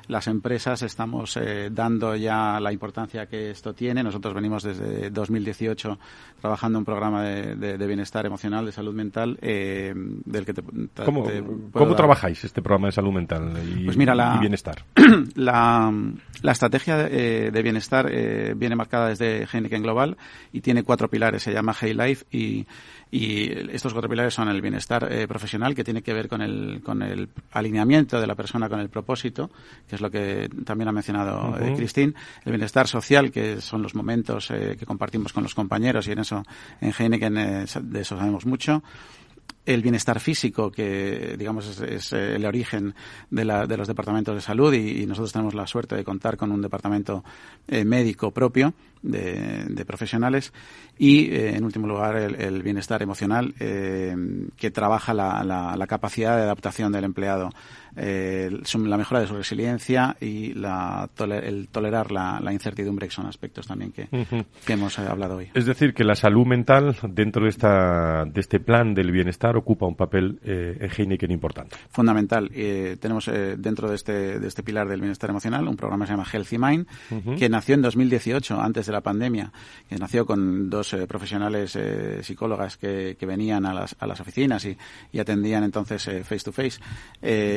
las 0.09 0.27
empresas 0.27 0.83
estamos 0.83 1.39
dando 1.71 2.17
ya 2.17 2.59
la 2.59 2.73
importancia 2.73 3.27
que 3.27 3.51
esto 3.51 3.75
tiene. 3.75 4.03
Nosotros 4.03 4.35
venimos 4.35 4.65
desde 4.65 5.09
2018 5.11 6.01
trabajando 6.41 6.81
un 6.81 6.85
programa 6.85 7.23
de, 7.23 7.87
bienestar 7.87 8.27
emocional, 8.27 8.67
de 8.67 8.73
salud 8.73 8.93
mental, 8.93 9.39
del 9.41 10.45
que 10.45 10.53
te, 10.53 10.63
¿Cómo, 11.05 11.29
¿cómo 11.71 11.95
trabajáis 11.95 12.43
este 12.43 12.61
programa 12.61 12.89
de 12.89 12.93
salud 12.93 13.13
mental 13.13 13.53
y, 13.65 13.85
pues 13.85 13.97
mira, 13.97 14.17
la, 14.17 14.35
y 14.37 14.41
bienestar? 14.41 14.85
La, 15.37 15.93
la 16.43 16.53
estrategia 16.53 16.97
de, 16.97 17.51
de 17.51 17.63
bienestar 17.63 18.11
viene 18.57 18.75
marcada 18.75 19.09
desde 19.09 19.47
Heineken 19.53 19.83
Global 19.83 20.17
y 20.57 20.63
tiene 20.63 20.83
cuatro 20.83 21.11
pilares, 21.11 21.43
se 21.43 21.53
llama 21.53 21.77
Hey 21.79 21.93
Life 21.93 22.25
y, 22.31 22.67
y 23.11 23.51
estos 23.73 23.93
cuatro 23.93 24.09
pilares 24.09 24.33
son 24.33 24.49
el 24.49 24.63
bienestar 24.63 25.07
eh, 25.13 25.29
profesional 25.29 25.75
que 25.75 25.85
tiene 25.85 26.01
que 26.01 26.15
ver 26.15 26.29
con 26.29 26.41
el, 26.41 26.81
con 26.83 27.03
el 27.03 27.29
alineamiento 27.53 28.19
de 28.19 28.27
la 28.27 28.35
persona 28.35 28.67
con 28.71 28.81
el 28.81 28.89
propósito, 28.89 29.51
que 29.87 29.97
es 29.97 30.01
lo 30.01 30.11
que 30.11 30.49
también 30.65 30.89
ha 30.89 30.93
mencionado 30.93 31.51
uh 31.51 31.77
Cristín, 31.77 32.15
el 32.47 32.53
bienestar 32.53 32.89
social, 32.89 33.31
que 33.31 33.61
son 33.61 33.83
los 33.83 33.95
momentos 33.95 34.51
eh, 34.51 34.77
que 34.79 34.87
compartimos 34.87 35.35
con 35.35 35.43
los 35.43 35.55
compañeros 35.55 36.09
y 36.09 36.13
en 36.13 36.21
eso 36.21 36.43
en 36.81 36.95
Heineken 36.99 37.35
de 37.35 38.01
eso 38.01 38.17
sabemos 38.17 38.47
mucho 38.47 38.83
el 39.67 39.83
bienestar 39.83 40.21
físico, 40.21 40.71
que 40.71 41.37
digamos 41.39 41.81
es, 41.81 42.13
el 42.13 42.45
origen 42.47 42.95
de, 43.31 43.45
la, 43.45 43.67
de, 43.67 43.77
los 43.77 43.89
departamentos 43.89 44.35
de 44.35 44.41
salud 44.41 44.73
y, 44.73 45.05
nosotros 45.07 45.33
tenemos 45.33 45.55
la 45.55 45.67
suerte 45.67 45.95
de 45.97 46.05
contar 46.05 46.37
con 46.37 46.51
un 46.53 46.63
departamento 46.63 47.25
médico 47.69 48.31
propio 48.31 48.75
de, 49.03 49.85
profesionales 49.87 50.53
y, 50.99 51.31
eh, 51.31 51.57
en 51.57 51.65
último 51.65 51.87
lugar, 51.87 52.17
el, 52.17 52.63
bienestar 52.63 53.03
emocional 53.03 53.55
eh, 53.61 54.17
que 54.57 54.71
trabaja 54.71 55.15
la, 55.15 55.45
la, 55.45 55.87
capacidad 55.87 56.37
de 56.37 56.43
adaptación 56.43 56.93
del 56.93 57.05
empleado, 57.05 57.51
eh, 57.97 58.51
la 58.85 58.97
mejora 58.97 59.21
de 59.21 59.27
su 59.27 59.35
resiliencia 59.35 60.17
y 60.21 60.55
la, 60.55 61.09
el 61.19 61.69
tolerar 61.69 62.13
la, 62.13 62.53
incertidumbre, 62.53 63.09
que 63.09 63.15
son 63.15 63.27
aspectos 63.27 63.67
también 63.67 63.93
que, 63.93 64.09
que 64.65 64.73
hemos 64.73 64.99
hablado 64.99 65.37
hoy. 65.37 65.51
Es 65.55 65.67
decir, 65.67 65.95
que 65.95 66.05
la 66.05 66.15
salud 66.15 66.47
mental 66.47 66.97
dentro 67.09 67.45
de, 67.45 67.51
esta, 67.51 68.25
de 68.25 68.41
este 68.41 68.61
plan 68.61 68.95
del 68.95 69.11
bienestar 69.11 69.57
ocupa 69.57 69.87
un 69.87 69.97
papel 69.97 70.39
en 70.43 70.91
Heineken 70.91 71.31
importante. 71.31 71.77
Fundamental. 71.91 72.51
tenemos 72.51 73.27
dentro 73.27 73.89
de 73.89 73.95
este, 73.97 74.39
de 74.39 74.47
este 74.47 74.63
pilar 74.63 74.89
del 74.89 75.01
bienestar 75.01 75.31
emocional 75.31 75.67
un 75.69 75.77
programa 75.77 76.05
que 76.05 76.09
se 76.09 76.13
llama 76.13 76.29
Healthy 76.31 76.59
Mind, 76.59 76.87
que 77.39 77.49
nació 77.49 77.75
en 77.75 77.83
2018, 77.83 78.61
antes 78.61 78.87
de 78.87 78.93
la 78.93 79.01
pandemia, 79.01 79.53
que 79.89 79.97
nació 79.97 80.27
con 80.27 80.71
dos 80.71 80.93
eh, 80.93 81.07
profesionales 81.07 81.77
eh, 81.77 82.23
psicólogas 82.23 82.77
que, 82.77 83.17
venían 83.27 83.67
a 83.67 83.75
las, 83.75 83.97
a 83.99 84.07
las 84.07 84.21
oficinas 84.21 84.65
y, 84.65 84.77
atendían 85.19 85.65
entonces 85.65 86.07
eh, 86.07 86.23
face 86.23 86.45
to 86.45 86.53
face, 86.53 86.79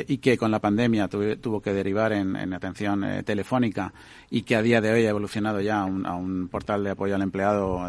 y 0.08 0.18
que 0.18 0.29
con 0.38 0.50
la 0.50 0.58
pandemia 0.58 1.08
tuvo 1.08 1.60
que 1.60 1.72
derivar 1.72 2.12
en, 2.12 2.52
atención 2.52 3.04
telefónica 3.24 3.92
y 4.30 4.42
que 4.42 4.56
a 4.56 4.62
día 4.62 4.80
de 4.80 4.92
hoy 4.92 5.06
ha 5.06 5.10
evolucionado 5.10 5.60
ya 5.60 5.80
a 5.80 5.84
un, 5.84 6.48
portal 6.48 6.84
de 6.84 6.90
apoyo 6.90 7.14
al 7.14 7.22
empleado 7.22 7.80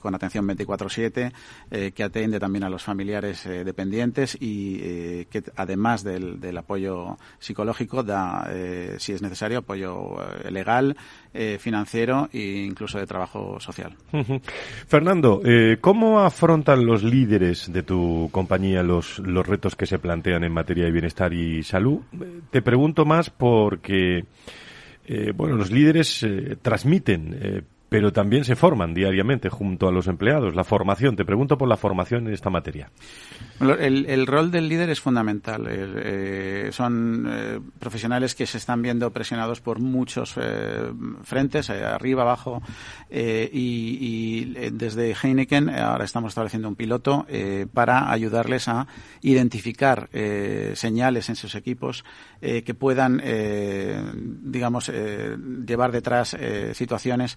con 0.00 0.14
atención 0.14 0.46
24/7, 0.46 1.92
que 1.92 2.02
atiende 2.02 2.38
también 2.38 2.64
a 2.64 2.70
los 2.70 2.82
familiares 2.82 3.44
dependientes 3.44 4.36
y 4.40 5.24
que 5.26 5.42
además 5.56 6.04
del, 6.04 6.56
apoyo 6.56 7.18
psicológico 7.38 8.02
da, 8.02 8.48
si 8.98 9.12
es 9.12 9.22
necesario, 9.22 9.58
apoyo 9.58 10.16
legal, 10.50 10.96
financiero 11.58 12.28
e 12.32 12.64
incluso 12.66 12.98
de 12.98 13.06
trabajo 13.06 13.58
social. 13.60 13.94
Fernando, 14.88 15.42
eh, 15.44 15.78
¿cómo 15.80 16.20
afrontan 16.20 16.84
los 16.86 17.02
líderes 17.02 17.72
de 17.72 17.82
tu 17.82 18.28
compañía 18.32 18.82
los, 18.82 19.18
los 19.18 19.46
retos 19.46 19.76
que 19.76 19.86
se 19.86 19.98
plantean 19.98 20.44
en 20.44 20.52
materia 20.52 20.84
de 20.84 20.90
bienestar 20.90 21.32
y 21.32 21.62
salud? 21.62 22.00
Te 22.50 22.62
pregunto 22.62 23.04
más 23.04 23.30
porque, 23.30 24.24
eh, 25.06 25.32
bueno, 25.34 25.56
los 25.56 25.70
líderes 25.70 26.22
eh, 26.22 26.56
transmiten 26.60 27.64
pero 27.88 28.12
también 28.12 28.44
se 28.44 28.56
forman 28.56 28.94
diariamente 28.94 29.48
junto 29.48 29.88
a 29.88 29.92
los 29.92 30.08
empleados. 30.08 30.54
La 30.54 30.64
formación, 30.64 31.14
te 31.14 31.24
pregunto 31.24 31.56
por 31.56 31.68
la 31.68 31.76
formación 31.76 32.26
en 32.26 32.34
esta 32.34 32.50
materia. 32.50 32.90
El, 33.60 34.26
rol 34.26 34.50
del 34.50 34.68
líder 34.68 34.90
es 34.90 35.00
fundamental. 35.00 35.66
Eh, 35.68 36.70
son 36.72 37.26
eh, 37.28 37.60
profesionales 37.78 38.34
que 38.34 38.46
se 38.46 38.58
están 38.58 38.82
viendo 38.82 39.10
presionados 39.12 39.60
por 39.60 39.80
muchos 39.80 40.34
eh, 40.36 40.92
frentes, 41.22 41.70
arriba, 41.70 42.22
abajo, 42.22 42.60
y, 43.08 44.44
desde 44.72 45.14
Heineken 45.14 45.70
ahora 45.70 46.04
estamos 46.04 46.30
estableciendo 46.30 46.68
un 46.68 46.74
piloto 46.74 47.26
para 47.72 48.10
ayudarles 48.10 48.68
a 48.68 48.86
identificar 49.22 50.08
señales 50.74 51.28
en 51.28 51.36
sus 51.36 51.54
equipos 51.54 52.04
que 52.40 52.74
puedan, 52.74 53.22
digamos, 54.42 54.88
llevar 54.88 55.92
detrás 55.92 56.36
situaciones 56.72 57.36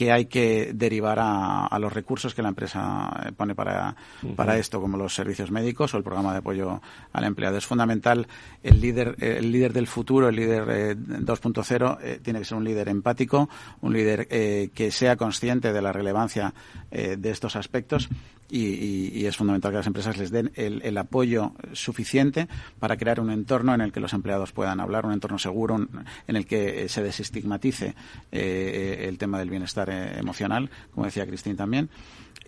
que 0.00 0.10
hay 0.10 0.24
que 0.24 0.72
derivar 0.72 1.18
a, 1.20 1.78
los 1.78 1.92
recursos 1.92 2.34
que 2.34 2.40
la 2.40 2.48
empresa 2.48 3.10
eh, 3.22 3.32
pone 3.32 3.54
para, 3.54 3.94
para 4.34 4.56
esto, 4.56 4.80
como 4.80 4.96
los 4.96 5.14
servicios 5.14 5.50
médicos 5.50 5.92
o 5.92 5.98
el 5.98 6.02
programa 6.02 6.32
de 6.32 6.38
apoyo 6.38 6.80
al 7.12 7.24
empleado. 7.24 7.58
Es 7.58 7.66
fundamental 7.66 8.26
el 8.62 8.80
líder, 8.80 9.16
el 9.18 9.52
líder 9.52 9.74
del 9.74 9.86
futuro, 9.86 10.30
el 10.30 10.36
líder 10.36 10.96
2.0, 10.96 12.22
tiene 12.22 12.38
que 12.38 12.44
ser 12.46 12.56
un 12.56 12.64
líder 12.64 12.88
empático, 12.88 13.50
un 13.82 13.92
líder 13.92 14.26
que 14.26 14.90
sea 14.90 15.16
consciente 15.16 15.70
de 15.70 15.82
la 15.82 15.92
relevancia 15.92 16.54
de 16.90 17.30
estos 17.30 17.56
aspectos 17.56 18.08
y, 18.50 19.26
es 19.26 19.36
fundamental 19.36 19.70
que 19.70 19.76
las 19.78 19.86
empresas 19.86 20.16
les 20.16 20.30
den 20.30 20.50
el, 20.54 20.98
apoyo 20.98 21.52
suficiente 21.72 22.48
para 22.78 22.96
crear 22.96 23.20
un 23.20 23.30
entorno 23.30 23.74
en 23.74 23.80
el 23.80 23.92
que 23.92 24.00
los 24.00 24.12
empleados 24.12 24.52
puedan 24.52 24.80
hablar, 24.80 25.06
un 25.06 25.12
entorno 25.12 25.38
seguro, 25.38 25.88
en 26.26 26.36
el 26.36 26.46
que 26.46 26.88
se 26.88 27.02
desestigmatice 27.02 27.94
eh, 28.32 29.06
el 29.08 29.18
tema 29.18 29.38
del 29.38 29.50
bienestar 29.50 29.89
eh, 29.90 30.18
emocional, 30.18 30.70
como 30.92 31.06
decía 31.06 31.26
Cristín 31.26 31.56
también. 31.56 31.90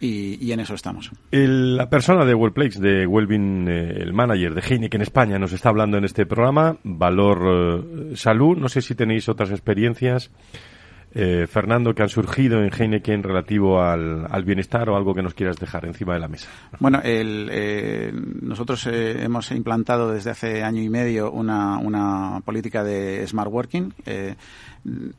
Y, 0.01 0.51
en 0.51 0.59
eso 0.59 0.75
estamos. 0.75 1.13
la 1.31 1.89
persona 1.89 2.25
de 2.25 2.35
Wellplace, 2.35 2.81
de 2.81 3.07
Wellbeing, 3.07 3.69
eh, 3.69 4.03
el 4.03 4.13
manager 4.13 4.53
de 4.53 4.61
Heineken 4.61 5.01
España, 5.01 5.39
nos 5.39 5.53
está 5.53 5.69
hablando 5.69 5.97
en 5.97 6.05
este 6.05 6.27
programa. 6.27 6.77
Valor 6.83 8.17
Salud. 8.17 8.57
No 8.57 8.69
sé 8.69 8.83
si 8.83 8.97
tenéis 8.97 9.29
otras 9.29 9.53
experiencias 9.53 10.33
eh, 11.15 11.47
Fernando, 11.47 11.95
que 11.95 12.03
han 12.03 12.09
surgido 12.09 12.63
en 12.63 12.71
Heineken 12.73 13.23
relativo 13.23 13.83
al, 13.83 14.45
bienestar 14.45 14.89
o 14.89 14.97
algo 14.97 15.15
que 15.15 15.23
nos 15.23 15.35
quieras 15.35 15.57
dejar 15.57 15.85
encima 15.85 16.15
de 16.15 16.21
la 16.21 16.29
mesa. 16.29 16.49
Bueno, 16.81 17.01
eh, 17.05 18.11
nosotros 18.41 18.87
eh, 18.87 19.23
hemos 19.23 19.51
implantado 19.51 20.11
desde 20.11 20.31
hace 20.31 20.63
año 20.63 20.83
y 20.83 20.89
medio 20.89 21.31
una, 21.31 21.79
una 21.79 22.41
política 22.45 22.83
de 22.83 23.27
smart 23.27 23.53
working 23.53 23.93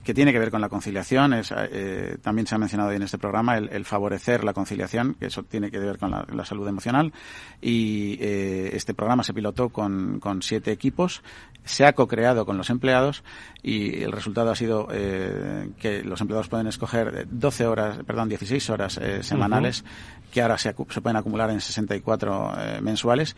que 0.04 0.14
tiene 0.14 0.34
que 0.34 0.40
ver 0.40 0.52
con 0.52 0.60
la 0.60 0.68
conciliación. 0.68 1.34
Es, 1.34 1.54
eh, 1.56 2.18
también 2.22 2.48
se 2.48 2.56
ha 2.56 2.58
mencionado 2.58 2.92
en 2.92 3.02
este 3.02 3.18
programa 3.18 3.58
el, 3.58 3.86
favorecer 3.86 4.44
la 4.44 4.54
conciliación, 4.54 5.16
que 5.16 5.28
eso 5.28 5.44
tiene 5.44 5.72
que 5.72 5.80
ver 5.80 5.98
con 5.98 6.12
la, 6.12 6.46
salud 6.46 6.68
emocional. 6.68 7.14
Y 7.62 8.18
eh, 8.20 8.72
este 8.74 8.94
programa 8.94 9.24
se 9.24 9.34
pilotó 9.34 9.70
con, 9.70 10.20
con 10.20 10.42
siete 10.42 10.72
equipos, 10.72 11.24
se 11.64 11.86
ha 11.86 11.94
co-creado 11.94 12.46
con 12.46 12.58
los 12.58 12.70
empleados 12.70 13.24
y 13.62 14.04
el 14.04 14.12
resultado 14.12 14.52
ha 14.52 14.56
sido 14.56 14.90
eh, 14.92 15.70
que 15.80 16.04
los 16.04 16.20
empleados 16.20 16.50
pueden 16.50 16.68
escoger 16.68 17.28
12 17.32 17.66
horas, 17.66 18.00
perdón, 18.06 18.28
16 18.28 18.70
horas 18.70 19.00
semanales, 19.22 19.86
que 20.34 20.42
ahora 20.42 20.58
se, 20.58 20.76
se, 20.90 21.02
pueden 21.02 21.16
acumular 21.16 21.50
en 21.52 21.62
64 21.62 22.54
mensuales, 22.82 23.38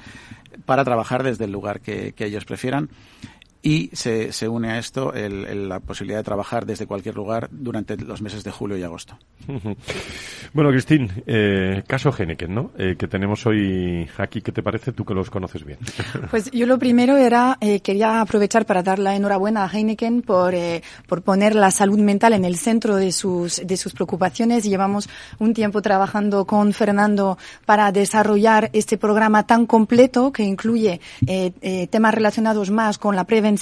para 0.66 0.84
trabajar 0.84 1.22
desde 1.22 1.46
el 1.46 1.52
lugar 1.52 1.82
que, 1.82 2.14
que 2.14 2.26
ellos 2.26 2.46
prefieran 2.46 2.90
y 3.66 3.90
se, 3.94 4.32
se 4.32 4.48
une 4.48 4.70
a 4.70 4.78
esto 4.78 5.12
el, 5.12 5.68
la 5.68 5.80
posibilidad 5.80 6.20
de 6.20 6.24
trabajar 6.24 6.68
desde 6.68 6.86
cualquier 6.86 7.16
lugar 7.16 7.50
durante 7.52 7.98
los 7.98 8.22
meses 8.22 8.44
de 8.44 8.52
julio 8.52 8.78
y 8.78 8.84
agosto. 8.84 9.18
Bueno, 10.54 10.70
Cristín, 10.70 11.12
eh, 11.28 11.84
caso 11.86 12.14
Heineken, 12.18 12.56
¿no? 12.56 12.72
Eh, 12.78 12.96
que 12.98 13.10
tenemos 13.10 13.46
hoy 13.46 14.08
aquí, 14.18 14.42
¿qué 14.42 14.54
te 14.54 14.64
parece 14.64 14.94
tú 14.94 15.04
que 15.04 15.14
los 15.14 15.30
conoces 15.30 15.66
bien? 15.66 15.80
Pues 16.32 16.50
yo 16.52 16.66
lo 16.66 16.80
primero 16.80 17.18
era, 17.18 17.58
eh, 17.60 17.82
quería 17.82 18.22
aprovechar 18.22 18.66
para 18.66 18.82
dar 18.82 19.00
la 19.00 19.18
enhorabuena 19.18 19.66
a 19.66 19.70
Heineken 19.70 20.22
por, 20.22 20.56
eh, 20.56 20.82
por 21.08 21.24
poner 21.24 21.56
la 21.56 21.72
salud 21.72 22.00
mental 22.00 22.32
en 22.34 22.46
el 22.46 22.56
centro 22.56 22.96
de 22.96 23.12
sus, 23.12 23.62
de 23.66 23.76
sus 23.76 23.92
preocupaciones. 23.94 24.64
Llevamos 24.64 25.10
un 25.40 25.54
tiempo 25.54 25.82
trabajando 25.82 26.46
con 26.46 26.72
Fernando 26.72 27.38
para 27.66 27.92
desarrollar 27.92 28.70
este 28.72 28.98
programa 28.98 29.46
tan 29.46 29.66
completo 29.66 30.32
que 30.32 30.44
incluye 30.44 31.02
temas 31.92 32.14
relacionados 32.14 32.72
más 32.72 32.98
con 32.98 33.16
la 33.16 33.26
prevención 33.26 33.55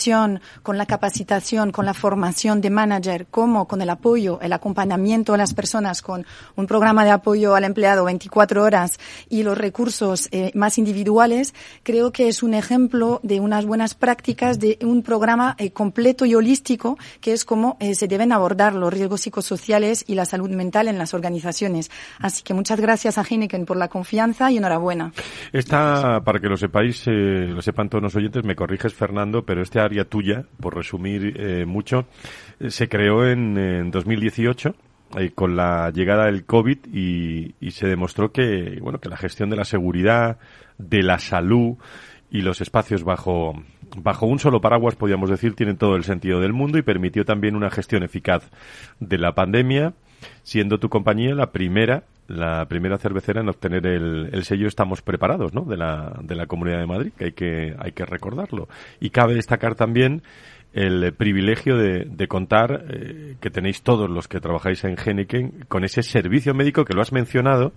con 0.64 0.78
la 0.78 0.86
capacitación, 0.86 1.72
con 1.72 1.86
la 1.86 1.94
formación 1.94 2.62
de 2.62 2.70
manager, 2.70 3.28
como 3.30 3.68
con 3.68 3.82
el 3.82 3.89
apoyo, 3.89 4.39
el 4.41 4.54
acompañamiento 4.54 5.34
a 5.34 5.38
las 5.38 5.54
personas, 5.54 6.02
con 6.02 6.26
un 6.56 6.66
programa 6.66 7.06
de 7.06 7.12
apoyo 7.12 7.54
al 7.56 7.64
empleado 7.64 8.06
24 8.06 8.64
horas 8.64 9.00
y 9.30 9.44
los 9.44 9.58
recursos 9.58 10.30
eh, 10.32 10.52
más 10.56 10.78
individuales, 10.78 11.54
creo 11.84 12.12
que 12.12 12.28
es 12.28 12.41
un 12.41 12.54
ejemplo 12.54 13.20
de 13.24 13.39
unas 13.39 13.66
buenas 13.66 13.94
prácticas 13.94 14.60
de 14.60 14.80
un 14.82 15.04
programa 15.04 15.56
eh, 15.60 15.72
completo 15.72 16.26
y 16.26 16.34
holístico, 16.34 16.98
que 17.22 17.34
es 17.34 17.46
como 17.46 17.78
eh, 17.80 17.94
se 17.94 18.08
deben 18.08 18.32
abordar 18.32 18.74
los 18.74 18.91
riesgos 18.91 19.22
psicosociales 19.22 20.06
y 20.08 20.16
la 20.16 20.26
salud 20.26 20.50
mental 20.50 20.88
en 20.88 20.98
las 20.98 21.14
organizaciones. 21.14 21.91
Así 22.20 22.41
que 22.41 22.54
muchas 22.54 22.80
gracias 22.80 23.18
a 23.18 23.24
Heineken 23.24 23.66
por 23.66 23.78
la 23.78 23.89
confianza 23.89 24.52
y 24.52 24.58
enhorabuena. 24.58 25.14
Está, 25.52 26.22
para 26.24 26.39
que 26.39 26.48
lo 26.48 26.58
sepáis, 26.58 27.04
lo 27.06 27.62
sepan 27.62 27.89
todos 27.89 28.02
los 28.02 28.16
oyentes, 28.16 28.44
me 28.44 28.56
corriges 28.56 28.94
Fernando, 28.94 29.46
pero 29.46 29.62
este 29.62 29.80
tuya, 30.10 30.46
por 30.60 30.76
resumir 30.76 31.36
eh, 31.38 31.66
mucho, 31.66 32.06
eh, 32.60 32.70
se 32.70 32.88
creó 32.88 33.28
en, 33.28 33.92
2018 33.92 34.76
eh, 35.18 35.32
con 35.34 35.56
la 35.56 35.92
llegada 35.92 36.26
del 36.26 36.46
COVID 36.46 36.78
y, 36.94 37.54
se 37.72 37.88
demostró 37.88 38.32
que, 38.32 38.80
bueno, 38.82 39.00
que 39.00 39.10
la 39.10 39.18
gestión 39.18 39.50
de 39.50 39.56
la 39.56 39.66
seguridad, 39.66 40.38
de 40.78 41.04
la 41.04 41.20
salud 41.20 41.78
y 42.32 42.42
los 42.42 42.62
espacios 42.62 43.04
bajo, 43.04 43.54
bajo 43.98 44.26
un 44.26 44.40
solo 44.40 44.62
paraguas, 44.62 44.96
podríamos 44.96 45.30
decir, 45.30 45.56
tienen 45.56 45.78
todo 45.78 45.96
el 45.96 46.04
sentido 46.04 46.40
del 46.40 46.54
mundo 46.54 46.78
y 46.78 46.82
permitió 46.82 47.26
también 47.26 47.56
una 47.56 47.70
gestión 47.70 48.04
eficaz 48.04 48.50
de 49.00 49.18
la 49.18 49.36
pandemia, 49.36 49.94
siendo 50.44 50.80
tu 50.80 50.90
compañía 50.90 51.36
la 51.36 51.52
primera 51.52 52.04
la 52.28 52.66
primera 52.68 52.98
cervecera 52.98 53.42
en 53.42 53.50
obtener 53.50 53.86
el, 53.86 54.44
sello 54.44 54.68
Estamos 54.68 55.02
Preparados, 55.02 55.54
¿no? 55.54 55.62
De 55.62 55.78
la, 55.78 56.20
de 56.22 56.36
la 56.36 56.46
Comunidad 56.46 56.80
de 56.80 56.88
Madrid, 56.88 57.12
que 57.18 57.26
hay 57.26 57.32
que, 57.34 57.76
hay 57.78 57.92
que 57.92 58.06
recordarlo. 58.06 58.68
Y 59.00 59.10
cabe 59.10 59.36
destacar 59.36 59.76
también 59.76 60.24
el 60.74 61.14
privilegio 61.14 61.78
de, 61.78 62.06
de 62.06 62.28
contar 62.28 62.86
eh, 62.90 63.36
que 63.40 63.50
tenéis 63.50 63.84
todos 63.84 64.10
los 64.10 64.28
que 64.28 64.40
trabajáis 64.40 64.84
en 64.86 64.98
Heineken 64.98 65.66
con 65.68 65.84
ese 65.84 66.02
servicio 66.02 66.54
médico 66.54 66.84
que 66.84 66.94
lo 66.94 67.02
has 67.02 67.12
mencionado 67.12 67.74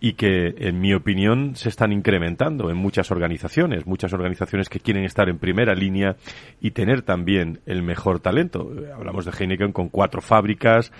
y 0.00 0.14
que, 0.14 0.54
en 0.58 0.80
mi 0.80 0.92
opinión, 0.92 1.56
se 1.56 1.70
están 1.70 1.90
incrementando 1.90 2.68
en 2.70 2.76
muchas 2.76 3.10
organizaciones, 3.10 3.86
muchas 3.86 4.12
organizaciones 4.12 4.68
que 4.68 4.78
quieren 4.78 5.04
estar 5.04 5.30
en 5.30 5.38
primera 5.38 5.74
línea 5.74 6.16
y 6.60 6.72
tener 6.72 7.00
también 7.00 7.60
el 7.64 7.82
mejor 7.82 8.20
talento. 8.20 8.70
Hablamos 8.94 9.24
de 9.24 9.32
Heineken 9.32 9.72
con 9.72 9.88
cuatro 9.88 10.20
fábricas, 10.20 10.92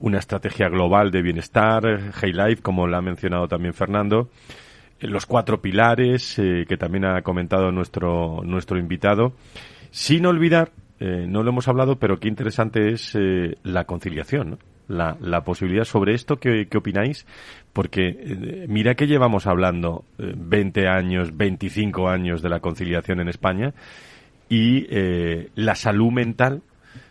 una 0.00 0.18
estrategia 0.18 0.68
global 0.68 1.10
de 1.10 1.22
bienestar, 1.22 1.82
Hey 2.20 2.32
Life, 2.32 2.62
como 2.62 2.86
la 2.86 2.98
ha 2.98 3.02
mencionado 3.02 3.46
también 3.48 3.74
Fernando, 3.74 4.30
eh, 4.98 5.06
los 5.06 5.26
cuatro 5.26 5.60
pilares 5.60 6.38
eh, 6.38 6.64
que 6.68 6.76
también 6.76 7.04
ha 7.04 7.22
comentado 7.22 7.70
nuestro, 7.70 8.40
nuestro 8.42 8.78
invitado, 8.78 9.34
sin 9.90 10.26
olvidar, 10.26 10.72
eh, 10.98 11.26
no 11.28 11.42
lo 11.42 11.50
hemos 11.50 11.68
hablado, 11.68 11.98
pero 11.98 12.18
qué 12.18 12.28
interesante 12.28 12.92
es 12.92 13.16
la 13.62 13.84
conciliación, 13.84 14.58
la, 14.88 15.16
la, 15.20 15.44
posibilidad 15.44 15.84
sobre 15.84 16.14
esto, 16.14 16.36
¿qué, 16.36 16.66
qué 16.68 16.78
opináis? 16.78 17.26
Porque 17.72 18.66
mira 18.68 18.94
que 18.96 19.06
llevamos 19.06 19.46
hablando 19.46 20.04
20 20.18 20.88
años, 20.88 21.36
25 21.36 22.08
años 22.08 22.42
de 22.42 22.48
la 22.48 22.60
conciliación 22.60 23.20
en 23.20 23.28
España 23.28 23.72
y 24.48 24.88
la 25.54 25.76
salud 25.76 26.10
mental 26.10 26.62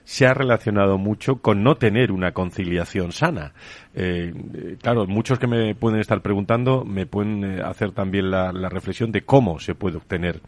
se 0.09 0.25
ha 0.25 0.33
relacionado 0.33 0.97
mucho 0.97 1.35
con 1.35 1.61
no 1.61 1.75
tener 1.75 2.11
una 2.11 2.31
conciliación 2.31 3.11
sana. 3.11 3.53
Eh, 3.93 4.33
claro, 4.81 5.05
muchos 5.05 5.37
que 5.37 5.45
me 5.45 5.75
pueden 5.75 5.99
estar 5.99 6.23
preguntando 6.23 6.83
me 6.83 7.05
pueden 7.05 7.43
eh, 7.43 7.61
hacer 7.61 7.91
también 7.91 8.31
la, 8.31 8.51
la 8.51 8.69
reflexión 8.69 9.11
de 9.11 9.21
cómo 9.21 9.59
se 9.59 9.75
puede 9.75 9.97
obtener 9.97 10.41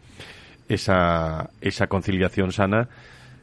esa, 0.68 1.50
esa 1.60 1.86
conciliación 1.86 2.50
sana 2.50 2.88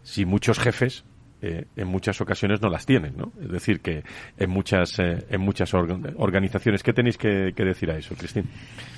si 0.03 0.25
muchos 0.25 0.59
jefes 0.59 1.05
eh, 1.41 1.65
en 1.75 1.87
muchas 1.87 2.19
ocasiones 2.19 2.61
no 2.61 2.69
las 2.69 2.85
tienen, 2.85 3.15
¿no? 3.15 3.31
Es 3.41 3.49
decir, 3.49 3.79
que 3.79 4.03
en 4.37 4.49
muchas, 4.49 4.99
eh, 4.99 5.25
en 5.29 5.39
muchas 5.39 5.73
organizaciones. 5.73 6.83
¿Qué 6.83 6.91
tenéis 6.91 7.17
que, 7.17 7.53
decir 7.55 7.89
a 7.91 7.97
eso, 7.97 8.13
Cristín? 8.15 8.45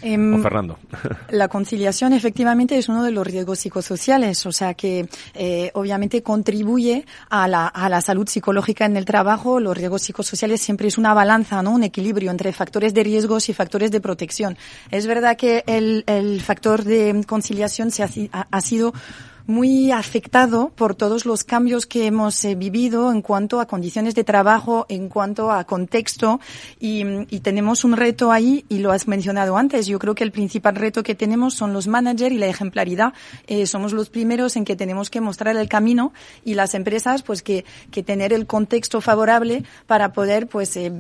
Em, 0.02 0.34
o 0.34 0.42
Fernando. 0.42 0.80
La 1.30 1.48
conciliación 1.48 2.14
efectivamente 2.14 2.78
es 2.78 2.90
uno 2.90 3.04
de 3.04 3.12
los 3.12 3.28
riesgos 3.28 3.60
psicosociales, 3.60 4.46
o 4.46 4.52
sea 4.52 4.74
que 4.74 5.08
eh, 5.36 5.70
obviamente 5.76 6.24
contribuye 6.24 7.06
a 7.30 7.48
la, 7.48 7.68
a 7.68 7.90
la 7.90 8.02
salud 8.02 8.28
psicológica 8.28 8.86
en 8.86 8.98
el 8.98 9.06
trabajo. 9.06 9.60
Los 9.60 9.78
riesgos 9.78 10.02
psicosociales 10.02 10.62
siempre 10.62 10.88
es 10.88 10.98
una 10.98 11.14
balanza, 11.14 11.62
¿no? 11.62 11.72
Un 11.72 11.84
equilibrio 11.84 12.32
entre 12.32 12.54
factores 12.54 12.94
de 12.94 13.04
riesgos 13.04 13.50
y 13.50 13.54
factores 13.54 13.92
de 13.92 14.02
protección. 14.02 14.58
Es 14.90 15.06
verdad 15.06 15.38
que 15.38 15.64
el, 15.68 16.04
el 16.08 16.42
factor 16.42 16.84
de 16.84 17.24
conciliación 17.28 17.92
se 17.92 18.04
ha, 18.04 18.10
ha 18.50 18.62
sido 18.62 18.94
muy 19.52 19.92
afectado 19.92 20.72
por 20.76 20.96
todos 20.96 21.26
los 21.26 21.44
cambios 21.44 21.86
que 21.86 22.08
hemos 22.08 22.44
eh, 22.46 22.56
vivido 22.56 23.12
en 23.12 23.22
cuanto 23.22 23.60
a 23.60 23.68
condiciones 23.68 24.16
de 24.16 24.24
trabajo, 24.24 24.86
en 24.90 25.10
cuanto 25.10 25.52
a 25.52 25.66
contexto 25.66 26.40
y, 26.80 27.02
tenemos 27.42 27.84
un 27.84 27.98
reto 27.98 28.32
ahí 28.32 28.66
y 28.70 28.78
lo 28.80 28.92
has 28.92 29.08
mencionado 29.08 29.58
antes. 29.58 29.88
Yo 29.88 29.98
creo 29.98 30.14
que 30.14 30.24
el 30.24 30.32
principal 30.32 30.76
reto 30.76 31.02
que 31.02 31.16
tenemos 31.16 31.56
son 31.56 31.74
los 31.74 31.88
managers 31.88 32.34
y 32.34 32.38
la 32.38 32.46
ejemplaridad. 32.46 33.14
Eh, 33.48 33.66
somos 33.66 33.94
los 33.94 34.10
primeros 34.10 34.56
en 34.56 34.64
que 34.64 34.76
tenemos 34.76 35.10
que 35.10 35.22
mostrar 35.22 35.58
el 35.58 35.68
camino 35.68 36.14
y 36.46 36.54
las 36.54 36.76
empresas 36.76 37.24
pues 37.24 37.42
que, 37.42 37.66
que 37.90 38.04
tener 38.04 38.32
el 38.32 38.46
contexto 38.46 39.02
favorable 39.02 39.64
para 39.88 40.14
poder 40.14 40.48
pues 40.48 40.78
eh, 40.78 40.92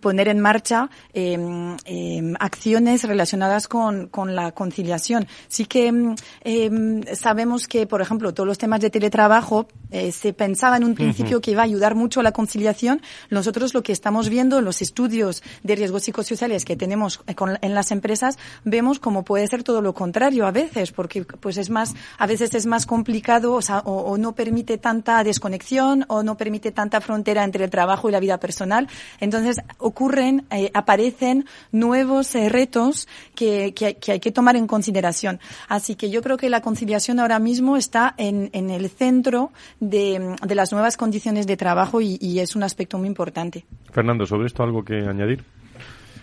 poner 0.00 0.28
en 0.28 0.40
marcha 0.40 0.90
em, 1.14 1.76
em, 1.86 2.34
acciones 2.38 3.04
relacionadas 3.04 3.66
con, 3.66 4.08
con 4.08 4.36
la 4.36 4.52
conciliación. 4.52 5.26
Sí 5.48 5.64
que 5.64 6.14
em, 6.44 7.02
sabemos 7.14 7.66
que, 7.66 7.71
por 7.88 8.00
ejemplo, 8.00 8.32
todos 8.34 8.46
los 8.46 8.58
temas 8.58 8.80
de 8.80 8.90
teletrabajo 8.90 9.66
eh, 9.90 10.12
se 10.12 10.32
pensaba 10.32 10.76
en 10.76 10.84
un 10.84 10.94
principio 10.94 11.40
que 11.40 11.52
iba 11.52 11.62
a 11.62 11.64
ayudar 11.64 11.94
mucho 11.94 12.20
a 12.20 12.22
la 12.22 12.32
conciliación. 12.32 13.00
Nosotros 13.30 13.74
lo 13.74 13.82
que 13.82 13.92
estamos 13.92 14.28
viendo 14.28 14.58
en 14.58 14.64
los 14.64 14.82
estudios 14.82 15.42
de 15.62 15.74
riesgos 15.74 16.04
psicosociales 16.04 16.64
que 16.64 16.76
tenemos 16.76 17.20
en 17.62 17.74
las 17.74 17.90
empresas, 17.90 18.38
vemos 18.64 18.98
como 18.98 19.24
puede 19.24 19.46
ser 19.46 19.62
todo 19.62 19.80
lo 19.80 19.94
contrario 19.94 20.46
a 20.46 20.50
veces, 20.50 20.92
porque 20.92 21.24
pues 21.24 21.56
es 21.56 21.70
más, 21.70 21.94
a 22.18 22.26
veces 22.26 22.54
es 22.54 22.66
más 22.66 22.86
complicado 22.86 23.54
o, 23.54 23.90
o 23.90 24.18
no 24.18 24.34
permite 24.34 24.78
tanta 24.78 25.24
desconexión 25.24 26.04
o 26.08 26.22
no 26.22 26.36
permite 26.36 26.72
tanta 26.72 27.00
frontera 27.00 27.44
entre 27.44 27.64
el 27.64 27.70
trabajo 27.70 28.08
y 28.08 28.12
la 28.12 28.20
vida 28.20 28.38
personal. 28.38 28.88
Entonces 29.20 29.60
ocurren, 29.78 30.46
eh, 30.50 30.70
aparecen 30.74 31.46
nuevos 31.70 32.34
eh, 32.34 32.48
retos 32.48 33.08
que, 33.34 33.72
que, 33.74 34.12
hay 34.12 34.20
que 34.20 34.32
tomar 34.32 34.56
en 34.56 34.66
consideración. 34.66 35.40
Así 35.68 35.94
que 35.94 36.10
yo 36.10 36.22
creo 36.22 36.36
que 36.36 36.50
la 36.50 36.60
conciliación 36.60 37.20
ahora 37.20 37.38
mismo 37.38 37.51
está 37.76 38.14
en, 38.16 38.50
en 38.52 38.70
el 38.70 38.88
centro 38.88 39.50
de, 39.80 40.36
de, 40.46 40.54
las 40.54 40.72
nuevas 40.72 40.96
condiciones 40.96 41.46
de 41.46 41.56
trabajo 41.56 42.00
y, 42.00 42.18
y 42.20 42.40
es 42.40 42.56
un 42.56 42.62
aspecto 42.62 42.98
muy 42.98 43.08
importante. 43.08 43.64
Fernando, 43.90 44.26
¿sobre 44.26 44.46
esto 44.46 44.62
algo 44.62 44.84
que 44.84 44.94
añadir? 45.06 45.44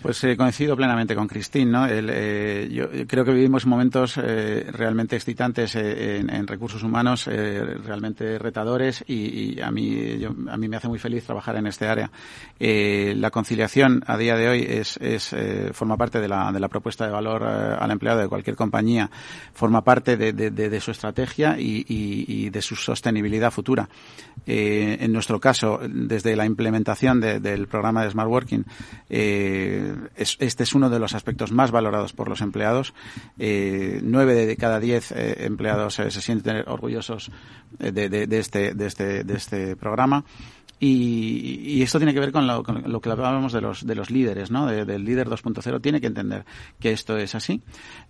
Pues 0.02 0.24
eh, 0.24 0.38
coincido 0.38 0.78
plenamente 0.78 1.14
con 1.14 1.28
Cristín, 1.28 1.72
¿no? 1.72 1.86
Eh, 1.86 2.70
yo 2.72 2.88
creo 3.06 3.26
que 3.26 3.34
vivimos 3.34 3.66
momentos 3.66 4.18
eh, 4.18 4.66
realmente 4.72 5.18
excitantes 5.18 5.76
eh, 5.76 6.20
en, 6.20 6.48
recursos 6.48 6.84
humanos, 6.84 7.26
realmente 7.26 8.40
retadores 8.40 9.04
y, 9.08 9.60
a 9.60 9.70
mí 9.72 10.18
yo, 10.18 10.30
a 10.50 10.56
mí 10.56 10.70
me 10.70 10.78
hace 10.78 10.88
muy 10.88 11.00
feliz 11.00 11.26
trabajar 11.26 11.58
en 11.58 11.68
este 11.68 11.88
área. 11.88 12.10
La 12.60 13.30
conciliación 13.30 14.02
a 14.08 14.18
día 14.18 14.36
de 14.38 14.50
hoy 14.50 14.66
es, 14.68 14.98
es 14.98 15.36
forma 15.74 15.98
parte 15.98 16.22
de 16.22 16.28
la, 16.28 16.52
de 16.52 16.60
la 16.60 16.70
propuesta 16.70 17.06
de 17.06 17.12
valor 17.12 17.44
al 17.44 17.92
empleado 17.92 18.20
de 18.22 18.28
cualquier 18.30 18.56
compañía, 18.56 19.10
forma 19.54 19.84
parte 19.84 20.16
de, 20.16 20.32
de, 20.32 20.80
su 20.80 20.92
estrategia 20.92 21.58
y, 21.60 22.50
de 22.50 22.62
su 22.62 22.76
sostenibilidad 22.76 23.52
futura. 23.52 23.90
en 24.46 25.12
nuestro 25.12 25.40
caso, 25.40 25.80
desde 25.88 26.36
la 26.36 26.46
implementación 26.46 27.20
del 27.20 27.68
programa 27.68 28.04
de 28.04 28.12
Smart 28.12 28.30
Working, 28.30 28.64
eh, 29.10 29.89
es, 30.16 30.38
este 30.40 30.64
es 30.64 30.74
uno 30.74 30.90
de 30.90 31.00
los 31.00 31.14
aspectos 31.14 31.52
más 31.52 31.72
valorados 31.72 32.14
por 32.14 32.30
los 32.30 32.42
empleados. 32.42 32.94
Eh, 33.38 34.00
nueve 34.04 34.46
de 34.46 34.58
cada 34.58 34.80
diez 34.80 35.12
eh, 35.12 35.46
empleados 35.46 36.00
eh, 36.00 36.12
se 36.12 36.22
sienten 36.22 36.64
orgullosos 36.68 37.32
de, 37.78 37.92
de, 37.92 38.28
de, 38.28 38.40
este, 38.40 38.74
de, 38.74 38.88
este, 38.88 39.24
de 39.24 39.34
este 39.36 39.76
programa. 39.76 40.24
Y, 40.80 41.82
esto 41.82 41.98
tiene 42.00 42.14
que 42.14 42.20
ver 42.20 42.32
con 42.32 42.48
lo, 42.48 42.64
con 42.64 42.84
lo, 42.90 43.02
que 43.02 43.10
hablábamos 43.10 43.52
de 43.52 43.62
los, 43.62 43.86
de 43.86 43.96
los 43.96 44.10
líderes, 44.10 44.52
¿no? 44.52 44.66
De, 44.66 44.86
del 44.86 45.04
líder 45.04 45.28
2.0 45.28 45.82
tiene 45.82 46.00
que 46.00 46.08
entender 46.08 46.46
que 46.80 46.92
esto 46.92 47.18
es 47.18 47.36
así 47.36 47.62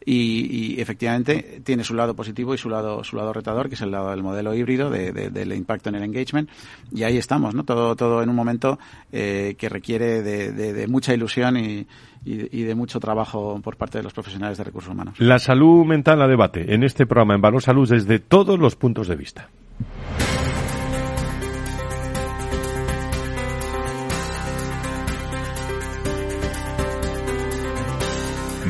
y, 0.05 0.79
efectivamente 0.79 1.61
tiene 1.63 1.83
su 1.83 1.93
lado 1.93 2.15
positivo 2.15 2.53
y 2.53 2.57
su 2.57 2.69
lado, 2.69 3.03
su 3.03 3.15
lado 3.15 3.33
retador, 3.33 3.69
que 3.69 3.75
es 3.75 3.81
el 3.81 3.91
lado 3.91 4.11
del 4.11 4.23
modelo 4.23 4.53
híbrido, 4.53 4.89
de, 4.89 5.11
de, 5.11 5.29
del 5.29 5.53
impacto 5.53 5.89
en 5.89 5.95
el 5.95 6.03
engagement. 6.03 6.49
Y 6.91 7.03
ahí 7.03 7.17
estamos, 7.17 7.55
¿no? 7.55 7.63
Todo, 7.63 7.95
todo 7.95 8.21
en 8.21 8.29
un 8.29 8.35
momento 8.35 8.79
eh, 9.11 9.55
que 9.57 9.69
requiere 9.69 10.21
de, 10.21 10.51
de 10.51 10.87
mucha 10.87 11.13
ilusión 11.13 11.57
y, 11.57 11.87
y, 12.25 12.63
de 12.63 12.75
mucho 12.75 12.99
trabajo 12.99 13.59
por 13.63 13.77
parte 13.77 13.97
de 13.97 14.03
los 14.03 14.13
profesionales 14.13 14.57
de 14.57 14.63
recursos 14.63 14.91
humanos. 14.91 15.19
La 15.19 15.39
salud 15.39 15.85
mental 15.85 16.21
a 16.21 16.27
debate 16.27 16.73
en 16.73 16.83
este 16.83 17.05
programa 17.05 17.35
en 17.35 17.41
Valor 17.41 17.61
Salud 17.61 17.89
desde 17.89 18.19
todos 18.19 18.59
los 18.59 18.75
puntos 18.75 19.07
de 19.07 19.15
vista. 19.15 19.49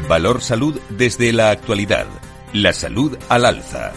Valor 0.10 0.42
Salud 0.42 0.82
desde 0.90 1.32
la 1.32 1.52
actualidad. 1.52 2.08
La 2.52 2.74
salud 2.74 3.16
al 3.30 3.46
alza. 3.46 3.92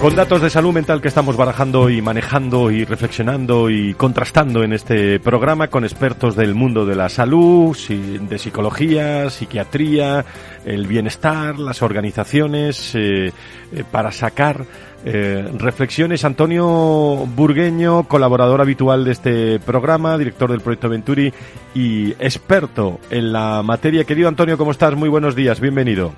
Con 0.00 0.14
datos 0.14 0.40
de 0.42 0.48
salud 0.48 0.72
mental 0.72 1.02
que 1.02 1.08
estamos 1.08 1.36
barajando 1.36 1.90
y 1.90 2.00
manejando 2.00 2.70
y 2.70 2.84
reflexionando 2.84 3.68
y 3.68 3.94
contrastando 3.94 4.62
en 4.62 4.74
este 4.74 5.18
programa 5.18 5.66
con 5.66 5.82
expertos 5.82 6.36
del 6.36 6.54
mundo 6.54 6.86
de 6.86 6.94
la 6.94 7.08
salud, 7.08 7.76
de 7.76 8.38
psicología, 8.38 9.28
psiquiatría, 9.28 10.24
el 10.64 10.86
bienestar, 10.86 11.58
las 11.58 11.82
organizaciones, 11.82 12.94
eh, 12.94 13.32
eh, 13.72 13.84
para 13.90 14.12
sacar 14.12 14.66
eh, 15.06 15.48
reflexiones. 15.56 16.24
Antonio 16.24 16.66
Burgueño, 16.66 18.08
colaborador 18.08 18.60
habitual 18.60 19.04
de 19.04 19.12
este 19.12 19.60
programa, 19.60 20.18
director 20.18 20.50
del 20.50 20.60
proyecto 20.60 20.88
Venturi 20.88 21.32
y 21.74 22.10
experto 22.18 22.98
en 23.08 23.32
la 23.32 23.62
materia. 23.62 24.04
Querido 24.04 24.28
Antonio, 24.28 24.58
¿cómo 24.58 24.72
estás? 24.72 24.94
Muy 24.96 25.08
buenos 25.08 25.36
días, 25.36 25.60
bienvenido. 25.60 26.12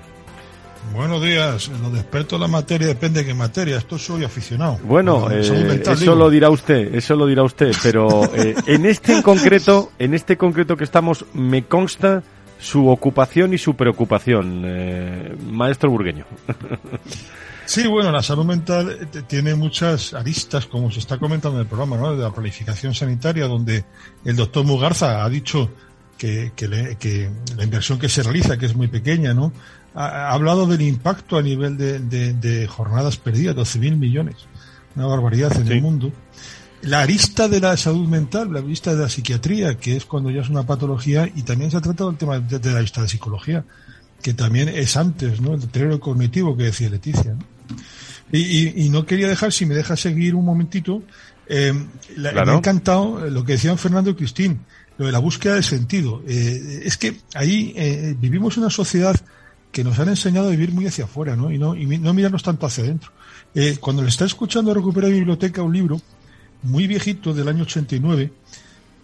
Buenos 0.93 1.21
días. 1.21 1.69
Lo 1.83 1.91
de 1.91 1.99
experto 1.99 2.35
en 2.35 2.41
la 2.41 2.47
materia 2.47 2.87
depende 2.87 3.19
de 3.19 3.27
qué 3.27 3.33
materia. 3.35 3.77
Esto 3.77 3.99
soy 3.99 4.23
aficionado. 4.23 4.79
Bueno, 4.83 5.29
eh, 5.29 5.47
mental, 5.51 5.93
eso 5.93 6.01
digo. 6.01 6.15
lo 6.15 6.29
dirá 6.31 6.49
usted, 6.49 6.95
eso 6.95 7.15
lo 7.15 7.27
dirá 7.27 7.43
usted. 7.43 7.71
Pero 7.83 8.23
eh, 8.33 8.55
en 8.65 8.87
este 8.87 9.13
en 9.13 9.21
concreto, 9.21 9.91
en 9.99 10.15
este 10.15 10.35
concreto 10.35 10.75
que 10.75 10.83
estamos, 10.83 11.25
me 11.33 11.63
consta 11.65 12.23
su 12.57 12.89
ocupación 12.89 13.53
y 13.53 13.59
su 13.59 13.75
preocupación, 13.75 14.63
eh, 14.65 15.35
maestro 15.51 15.91
burgueño. 15.91 16.25
Sí, 17.69 17.85
bueno, 17.85 18.11
la 18.11 18.23
salud 18.23 18.45
mental 18.45 19.07
tiene 19.27 19.53
muchas 19.53 20.15
aristas, 20.15 20.65
como 20.65 20.89
se 20.89 20.97
está 20.97 21.19
comentando 21.19 21.59
en 21.59 21.61
el 21.61 21.67
programa, 21.67 21.97
¿no? 21.97 22.15
De 22.15 22.23
la 22.23 22.31
planificación 22.31 22.95
sanitaria, 22.95 23.45
donde 23.45 23.85
el 24.25 24.35
doctor 24.35 24.65
Mugarza 24.65 25.23
ha 25.23 25.29
dicho 25.29 25.69
que, 26.17 26.51
que, 26.55 26.67
le, 26.67 26.95
que 26.95 27.29
la 27.55 27.63
inversión 27.63 27.99
que 27.99 28.09
se 28.09 28.23
realiza, 28.23 28.57
que 28.57 28.65
es 28.65 28.75
muy 28.75 28.87
pequeña, 28.87 29.35
¿no? 29.35 29.53
Ha, 29.93 30.07
ha 30.07 30.31
hablado 30.31 30.65
del 30.65 30.81
impacto 30.81 31.37
a 31.37 31.43
nivel 31.43 31.77
de, 31.77 31.99
de, 31.99 32.33
de 32.33 32.65
jornadas 32.65 33.17
perdidas, 33.17 33.55
12.000 33.55 33.97
millones, 33.97 34.37
una 34.95 35.05
barbaridad 35.05 35.55
en 35.55 35.67
sí. 35.67 35.73
el 35.73 35.81
mundo. 35.83 36.11
La 36.81 37.01
arista 37.01 37.47
de 37.47 37.59
la 37.59 37.77
salud 37.77 38.07
mental, 38.07 38.51
la 38.51 38.61
arista 38.61 38.95
de 38.95 39.01
la 39.03 39.09
psiquiatría, 39.09 39.77
que 39.77 39.95
es 39.95 40.05
cuando 40.05 40.31
ya 40.31 40.41
es 40.41 40.49
una 40.49 40.65
patología, 40.65 41.29
y 41.35 41.43
también 41.43 41.69
se 41.69 41.77
ha 41.77 41.81
tratado 41.81 42.09
el 42.09 42.17
tema 42.17 42.39
de, 42.39 42.57
de 42.57 42.71
la 42.71 42.79
arista 42.79 43.03
de 43.03 43.09
psicología, 43.09 43.63
que 44.23 44.33
también 44.33 44.69
es 44.69 44.97
antes, 44.97 45.39
¿no? 45.39 45.53
El 45.53 45.61
deterioro 45.61 45.99
cognitivo 45.99 46.57
que 46.57 46.63
decía 46.63 46.89
Leticia, 46.89 47.35
¿no? 47.35 47.58
Y, 48.31 48.39
y, 48.39 48.85
y, 48.85 48.89
no 48.89 49.05
quería 49.05 49.27
dejar, 49.27 49.51
si 49.51 49.65
me 49.65 49.73
deja 49.73 49.95
seguir 49.95 50.35
un 50.35 50.45
momentito, 50.45 51.01
eh, 51.47 51.73
la, 52.15 52.31
claro. 52.31 52.45
me 52.45 52.53
ha 52.53 52.57
encantado 52.57 53.29
lo 53.29 53.43
que 53.43 53.53
decían 53.53 53.77
Fernando 53.77 54.11
y 54.11 54.15
Cristín, 54.15 54.59
lo 54.99 55.07
de 55.07 55.11
la 55.11 55.19
búsqueda 55.19 55.55
de 55.55 55.63
sentido. 55.63 56.21
Eh, 56.27 56.81
es 56.85 56.97
que 56.97 57.17
ahí 57.33 57.73
eh, 57.75 58.15
vivimos 58.19 58.57
una 58.57 58.69
sociedad 58.69 59.15
que 59.71 59.83
nos 59.83 59.97
han 59.99 60.09
enseñado 60.09 60.47
a 60.47 60.51
vivir 60.51 60.71
muy 60.71 60.87
hacia 60.87 61.05
afuera, 61.05 61.35
¿no? 61.35 61.51
Y 61.51 61.57
no, 61.57 61.75
y 61.75 61.85
no 61.85 62.13
mirarnos 62.13 62.43
tanto 62.43 62.65
hacia 62.65 62.83
adentro. 62.83 63.11
Eh, 63.55 63.77
cuando 63.79 64.01
le 64.01 64.09
está 64.09 64.25
escuchando 64.25 64.71
a 64.71 64.73
Recupera 64.73 65.07
Biblioteca 65.07 65.61
un 65.61 65.73
libro 65.73 66.01
muy 66.63 66.85
viejito 66.87 67.33
del 67.33 67.47
año 67.47 67.63
89, 67.63 68.31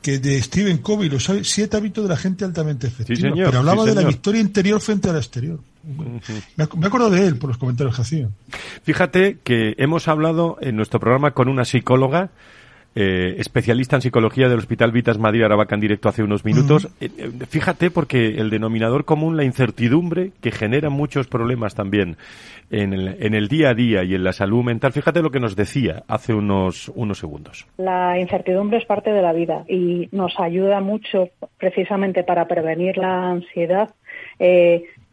que 0.02 0.20
de 0.20 0.42
Stephen 0.42 0.80
Covey, 0.80 1.10
los 1.10 1.30
siete 1.44 1.78
hábitos 1.78 2.04
de 2.04 2.10
la 2.10 2.18
gente 2.18 2.46
altamente 2.46 2.88
efectiva, 2.88 3.30
sí, 3.30 3.42
pero 3.44 3.60
hablaba 3.60 3.84
sí, 3.84 3.90
de 3.90 3.96
la 3.96 4.08
victoria 4.08 4.42
interior 4.42 4.82
frente 4.82 5.10
a 5.10 5.14
la 5.14 5.20
exterior. 5.20 5.60
Me 6.56 6.64
acuerdo 6.88 7.10
de 7.10 7.28
él 7.28 7.38
por 7.38 7.50
los 7.50 7.58
comentarios 7.58 7.96
que 7.96 8.02
hacía. 8.02 8.30
Fíjate 8.84 9.38
que 9.44 9.76
hemos 9.78 10.08
hablado 10.08 10.58
en 10.62 10.76
nuestro 10.76 11.00
programa 11.00 11.32
con 11.32 11.48
una 11.48 11.66
psicóloga 11.66 12.32
eh, 12.98 13.36
especialista 13.40 13.98
en 13.98 14.02
psicología 14.02 14.48
del 14.48 14.58
Hospital 14.58 14.94
Vitas 14.94 15.18
Madrid 15.18 15.44
Aravaca 15.44 15.76
en 15.76 15.82
directo 15.82 16.08
hace 16.08 16.24
unos 16.24 16.46
minutos. 16.46 16.86
Uh 16.86 16.88
-huh. 16.88 17.42
eh, 17.42 17.46
fíjate 17.46 17.92
porque 17.92 18.36
el 18.38 18.50
denominador 18.50 19.04
común, 19.04 19.36
la 19.36 19.44
incertidumbre 19.44 20.32
que 20.42 20.52
genera 20.52 20.90
muchos 20.90 21.28
problemas 21.28 21.76
también 21.76 22.16
en 22.72 22.94
el, 22.94 23.18
en 23.20 23.34
el 23.34 23.50
día 23.50 23.72
a 23.72 23.74
día 23.74 24.06
y 24.06 24.16
en 24.16 24.24
la 24.24 24.32
salud 24.32 24.64
mental. 24.64 24.94
Fíjate 24.94 25.22
lo 25.22 25.30
que 25.30 25.42
nos 25.42 25.58
decía 25.58 26.04
hace 26.08 26.34
unos, 26.34 26.90
unos 26.96 27.20
segundos. 27.20 27.68
La 27.78 28.18
incertidumbre 28.18 28.78
es 28.78 28.86
parte 28.86 29.12
de 29.12 29.22
la 29.22 29.34
vida 29.34 29.66
y 29.68 30.08
nos 30.14 30.40
ayuda 30.40 30.80
mucho 30.80 31.28
precisamente 31.58 32.24
para 32.24 32.48
prevenir 32.48 32.98
la 32.98 33.32
ansiedad. 33.32 33.90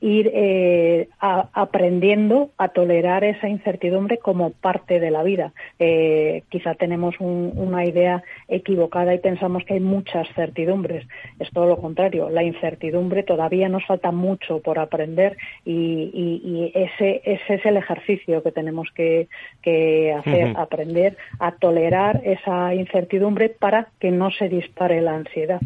Ir 0.05 0.31
eh, 0.35 1.09
a, 1.21 1.49
aprendiendo 1.53 2.51
a 2.59 2.69
tolerar 2.69 3.23
esa 3.23 3.49
incertidumbre 3.49 4.19
como 4.19 4.51
parte 4.51 4.99
de 4.99 5.13
la 5.13 5.23
vida. 5.23 5.53
Eh, 5.79 6.43
quizá 6.49 6.75
tenemos 6.75 7.15
un, 7.21 7.53
una 7.55 7.85
idea 7.87 8.25
equivocada 8.49 9.15
y 9.15 9.19
pensamos 9.21 9.63
que 9.65 9.75
hay 9.75 9.81
muchas 9.81 10.27
certidumbres. 10.35 11.07
Es 11.39 11.49
todo 11.53 11.67
lo 11.67 11.77
contrario. 11.77 12.31
La 12.31 12.43
incertidumbre 12.43 13.23
todavía 13.23 13.69
nos 13.69 13.87
falta 13.87 14.11
mucho 14.11 14.59
por 14.59 14.81
aprender 14.81 15.37
y, 15.65 16.11
y, 16.13 16.43
y 16.45 16.73
ese, 16.75 17.23
ese, 17.25 17.55
es 17.55 17.65
el 17.65 17.77
ejercicio 17.77 18.43
que 18.43 18.51
tenemos 18.51 18.89
que, 18.97 19.29
que 19.63 20.13
hacer, 20.13 20.47
uh 20.47 20.55
-huh. 20.55 20.63
aprender 20.63 21.17
a 21.39 21.53
tolerar 21.53 22.23
esa 22.25 22.75
incertidumbre 22.75 23.51
para 23.51 23.89
que 24.01 24.11
no 24.11 24.31
se 24.33 24.49
dispare 24.49 25.01
la 25.01 25.15
ansiedad. 25.15 25.61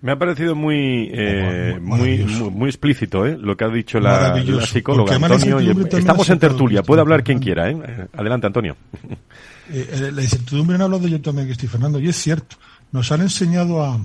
Me 0.00 0.12
ha 0.12 0.16
parecido 0.16 0.54
muy, 0.54 1.10
eh, 1.12 1.76
muy, 1.80 2.24
muy, 2.24 2.50
muy, 2.50 2.68
explícito 2.68 3.26
¿eh? 3.26 3.36
lo 3.38 3.56
que 3.56 3.64
ha 3.64 3.68
dicho 3.68 3.81
dicho 3.82 4.00
la, 4.00 4.34
la 4.36 4.66
psicóloga 4.66 5.14
Antonio. 5.14 5.58
estamos 5.90 6.28
en 6.30 6.38
tertulia, 6.38 6.82
puede 6.82 7.00
hablar 7.00 7.22
quien 7.22 7.38
quiera. 7.38 7.70
¿eh? 7.70 8.08
Adelante, 8.14 8.46
Antonio. 8.46 8.76
Eh, 9.70 10.10
la 10.12 10.22
incertidumbre 10.22 10.76
no 10.76 10.84
hablo 10.84 10.98
de 10.98 11.10
yo 11.10 11.20
también, 11.20 11.46
que 11.46 11.52
estoy 11.52 11.68
Fernando, 11.68 11.98
y 12.00 12.08
es 12.08 12.16
cierto. 12.16 12.56
Nos 12.90 13.10
han 13.10 13.22
enseñado 13.22 13.82
a, 13.82 13.98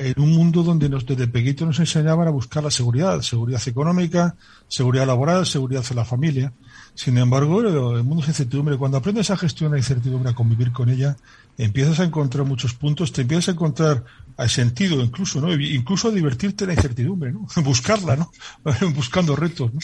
en 0.00 0.20
un 0.22 0.32
mundo 0.32 0.62
donde 0.62 0.88
nos, 0.88 1.04
desde 1.04 1.28
pequeños 1.28 1.62
nos 1.62 1.80
enseñaban 1.80 2.26
a 2.26 2.30
buscar 2.30 2.64
la 2.64 2.70
seguridad, 2.70 3.20
seguridad 3.20 3.60
económica, 3.66 4.34
seguridad 4.66 5.06
laboral, 5.06 5.46
seguridad 5.46 5.84
de 5.84 5.94
la 5.94 6.04
familia. 6.04 6.52
Sin 6.94 7.18
embargo, 7.18 7.60
el 7.60 8.02
mundo 8.02 8.22
es 8.22 8.28
incertidumbre. 8.28 8.76
Cuando 8.76 8.96
aprendes 8.96 9.30
a 9.30 9.36
gestionar 9.36 9.72
la 9.72 9.78
incertidumbre, 9.78 10.30
a 10.30 10.34
convivir 10.34 10.72
con 10.72 10.88
ella, 10.88 11.16
empiezas 11.56 12.00
a 12.00 12.04
encontrar 12.04 12.46
muchos 12.46 12.74
puntos, 12.74 13.12
te 13.12 13.22
empiezas 13.22 13.48
a 13.48 13.52
encontrar 13.52 14.04
al 14.38 14.48
sentido 14.48 15.02
incluso, 15.02 15.40
¿no? 15.40 15.52
Incluso 15.52 16.12
divertirte 16.12 16.64
la 16.64 16.72
incertidumbre, 16.72 17.32
¿no? 17.32 17.46
Buscarla, 17.62 18.14
¿no? 18.16 18.30
Buscando 18.94 19.34
retos, 19.34 19.74
¿no? 19.74 19.80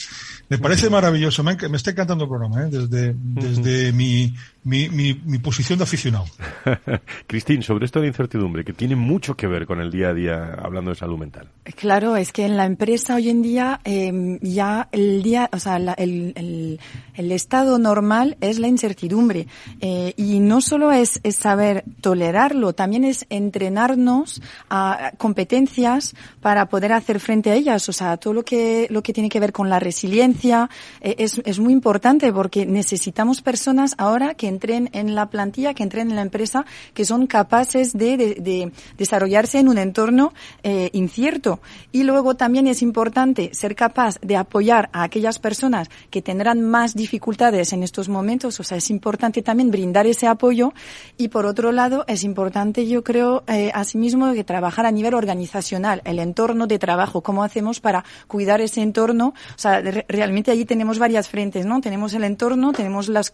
Me 0.49 0.59
parece 0.59 0.89
maravilloso, 0.89 1.43
me, 1.43 1.57
me 1.57 1.77
está 1.77 1.91
encantando 1.91 2.25
el 2.25 2.31
programa, 2.31 2.63
¿eh? 2.63 2.69
Desde, 2.71 3.15
desde 3.19 3.93
mi, 3.93 4.33
mi, 4.65 4.89
mi, 4.89 5.15
mi, 5.27 5.39
posición 5.39 5.79
de 5.79 5.85
aficionado. 5.85 6.25
Cristín, 7.27 7.63
sobre 7.63 7.85
esto 7.85 8.01
de 8.01 8.07
incertidumbre, 8.07 8.65
que 8.65 8.73
tiene 8.73 8.97
mucho 8.97 9.37
que 9.37 9.47
ver 9.47 9.67
con 9.67 9.81
el 9.81 9.91
día 9.91 10.09
a 10.09 10.15
día 10.15 10.55
hablando 10.55 10.91
de 10.91 10.97
salud 10.97 11.19
mental. 11.19 11.49
Claro, 11.77 12.17
es 12.17 12.33
que 12.33 12.47
en 12.47 12.57
la 12.57 12.65
empresa 12.65 13.15
hoy 13.15 13.29
en 13.29 13.43
día 13.43 13.81
eh, 13.85 14.39
ya 14.41 14.89
el 14.91 15.23
día, 15.23 15.51
o 15.53 15.59
sea, 15.59 15.79
la, 15.79 15.93
el, 15.93 16.33
el, 16.37 16.81
el, 17.15 17.33
estado 17.33 17.79
normal 17.79 18.39
es 18.41 18.59
la 18.59 18.69
incertidumbre. 18.69 19.49
Eh, 19.81 20.15
y 20.17 20.41
no 20.41 20.63
solo 20.63 20.93
es, 20.93 21.21
es 21.25 21.37
saber 21.37 21.85
tolerarlo, 22.01 22.73
también 22.73 23.05
es 23.05 23.27
entrenarnos 23.29 24.41
a 24.71 25.13
competencias 25.19 26.15
para 26.41 26.71
poder 26.71 26.95
hacer 26.95 27.21
frente 27.21 27.51
a 27.51 27.55
ellas. 27.55 27.87
O 27.91 27.93
sea, 27.93 28.17
todo 28.17 28.33
lo 28.33 28.45
que, 28.45 28.87
lo 28.91 29.03
que 29.03 29.13
tiene 29.13 29.29
que 29.29 29.41
ver 29.41 29.53
con 29.53 29.69
la 29.69 29.79
resiliencia 29.79 30.71
eh, 31.03 31.17
es, 31.19 31.43
es 31.45 31.59
muy 31.59 31.75
importante 31.75 32.33
porque 32.33 32.65
necesitamos 32.65 33.43
personas 33.43 33.95
ahora 33.99 34.35
que 34.35 34.54
entren 34.55 34.89
en 34.93 35.15
la 35.15 35.27
plantilla, 35.27 35.75
que 35.75 35.83
entren 35.83 36.11
en 36.11 36.17
la 36.17 36.23
empresa, 36.23 36.65
que 36.95 37.05
son 37.05 37.27
capaces 37.27 37.93
de, 37.93 38.17
de, 38.17 38.35
de 38.49 38.73
desarrollarse 38.97 39.59
en 39.59 39.69
un 39.69 39.79
entorno 39.79 40.33
eh, 40.63 40.91
incierto. 40.93 41.61
Y 41.93 42.05
luego 42.05 42.35
también 42.37 42.67
es 42.67 42.83
importante 42.83 43.51
ser 43.53 43.75
capaz 43.75 44.19
de 44.21 44.37
apoyar 44.37 44.89
a 44.93 45.03
aquellas 45.03 45.39
personas 45.39 45.89
que 46.11 46.23
tendrán 46.23 46.63
más 46.63 46.95
dificultades 46.95 47.73
en 47.73 47.83
estos 47.83 48.09
momentos. 48.09 48.61
O 48.61 48.65
sea, 48.65 48.79
es 48.79 48.91
importante 48.91 49.43
también 49.43 49.71
brindar 49.71 50.07
ese 50.07 50.27
apoyo. 50.27 50.73
Y 51.17 51.29
por 51.29 51.47
otro 51.47 51.73
lado, 51.73 52.05
es 52.07 52.25
importante, 52.25 52.87
yo 52.87 53.03
creo, 53.03 53.43
eh, 53.47 53.71
asimismo, 53.75 54.33
trabajar 54.45 54.87
a 54.87 54.91
nivel 54.91 55.15
organizacional, 55.15 56.01
el 56.05 56.19
entorno 56.19 56.67
de 56.67 56.79
trabajo, 56.79 57.23
cómo 57.23 57.43
hacemos 57.43 57.81
para 57.81 58.05
cuidar 58.29 58.61
ese 58.61 58.83
entorno. 58.83 59.35
O 59.57 59.59
sea, 59.59 59.81
re 59.81 60.05
realmente 60.09 60.51
allí 60.51 60.65
tenemos 60.65 60.99
varias 60.99 61.29
frentes, 61.29 61.67
¿no? 61.67 61.81
Tenemos 61.81 62.15
el 62.15 62.25
entorno, 62.25 62.73
tenemos 62.73 63.09
las 63.09 63.33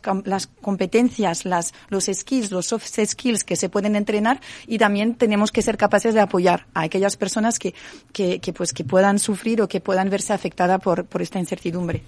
competencias, 0.60 1.09
las, 1.18 1.74
los 1.88 2.04
skills, 2.04 2.50
los 2.50 2.66
soft 2.66 2.86
skills 2.86 3.44
que 3.44 3.56
se 3.56 3.68
pueden 3.68 3.96
entrenar 3.96 4.40
y 4.66 4.78
también 4.78 5.14
tenemos 5.14 5.52
que 5.52 5.62
ser 5.62 5.76
capaces 5.76 6.14
de 6.14 6.20
apoyar 6.20 6.66
a 6.74 6.82
aquellas 6.82 7.16
personas 7.16 7.58
que, 7.58 7.74
que, 8.12 8.40
que 8.40 8.52
pues, 8.52 8.72
que 8.72 8.84
puedan 8.84 9.18
sufrir 9.18 9.62
o 9.62 9.68
que 9.68 9.80
puedan 9.80 10.10
verse 10.10 10.32
afectadas 10.32 10.80
por, 10.80 11.06
por 11.06 11.22
esta 11.22 11.38
incertidumbre. 11.38 12.02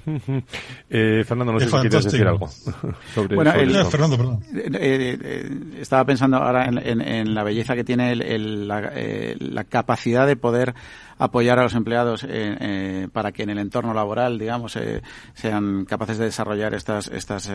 eh, 0.91 1.25
Fernando, 1.27 1.53
no 1.53 1.61
sé 1.61 1.67
si 1.67 1.73
quieres 1.73 2.05
decir 2.05 2.27
algo 2.27 2.49
sobre, 3.15 3.37
bueno, 3.37 3.53
sobre 3.53 3.63
el. 3.65 3.87
Fernando, 3.87 4.17
perdón. 4.17 4.45
Eh, 4.55 5.19
eh, 5.23 5.51
estaba 5.81 6.05
pensando 6.05 6.37
ahora 6.37 6.67
en, 6.67 6.79
en, 6.79 7.01
en, 7.01 7.35
la 7.35 7.43
belleza 7.43 7.75
que 7.75 7.85
tiene 7.85 8.13
el, 8.13 8.23
el, 8.23 8.69
la, 8.69 8.93
eh, 8.95 9.37
la, 9.39 9.65
capacidad 9.65 10.27
de 10.27 10.37
poder 10.37 10.75
apoyar 11.19 11.59
a 11.59 11.65
los 11.65 11.75
empleados 11.75 12.27
eh, 12.29 13.09
para 13.13 13.33
que 13.33 13.43
en 13.43 13.51
el 13.51 13.59
entorno 13.59 13.95
laboral, 13.95 14.39
digamos, 14.39 14.77
eh, 14.77 15.03
sean 15.35 15.85
capaces 15.85 16.19
de 16.19 16.27
desarrollar 16.27 16.75
estas 16.75 17.09
estas 17.09 17.51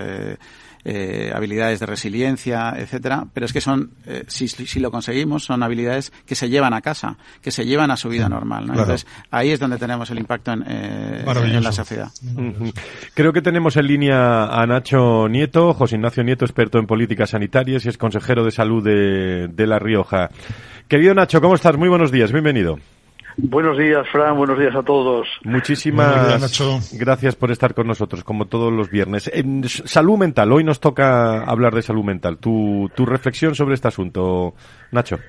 habilidades 1.33 1.81
de 1.81 1.85
resiliencia, 1.85 2.73
etcétera. 2.77 3.25
Pero 3.33 3.45
es 3.45 3.51
que 3.51 3.59
son, 3.59 3.91
si, 4.27 4.47
si, 4.47 4.79
lo 4.79 4.89
conseguimos, 4.89 5.43
son 5.43 5.61
habilidades 5.61 6.13
que 6.25 6.33
se 6.33 6.49
llevan 6.49 6.73
a 6.73 6.81
casa, 6.81 7.17
que 7.41 7.51
se 7.51 7.65
llevan 7.65 7.91
a 7.91 7.97
su 7.97 8.07
vida 8.07 8.29
normal. 8.29 8.67
¿no? 8.67 8.73
Claro. 8.73 8.91
Entonces 8.91 9.07
ahí 9.29 9.51
es 9.51 9.59
donde 9.59 9.77
tenemos 9.77 10.09
el 10.11 10.19
impacto 10.19 10.53
en, 10.53 10.63
en 10.65 11.63
la 11.63 11.71
sociedad. 11.73 12.09
Creo 13.13 13.33
que 13.33 13.41
tenemos 13.41 13.75
en 13.75 13.87
línea 13.87 14.45
a 14.45 14.65
Nacho 14.65 15.27
Nieto, 15.27 15.73
José 15.73 15.95
Ignacio 15.95 16.23
Nieto, 16.23 16.45
experto 16.45 16.79
en 16.79 16.87
políticas 16.87 17.31
sanitarias 17.31 17.85
y 17.85 17.89
es 17.89 17.97
consejero 17.97 18.43
de 18.43 18.51
salud 18.51 18.83
de, 18.83 19.47
de 19.47 19.67
La 19.67 19.79
Rioja. 19.79 20.29
Querido 20.87 21.13
Nacho, 21.13 21.41
¿cómo 21.41 21.55
estás? 21.55 21.77
Muy 21.77 21.89
buenos 21.89 22.11
días, 22.11 22.31
bienvenido. 22.31 22.77
Buenos 23.39 23.77
días, 23.77 24.07
Fran, 24.11 24.35
buenos 24.35 24.57
días 24.57 24.75
a 24.75 24.81
todos. 24.81 25.27
Muchísimas 25.43 26.39
días, 26.39 26.97
gracias 26.99 27.35
por 27.35 27.51
estar 27.51 27.75
con 27.75 27.85
nosotros, 27.85 28.23
como 28.23 28.45
todos 28.45 28.73
los 28.73 28.89
viernes. 28.89 29.29
En 29.31 29.63
salud 29.63 30.17
mental, 30.17 30.51
hoy 30.51 30.63
nos 30.63 30.79
toca 30.79 31.43
hablar 31.43 31.75
de 31.75 31.83
salud 31.83 32.03
mental. 32.03 32.39
Tu, 32.39 32.89
tu 32.95 33.05
reflexión 33.05 33.53
sobre 33.53 33.75
este 33.75 33.89
asunto, 33.89 34.55
Nacho. 34.91 35.19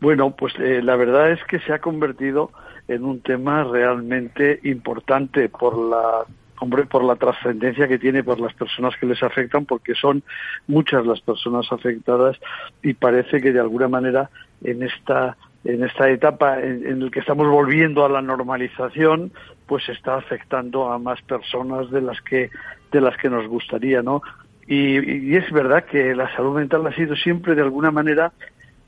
Bueno, 0.00 0.34
pues 0.36 0.52
eh, 0.58 0.82
la 0.82 0.96
verdad 0.96 1.30
es 1.30 1.38
que 1.44 1.60
se 1.60 1.72
ha 1.72 1.78
convertido 1.78 2.50
en 2.88 3.04
un 3.04 3.20
tema 3.20 3.62
realmente 3.62 4.58
importante 4.64 5.48
por 5.48 5.78
la 5.78 6.24
hombre, 6.58 6.86
por 6.86 7.04
la 7.04 7.14
trascendencia 7.14 7.86
que 7.86 7.98
tiene 7.98 8.24
por 8.24 8.40
las 8.40 8.52
personas 8.54 8.94
que 8.98 9.06
les 9.06 9.22
afectan, 9.22 9.64
porque 9.64 9.94
son 9.94 10.24
muchas 10.66 11.06
las 11.06 11.20
personas 11.20 11.66
afectadas 11.70 12.36
y 12.82 12.94
parece 12.94 13.40
que 13.40 13.52
de 13.52 13.60
alguna 13.60 13.86
manera 13.86 14.28
en 14.62 14.82
esta 14.82 15.36
en 15.64 15.84
esta 15.84 16.10
etapa 16.10 16.60
en, 16.60 16.86
en 16.86 17.04
la 17.04 17.10
que 17.10 17.20
estamos 17.20 17.48
volviendo 17.48 18.04
a 18.04 18.08
la 18.08 18.22
normalización, 18.22 19.32
pues 19.66 19.88
está 19.88 20.16
afectando 20.16 20.92
a 20.92 20.98
más 20.98 21.20
personas 21.22 21.90
de 21.90 22.02
las 22.02 22.20
que 22.20 22.50
de 22.92 23.00
las 23.00 23.16
que 23.16 23.28
nos 23.28 23.46
gustaría, 23.48 24.02
¿no? 24.02 24.22
Y, 24.66 25.34
es 25.34 25.50
verdad 25.50 25.84
que 25.84 26.14
la 26.14 26.34
salud 26.36 26.56
mental 26.56 26.86
ha 26.86 26.94
sido 26.94 27.16
siempre 27.16 27.54
de 27.54 27.62
alguna 27.62 27.90
manera 27.90 28.32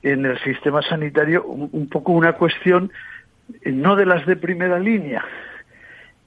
en 0.03 0.24
el 0.24 0.39
sistema 0.41 0.81
sanitario 0.83 1.45
un, 1.45 1.68
un 1.72 1.89
poco 1.89 2.12
una 2.12 2.35
cuestión 2.35 2.93
no 3.64 3.97
de 3.97 4.07
las 4.07 4.27
de 4.27 4.37
primera 4.37 4.79
línea, 4.79 5.24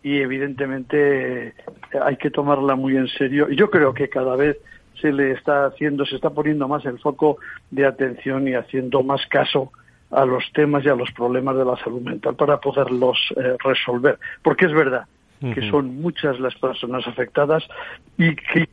y 0.04 0.20
evidentemente 0.20 1.54
hay 2.02 2.18
que 2.18 2.32
tomarla 2.32 2.76
muy 2.76 2.96
en 2.96 3.08
serio. 3.08 3.48
Y 3.50 3.56
yo 3.56 3.70
creo 3.70 3.94
que 3.94 4.10
cada 4.10 4.36
vez 4.36 4.58
se 5.02 5.12
le 5.12 5.32
está 5.32 5.66
haciendo, 5.66 6.06
se 6.06 6.16
está 6.16 6.30
poniendo 6.30 6.68
más 6.68 6.86
el 6.86 7.00
foco 7.00 7.38
de 7.72 7.86
atención 7.86 8.48
y 8.48 8.54
haciendo 8.54 9.04
más 9.04 9.26
caso 9.28 9.72
a 10.12 10.26
los 10.26 10.52
temas 10.54 10.84
y 10.86 10.90
a 10.90 10.96
los 10.96 11.12
problemas 11.12 11.56
de 11.56 11.66
la 11.66 11.76
salud 11.78 12.02
mental 12.02 12.36
para 12.36 12.60
poderlos 12.60 13.18
eh, 13.36 13.56
resolver. 13.64 14.18
Porque 14.42 14.66
es 14.66 14.74
verdad 14.74 15.06
uh 15.42 15.46
-huh. 15.46 15.54
que 15.54 15.70
son 15.70 16.02
muchas 16.02 16.40
las 16.40 16.56
personas 16.56 17.08
afectadas 17.08 17.64
y 18.18 18.36
que 18.36 18.68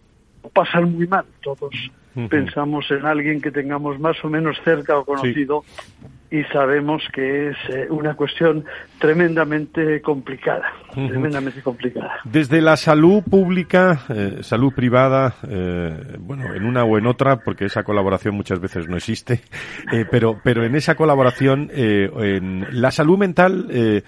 pasan 0.52 0.94
muy 0.94 1.06
mal. 1.06 1.24
Todos 1.42 1.74
uh 2.14 2.20
-huh. 2.20 2.28
pensamos 2.28 2.90
en 2.90 3.04
alguien 3.04 3.40
que 3.40 3.50
tengamos 3.50 3.98
más 3.98 4.22
o 4.24 4.28
menos 4.28 4.56
cerca 4.64 4.98
o 4.98 5.04
conocido 5.04 5.64
sí. 5.66 6.06
Y 6.36 6.44
sabemos 6.52 7.02
que 7.12 7.48
es 7.50 7.56
eh, 7.70 7.86
una 7.88 8.14
cuestión 8.14 8.64
tremendamente 8.98 10.00
complicada, 10.02 10.66
uh 10.90 11.00
-huh. 11.00 11.08
tremendamente 11.08 11.62
complicada. 11.62 12.20
Desde 12.24 12.60
la 12.60 12.76
salud 12.76 13.22
pública, 13.22 14.00
eh, 14.08 14.38
salud 14.42 14.72
privada, 14.74 15.34
eh, 15.48 16.16
bueno, 16.18 16.54
en 16.54 16.64
una 16.64 16.84
o 16.84 16.98
en 16.98 17.06
otra, 17.06 17.38
porque 17.38 17.66
esa 17.66 17.82
colaboración 17.82 18.34
muchas 18.34 18.60
veces 18.60 18.88
no 18.88 18.96
existe, 18.96 19.40
eh, 19.92 20.04
pero, 20.10 20.40
pero 20.42 20.64
en 20.64 20.74
esa 20.74 20.94
colaboración, 20.94 21.70
eh, 21.72 22.08
en 22.18 22.66
la 22.80 22.90
salud 22.90 23.18
mental, 23.18 23.66
eh, 23.70 24.02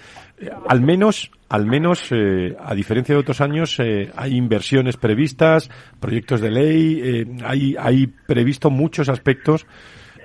al 0.68 0.80
menos, 0.80 1.30
al 1.48 1.66
menos, 1.66 2.12
a 2.12 2.74
diferencia 2.74 3.14
de 3.14 3.20
otros 3.20 3.40
años, 3.40 3.80
hay 3.80 4.36
inversiones 4.36 4.96
previstas, 4.96 5.68
proyectos 5.98 6.40
de 6.40 6.50
ley, 6.50 7.26
hay, 7.42 7.74
hay 7.76 8.06
previsto 8.06 8.70
muchos 8.70 9.08
aspectos. 9.08 9.66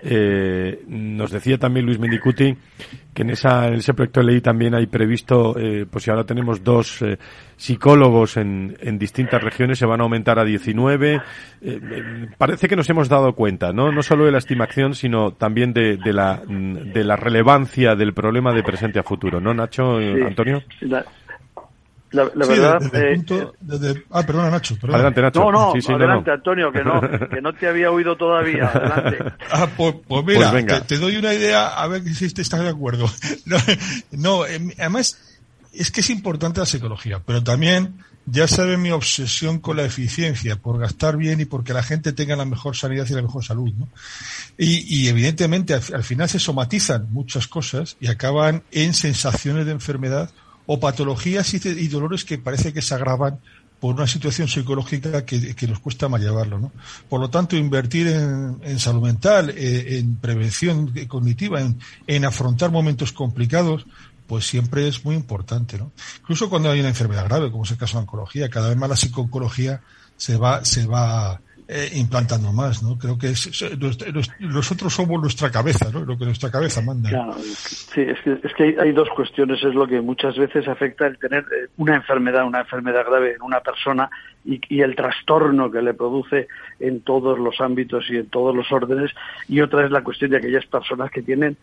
Eh, 0.05 0.83
nos 0.87 1.31
decía 1.31 1.57
también 1.57 1.85
Luis 1.85 1.97
Mendicuti 1.97 2.53
que 3.13 3.21
en, 3.21 3.29
esa, 3.29 3.67
en 3.67 3.75
ese 3.75 3.93
proyecto 3.93 4.19
de 4.19 4.25
ley 4.25 4.41
también 4.41 4.73
hay 4.75 4.87
previsto, 4.87 5.55
eh, 5.57 5.85
pues 5.89 6.03
si 6.03 6.09
ahora 6.09 6.25
tenemos 6.25 6.63
dos 6.63 7.01
eh, 7.01 7.17
psicólogos 7.55 8.37
en, 8.37 8.75
en 8.81 8.97
distintas 8.97 9.41
regiones, 9.41 9.77
se 9.77 9.85
van 9.85 10.01
a 10.01 10.03
aumentar 10.03 10.39
a 10.39 10.43
19. 10.43 11.21
Eh, 11.61 11.81
parece 12.37 12.67
que 12.67 12.75
nos 12.75 12.89
hemos 12.89 13.07
dado 13.07 13.33
cuenta, 13.33 13.71
¿no? 13.71 13.91
No 13.91 14.01
solo 14.01 14.25
de 14.25 14.31
la 14.31 14.39
estimación, 14.39 14.95
sino 14.95 15.31
también 15.31 15.73
de, 15.73 15.97
de, 15.97 16.11
la, 16.11 16.41
de 16.47 17.03
la 17.03 17.15
relevancia 17.15 17.95
del 17.95 18.13
problema 18.13 18.51
de 18.51 18.63
presente 18.63 18.99
a 18.99 19.03
futuro, 19.03 19.39
¿no, 19.39 19.53
Nacho, 19.53 19.99
sí, 19.99 20.21
Antonio? 20.25 20.63
La, 20.81 21.05
la, 22.14 22.30
la 22.36 22.45
sí, 22.45 22.51
verdad. 22.51 22.80
Desde 22.80 23.11
eh, 23.11 23.16
punto, 23.16 23.55
desde, 23.59 24.03
ah, 24.11 24.24
perdona, 24.24 24.51
Nacho. 24.51 24.76
Perdona. 24.76 24.95
Adelante, 24.95 25.22
Nacho. 25.22 25.39
No, 25.39 25.51
no, 25.51 25.72
sí, 25.74 25.82
sí, 25.82 25.91
adelante, 25.91 26.30
no, 26.30 26.32
no. 26.32 26.34
Antonio, 26.34 26.72
que 26.72 26.84
no, 26.84 27.01
que 27.30 27.41
no 27.41 27.53
te 27.53 27.68
había 27.68 27.91
oído 27.91 28.16
todavía. 28.16 28.68
Adelante. 28.68 29.18
ah, 29.51 29.68
pues, 29.76 29.95
pues 30.07 30.24
mira, 30.24 30.51
pues 30.51 30.66
te, 30.66 30.82
te, 30.82 30.97
doy 30.99 31.18
una 31.18 31.34
idea, 31.34 31.70
a 31.70 31.88
ver 31.88 32.03
si 32.03 32.26
estás 32.26 32.61
de 32.61 32.70
acuerdo. 32.70 33.09
no, 33.45 33.57
no, 34.11 34.43
además, 34.43 35.20
es 35.74 35.91
que 35.91 36.01
es 36.01 36.09
importante 36.11 36.59
la 36.59 36.68
psicología, 36.68 37.20
pero 37.26 37.43
también 37.43 37.95
ya 38.28 38.47
sabe 38.47 38.78
mi 38.78 38.91
obsesión 38.91 39.59
con 39.59 39.78
la 39.78 39.84
eficiencia, 39.84 40.55
por 40.55 40.80
gastar 40.80 41.18
bien 41.18 41.41
y 41.41 41.45
porque 41.45 41.74
la 41.74 41.84
gente 41.84 42.14
tenga 42.14 42.36
la 42.36 42.45
mejor 42.45 42.76
sanidad 42.76 43.07
y 43.09 43.14
la 43.14 43.24
mejor 43.24 43.43
salud, 43.43 43.74
¿no? 43.74 43.89
Y, 44.55 45.01
y 45.01 45.07
evidentemente 45.07 45.74
al, 45.74 45.82
al 45.93 46.03
final 46.03 46.30
se 46.30 46.39
somatizan 46.39 47.11
muchas 47.11 47.47
cosas 47.47 47.97
y 47.99 48.07
acaban 48.07 48.61
en 48.72 48.93
sensaciones 48.93 49.66
de 49.66 49.72
enfermedad 49.72 50.30
o 50.66 50.80
patologías 50.80 51.53
y, 51.53 51.88
dolores 51.88 52.26
que 52.26 52.38
parece 52.38 52.74
que 52.74 52.82
se 52.82 52.93
agravan 52.95 53.39
por 53.80 53.95
una 53.95 54.07
situación 54.07 54.47
psicológica 54.47 55.26
que, 55.26 55.68
nos 55.68 55.80
cuesta 55.80 56.07
más 56.07 56.22
llevarlo. 56.22 56.57
¿no? 56.57 56.72
Por 57.09 57.20
lo 57.20 57.30
tanto, 57.30 57.57
invertir 57.57 58.07
en, 58.07 58.80
salud 58.80 59.01
mental, 59.01 59.49
eh, 59.49 59.97
en 59.97 60.16
prevención 60.16 60.93
cognitiva, 61.07 61.59
en, 62.07 62.26
afrontar 62.26 62.72
momentos 62.72 63.11
complicados, 63.11 63.86
pues 64.26 64.47
siempre 64.47 64.88
es 64.88 65.03
muy 65.03 65.16
importante. 65.16 65.78
¿no? 65.78 65.91
Incluso 66.22 66.49
cuando 66.49 66.72
hay 66.72 66.80
una 66.80 66.89
enfermedad 66.89 67.26
grave, 67.26 67.51
como 67.51 67.66
es 67.66 67.72
el 67.72 67.78
caso 67.78 67.93
de 67.93 67.95
la 67.97 68.01
oncología, 68.03 68.49
cada 68.49 68.70
vez 68.70 68.78
más 68.78 68.89
la 68.89 68.95
psicooncología 68.95 69.82
se 70.16 70.38
va, 70.38 70.64
se 70.64 70.86
va 70.86 71.41
eh, 71.76 71.89
implantando 71.95 72.53
más, 72.53 72.84
¿no? 72.84 72.99
Creo 72.99 73.17
que 73.17 73.30
es, 73.30 73.49
nosotros 74.39 74.93
somos 74.93 75.19
nuestra 75.19 75.49
cabeza, 75.49 75.89
¿no? 75.91 76.01
Lo 76.01 76.15
que 76.15 76.26
nuestra 76.26 76.51
cabeza 76.51 76.84
manda. 76.84 77.09
Claro, 77.09 77.34
sí, 77.34 78.01
es 78.01 78.19
que, 78.21 78.38
es 78.43 78.53
que 78.53 78.78
hay, 78.80 78.91
dos 78.91 79.09
cuestiones, 79.15 79.57
es 79.63 79.74
lo 79.74 79.88
que 79.88 79.99
muchas 79.99 80.38
veces 80.38 80.67
afecta 80.67 81.07
el 81.07 81.17
tener 81.17 81.43
eh, 81.45 81.69
una 81.78 81.95
enfermedad, 81.95 82.45
una 82.45 82.59
enfermedad 82.59 83.03
grave 83.07 83.34
en 83.34 83.41
una 83.41 83.59
persona 83.61 84.07
y, 84.45 84.61
y 84.69 84.82
el 84.82 84.95
trastorno 84.95 85.71
que 85.71 85.82
le 85.82 85.95
produce 85.95 86.47
en 86.80 87.01
todos 87.01 87.39
los 87.39 87.59
ámbitos 87.59 88.05
y 88.07 88.17
en 88.17 88.28
todos 88.28 88.55
los 88.55 88.71
órdenes, 88.71 89.09
y 89.47 89.61
otra 89.61 89.84
es 89.84 89.89
la 89.89 90.03
cuestión 90.03 90.30
de 90.30 90.38
aquellas 90.38 90.67
personas 90.67 91.09
que 91.09 91.24
tienen 91.24 91.57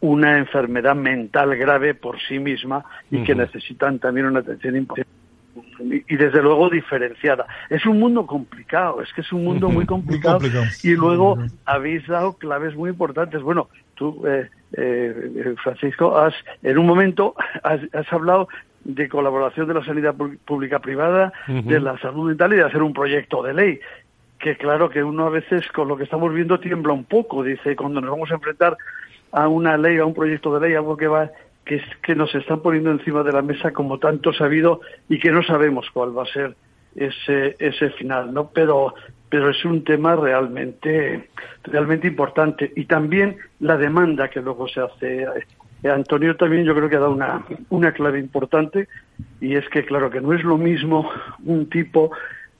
una 0.00 0.36
enfermedad 0.36 0.94
mental 0.94 1.56
grave 1.56 1.94
por 1.94 2.20
sí 2.20 2.38
misma 2.38 2.84
y 3.10 3.24
que 3.24 3.34
necesitan 3.34 3.98
también 3.98 4.26
una 4.26 4.40
atención 4.40 4.76
importante 4.76 5.23
y, 5.80 6.16
desde 6.16 6.42
luego 6.42 6.70
diferenciada. 6.70 7.46
Es 7.70 7.86
un 7.86 7.98
mundo 7.98 8.26
complicado, 8.26 9.02
es 9.02 9.12
que 9.12 9.20
es 9.20 9.32
un 9.32 9.44
mundo 9.44 9.68
muy 9.68 9.86
complicado, 9.86 10.38
y 10.82 10.90
luego 10.94 11.38
habéis 11.64 12.06
dado 12.06 12.34
claves 12.34 12.74
muy 12.74 12.90
importantes. 12.90 13.42
Bueno, 13.42 13.68
tú, 13.94 14.22
eh, 14.26 14.48
eh, 14.76 15.54
Francisco, 15.62 16.16
has 16.16 16.34
en 16.62 16.78
un 16.78 16.86
momento 16.86 17.34
has, 17.62 18.12
hablado 18.12 18.48
de 18.84 19.08
colaboración 19.08 19.66
de 19.66 19.74
la 19.74 19.84
sanidad 19.84 20.14
pública-privada, 20.44 21.32
de 21.48 21.80
la 21.80 21.98
salud 21.98 22.28
mental 22.28 22.52
y 22.52 22.56
de 22.56 22.64
hacer 22.64 22.82
un 22.82 22.92
proyecto 22.92 23.42
de 23.42 23.54
ley 23.54 23.80
que 24.38 24.56
claro 24.58 24.90
que 24.90 25.02
uno 25.02 25.26
a 25.26 25.30
veces 25.30 25.66
con 25.68 25.88
lo 25.88 25.96
que 25.96 26.04
estamos 26.04 26.32
viendo 26.34 26.60
tiembla 26.60 26.92
un 26.92 27.04
poco, 27.04 27.42
dice, 27.42 27.74
cuando 27.74 28.02
nos 28.02 28.10
vamos 28.10 28.30
a 28.30 28.34
enfrentar 28.34 28.76
a 29.32 29.48
una 29.48 29.78
ley, 29.78 29.96
a 29.96 30.04
un 30.04 30.12
proyecto 30.12 30.52
de 30.54 30.68
ley, 30.68 30.76
algo 30.76 30.98
que 30.98 31.06
va 31.06 31.30
que, 31.64 31.76
es, 31.76 31.82
que 32.02 32.14
nos 32.14 32.34
están 32.34 32.60
poniendo 32.60 32.90
encima 32.90 33.22
de 33.22 33.32
la 33.32 33.42
mesa 33.42 33.72
como 33.72 33.98
tanto 33.98 34.32
sabido 34.32 34.80
y 35.08 35.18
que 35.18 35.30
no 35.30 35.42
sabemos 35.42 35.86
cuál 35.92 36.16
va 36.16 36.24
a 36.24 36.26
ser 36.26 36.56
ese, 36.94 37.56
ese 37.58 37.90
final, 37.90 38.32
¿no? 38.32 38.50
Pero, 38.50 38.94
pero 39.28 39.50
es 39.50 39.64
un 39.64 39.82
tema 39.84 40.16
realmente, 40.16 41.28
realmente 41.64 42.06
importante. 42.06 42.72
Y 42.76 42.84
también 42.84 43.36
la 43.60 43.76
demanda 43.76 44.28
que 44.28 44.40
luego 44.40 44.68
se 44.68 44.80
hace. 44.80 45.22
Eh, 45.22 45.88
Antonio 45.88 46.36
también 46.36 46.64
yo 46.64 46.74
creo 46.74 46.88
que 46.88 46.96
ha 46.96 47.00
dado 47.00 47.12
una, 47.12 47.44
una 47.70 47.92
clave 47.92 48.18
importante 48.18 48.88
y 49.40 49.56
es 49.56 49.68
que, 49.68 49.84
claro, 49.84 50.10
que 50.10 50.20
no 50.20 50.32
es 50.32 50.42
lo 50.42 50.56
mismo 50.56 51.10
un 51.44 51.68
tipo 51.68 52.10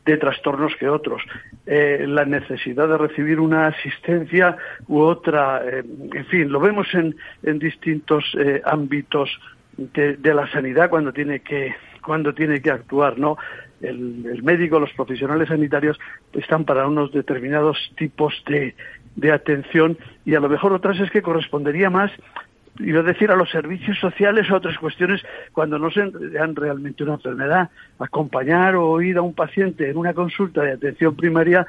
de 0.05 0.17
trastornos 0.17 0.75
que 0.77 0.89
otros. 0.89 1.23
Eh, 1.67 2.05
la 2.07 2.25
necesidad 2.25 2.89
de 2.89 2.99
recibir 2.99 3.41
una 3.41 3.69
asistencia 3.69 4.57
u 4.87 5.01
otra, 5.01 5.63
eh, 5.65 5.83
en 6.13 6.27
fin, 6.27 6.53
lo 6.53 6.61
vemos 6.61 6.93
en, 6.95 7.17
en 7.43 7.59
distintos 7.59 8.25
eh, 8.39 8.61
ámbitos 8.65 9.31
de, 9.77 10.17
de, 10.17 10.35
la 10.35 10.51
sanidad 10.51 10.91
cuando 10.91 11.13
tiene 11.13 11.41
que 11.41 11.75
cuando 12.03 12.35
tiene 12.35 12.61
que 12.61 12.71
actuar, 12.71 13.19
¿no? 13.19 13.39
El, 13.81 14.27
el, 14.31 14.43
médico, 14.43 14.79
los 14.79 14.93
profesionales 14.93 15.49
sanitarios 15.49 15.99
están 16.35 16.65
para 16.65 16.87
unos 16.87 17.11
determinados 17.13 17.79
tipos 17.97 18.35
de, 18.47 18.75
de 19.17 19.33
atención 19.33 19.97
y 20.27 20.35
a 20.35 20.41
lo 20.41 20.51
mejor 20.51 20.75
otras 20.75 21.01
es 21.01 21.11
que 21.11 21.23
correspondería 21.23 21.89
más 21.89 22.11
iba 22.81 23.01
a 23.01 23.05
decir, 23.05 23.31
a 23.31 23.37
los 23.37 23.51
servicios 23.51 23.99
sociales 23.99 24.51
o 24.51 24.57
otras 24.57 24.79
cuestiones 24.79 25.23
cuando 25.53 25.79
no 25.79 25.91
se 25.91 26.11
dan 26.33 26.57
realmente 26.57 27.03
una 27.03 27.15
enfermedad. 27.15 27.71
Acompañar 27.99 28.77
o 28.77 29.01
ir 29.01 29.17
a 29.17 29.23
un 29.23 29.35
paciente 29.35 29.91
en 29.91 29.97
una 29.97 30.15
consulta 30.15 30.63
de 30.63 30.73
atención 30.73 31.15
primaria, 31.15 31.67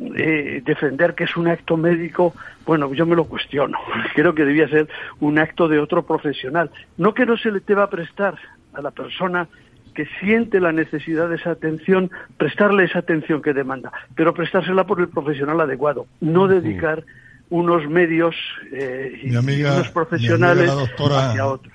eh, 0.00 0.62
defender 0.64 1.14
que 1.14 1.24
es 1.24 1.36
un 1.36 1.48
acto 1.48 1.76
médico, 1.76 2.34
bueno, 2.66 2.92
yo 2.94 3.06
me 3.06 3.16
lo 3.16 3.24
cuestiono. 3.24 3.78
Creo 4.14 4.34
que 4.34 4.44
debía 4.44 4.68
ser 4.68 4.88
un 5.20 5.38
acto 5.38 5.68
de 5.68 5.78
otro 5.78 6.04
profesional. 6.04 6.70
No 6.96 7.14
que 7.14 7.26
no 7.26 7.36
se 7.36 7.50
le 7.50 7.60
deba 7.60 7.88
prestar 7.88 8.36
a 8.72 8.80
la 8.80 8.90
persona 8.90 9.48
que 9.94 10.06
siente 10.20 10.60
la 10.60 10.72
necesidad 10.72 11.28
de 11.28 11.36
esa 11.36 11.50
atención, 11.50 12.10
prestarle 12.36 12.84
esa 12.84 13.00
atención 13.00 13.42
que 13.42 13.52
demanda, 13.52 13.92
pero 14.14 14.32
prestársela 14.32 14.84
por 14.84 15.00
el 15.00 15.08
profesional 15.08 15.60
adecuado, 15.60 16.06
no 16.20 16.46
dedicar 16.46 17.04
unos 17.50 17.88
medios 17.88 18.34
eh, 18.72 19.20
y 19.24 19.36
unos 19.36 19.88
profesionales 19.90 20.66
la 20.66 20.74
doctora, 20.74 21.30
hacia 21.30 21.46
otros. 21.46 21.74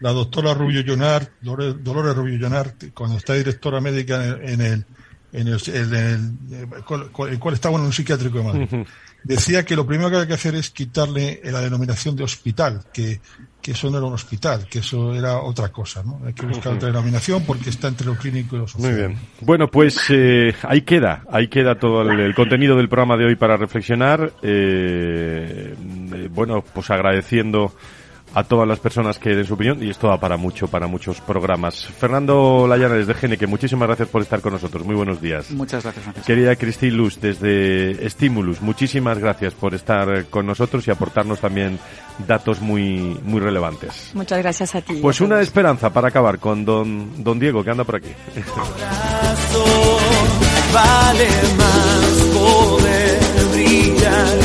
La 0.00 0.12
doctora 0.12 0.54
Rubio 0.54 0.82
Llonar, 0.82 1.28
Dolores 1.40 2.16
Rubio 2.16 2.38
Llonar, 2.38 2.74
cuando 2.92 3.16
está 3.16 3.34
directora 3.34 3.80
médica 3.80 4.24
en 4.42 4.60
el, 4.60 4.84
en 5.32 5.48
el, 5.48 5.60
en 5.68 5.94
el, 5.94 6.84
cual, 6.84 7.54
está 7.54 7.68
bueno 7.68 7.84
en 7.84 7.88
un 7.88 7.92
psiquiátrico 7.92 8.38
de 8.38 8.44
Madrid, 8.44 8.86
decía 9.26 9.64
que 9.64 9.76
lo 9.76 9.86
primero 9.86 10.10
que 10.10 10.16
hay 10.16 10.26
que 10.26 10.34
hacer 10.34 10.54
es 10.54 10.70
quitarle 10.70 11.40
la 11.44 11.60
denominación 11.60 12.16
de 12.16 12.24
hospital, 12.24 12.84
que 12.92 13.20
que 13.66 13.72
eso 13.72 13.90
no 13.90 13.98
era 13.98 14.06
un 14.06 14.12
hospital, 14.12 14.68
que 14.70 14.78
eso 14.78 15.12
era 15.12 15.40
otra 15.40 15.70
cosa, 15.70 16.00
¿no? 16.04 16.20
Hay 16.24 16.34
que 16.34 16.46
buscar 16.46 16.74
otra 16.74 16.86
denominación 16.86 17.42
porque 17.44 17.70
está 17.70 17.88
entre 17.88 18.06
lo 18.06 18.14
clínico 18.14 18.54
y 18.54 18.60
lo 18.60 18.68
social. 18.68 18.92
Muy 18.92 18.96
bien. 18.96 19.18
Bueno, 19.40 19.66
pues 19.66 20.06
eh, 20.08 20.54
ahí 20.62 20.82
queda, 20.82 21.24
ahí 21.32 21.48
queda 21.48 21.74
todo 21.76 22.02
el, 22.02 22.32
contenido 22.36 22.76
del 22.76 22.88
programa 22.88 23.16
de 23.16 23.24
hoy 23.24 23.34
para 23.34 23.56
reflexionar. 23.56 24.34
Eh, 24.40 25.74
eh, 25.74 26.28
bueno, 26.30 26.62
pues 26.62 26.88
agradeciendo 26.92 27.74
a 28.36 28.44
todas 28.44 28.68
las 28.68 28.78
personas 28.80 29.18
que 29.18 29.30
den 29.30 29.46
su 29.46 29.54
opinión 29.54 29.82
y 29.82 29.88
esto 29.88 30.08
va 30.08 30.20
para 30.20 30.36
mucho, 30.36 30.68
para 30.68 30.86
muchos 30.86 31.22
programas. 31.22 31.86
Fernando 31.86 32.66
Layana 32.68 32.96
desde 32.96 33.14
Gene, 33.14 33.38
muchísimas 33.46 33.88
gracias 33.88 34.08
por 34.08 34.20
estar 34.20 34.42
con 34.42 34.52
nosotros. 34.52 34.84
Muy 34.84 34.94
buenos 34.94 35.22
días. 35.22 35.50
Muchas 35.52 35.82
gracias, 35.82 36.04
Francisco. 36.04 36.26
Querida 36.26 36.54
Cristín 36.54 36.98
Luz 36.98 37.18
desde 37.18 38.06
Stimulus, 38.10 38.60
muchísimas 38.60 39.18
gracias 39.18 39.54
por 39.54 39.74
estar 39.74 40.26
con 40.26 40.44
nosotros 40.44 40.86
y 40.86 40.90
aportarnos 40.90 41.40
también 41.40 41.78
datos 42.28 42.60
muy, 42.60 43.18
muy 43.24 43.40
relevantes. 43.40 44.10
Muchas 44.12 44.38
gracias 44.40 44.74
a 44.74 44.82
ti. 44.82 44.98
Pues 45.00 45.22
una 45.22 45.40
esperanza 45.40 45.90
para 45.90 46.08
acabar 46.08 46.38
con 46.38 46.62
don, 46.66 47.24
don 47.24 47.38
Diego, 47.38 47.64
que 47.64 47.70
anda 47.70 47.84
por 47.84 47.96
aquí. 47.96 48.10
vale 50.74 51.28
más 51.56 52.34
poder 52.34 53.18
brillar, 53.50 54.38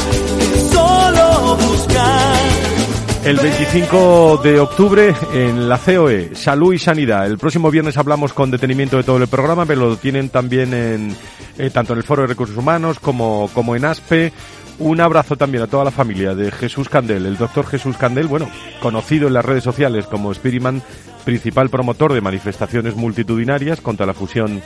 solo 0.72 1.58
buscar 1.58 2.81
el 3.24 3.38
25 3.38 4.42
de 4.44 4.60
octubre 4.60 5.14
en 5.34 5.70
la 5.70 5.78
COE, 5.78 6.36
Salud 6.36 6.74
y 6.74 6.80
Sanidad. 6.80 7.28
El 7.28 7.38
próximo 7.38 7.70
viernes 7.70 7.98
hablamos 7.98 8.34
con 8.34 8.50
detenimiento 8.50 8.98
de 8.98 9.04
todo 9.04 9.18
el 9.18 9.28
programa, 9.28 9.66
pero 9.66 9.90
lo 9.90 9.98
tienen 9.98 10.30
también 10.30 10.74
en, 10.74 11.16
eh, 11.58 11.70
tanto 11.70 11.94
en 11.94 12.00
el 12.00 12.04
Foro 12.04 12.24
de 12.24 12.30
Recursos 12.30 12.58
Humanos 12.58 13.00
como, 13.00 13.50
como 13.54 13.76
en 13.76 13.86
ASPE. 13.86 14.34
Un 14.80 15.02
abrazo 15.02 15.36
también 15.36 15.64
a 15.64 15.68
toda 15.68 15.84
la 15.84 15.92
familia 15.92 16.34
de 16.34 16.50
Jesús 16.52 16.90
Candel, 16.90 17.28
el 17.28 17.38
doctor 17.38 17.68
Jesús 17.68 17.96
Candel, 17.98 18.26
bueno, 18.26 18.50
conocido 18.82 19.28
en 19.28 19.36
las 19.36 19.46
redes 19.46 19.64
sociales 19.64 20.08
como 20.08 20.34
Spiriman, 20.34 20.82
principal 21.24 21.70
promotor 21.70 22.14
de 22.14 22.22
manifestaciones 22.22 22.96
multitudinarias 22.96 23.82
contra 23.82 24.08
la 24.08 24.16
fusión 24.16 24.64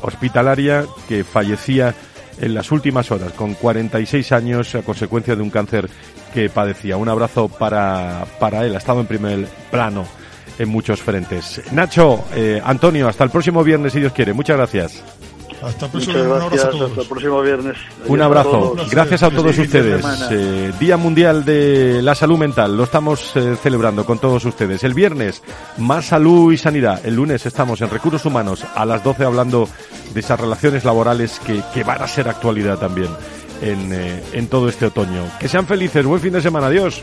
hospitalaria 0.00 0.86
que 1.08 1.24
fallecía 1.24 1.94
en 2.40 2.54
las 2.54 2.70
últimas 2.70 3.10
horas, 3.10 3.32
con 3.32 3.54
46 3.54 4.32
años 4.32 4.74
a 4.74 4.82
consecuencia 4.82 5.36
de 5.36 5.42
un 5.42 5.50
cáncer 5.50 5.88
que 6.32 6.48
padecía. 6.48 6.96
Un 6.96 7.08
abrazo 7.08 7.48
para, 7.48 8.24
para 8.38 8.64
él, 8.64 8.74
ha 8.74 8.78
estado 8.78 9.00
en 9.00 9.06
primer 9.06 9.46
plano 9.70 10.06
en 10.58 10.68
muchos 10.68 11.00
frentes. 11.00 11.62
Nacho, 11.72 12.24
eh, 12.34 12.60
Antonio, 12.64 13.08
hasta 13.08 13.24
el 13.24 13.30
próximo 13.30 13.62
viernes, 13.62 13.92
si 13.92 14.00
Dios 14.00 14.12
quiere. 14.12 14.32
Muchas 14.32 14.56
gracias. 14.56 15.17
Hasta 15.62 15.86
el 15.86 17.06
próximo, 17.08 17.42
viernes. 17.42 17.76
Un 18.06 18.20
abrazo. 18.22 18.76
Gracias 18.90 19.22
a 19.22 19.30
todos 19.30 19.58
ustedes. 19.58 20.04
Eh, 20.30 20.72
Día 20.78 20.96
Mundial 20.96 21.44
de 21.44 22.00
la 22.02 22.14
Salud 22.14 22.38
Mental. 22.38 22.76
Lo 22.76 22.84
estamos 22.84 23.32
eh, 23.36 23.56
celebrando 23.62 24.04
con 24.04 24.18
todos 24.18 24.44
ustedes. 24.44 24.84
El 24.84 24.94
viernes, 24.94 25.42
más 25.78 26.06
salud 26.06 26.52
y 26.52 26.58
sanidad. 26.58 27.04
El 27.04 27.16
lunes 27.16 27.44
estamos 27.46 27.80
en 27.80 27.90
Recursos 27.90 28.24
Humanos 28.24 28.64
a 28.74 28.84
las 28.84 29.02
12 29.02 29.24
hablando 29.24 29.68
de 30.14 30.20
esas 30.20 30.38
relaciones 30.38 30.84
laborales 30.84 31.40
que, 31.40 31.62
que 31.74 31.84
van 31.84 32.02
a 32.02 32.08
ser 32.08 32.28
actualidad 32.28 32.78
también 32.78 33.08
en, 33.62 33.92
eh, 33.92 34.22
en 34.32 34.48
todo 34.48 34.68
este 34.68 34.86
otoño. 34.86 35.24
Que 35.38 35.48
sean 35.48 35.66
felices. 35.66 36.04
Buen 36.04 36.20
fin 36.20 36.32
de 36.32 36.42
semana. 36.42 36.68
Adiós. 36.68 37.02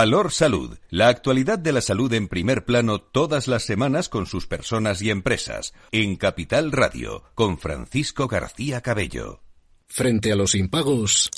Valor 0.00 0.32
Salud, 0.32 0.78
la 0.88 1.08
actualidad 1.08 1.58
de 1.58 1.72
la 1.72 1.82
salud 1.82 2.10
en 2.14 2.26
primer 2.26 2.64
plano 2.64 3.02
todas 3.02 3.48
las 3.48 3.64
semanas 3.64 4.08
con 4.08 4.24
sus 4.24 4.46
personas 4.46 5.02
y 5.02 5.10
empresas, 5.10 5.74
en 5.92 6.16
Capital 6.16 6.72
Radio, 6.72 7.22
con 7.34 7.58
Francisco 7.58 8.26
García 8.26 8.80
Cabello. 8.80 9.42
Frente 9.88 10.32
a 10.32 10.36
los 10.36 10.54
impagos, 10.54 11.28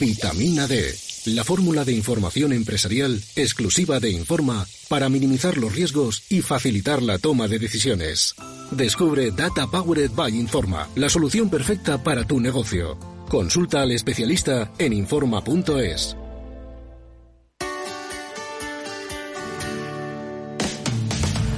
vitamina 0.00 0.66
D, 0.66 0.92
la 1.26 1.44
fórmula 1.44 1.84
de 1.84 1.92
información 1.92 2.52
empresarial 2.52 3.22
exclusiva 3.36 4.00
de 4.00 4.10
Informa 4.10 4.66
para 4.88 5.08
minimizar 5.08 5.56
los 5.56 5.72
riesgos 5.72 6.24
y 6.28 6.42
facilitar 6.42 7.00
la 7.00 7.18
toma 7.18 7.46
de 7.46 7.60
decisiones. 7.60 8.34
Descubre 8.72 9.30
Data 9.30 9.68
Powered 9.68 10.10
by 10.10 10.36
Informa, 10.36 10.88
la 10.96 11.08
solución 11.08 11.48
perfecta 11.48 12.02
para 12.02 12.26
tu 12.26 12.40
negocio. 12.40 12.98
Consulta 13.28 13.82
al 13.82 13.92
especialista 13.92 14.72
en 14.76 14.92
Informa.es. 14.92 16.16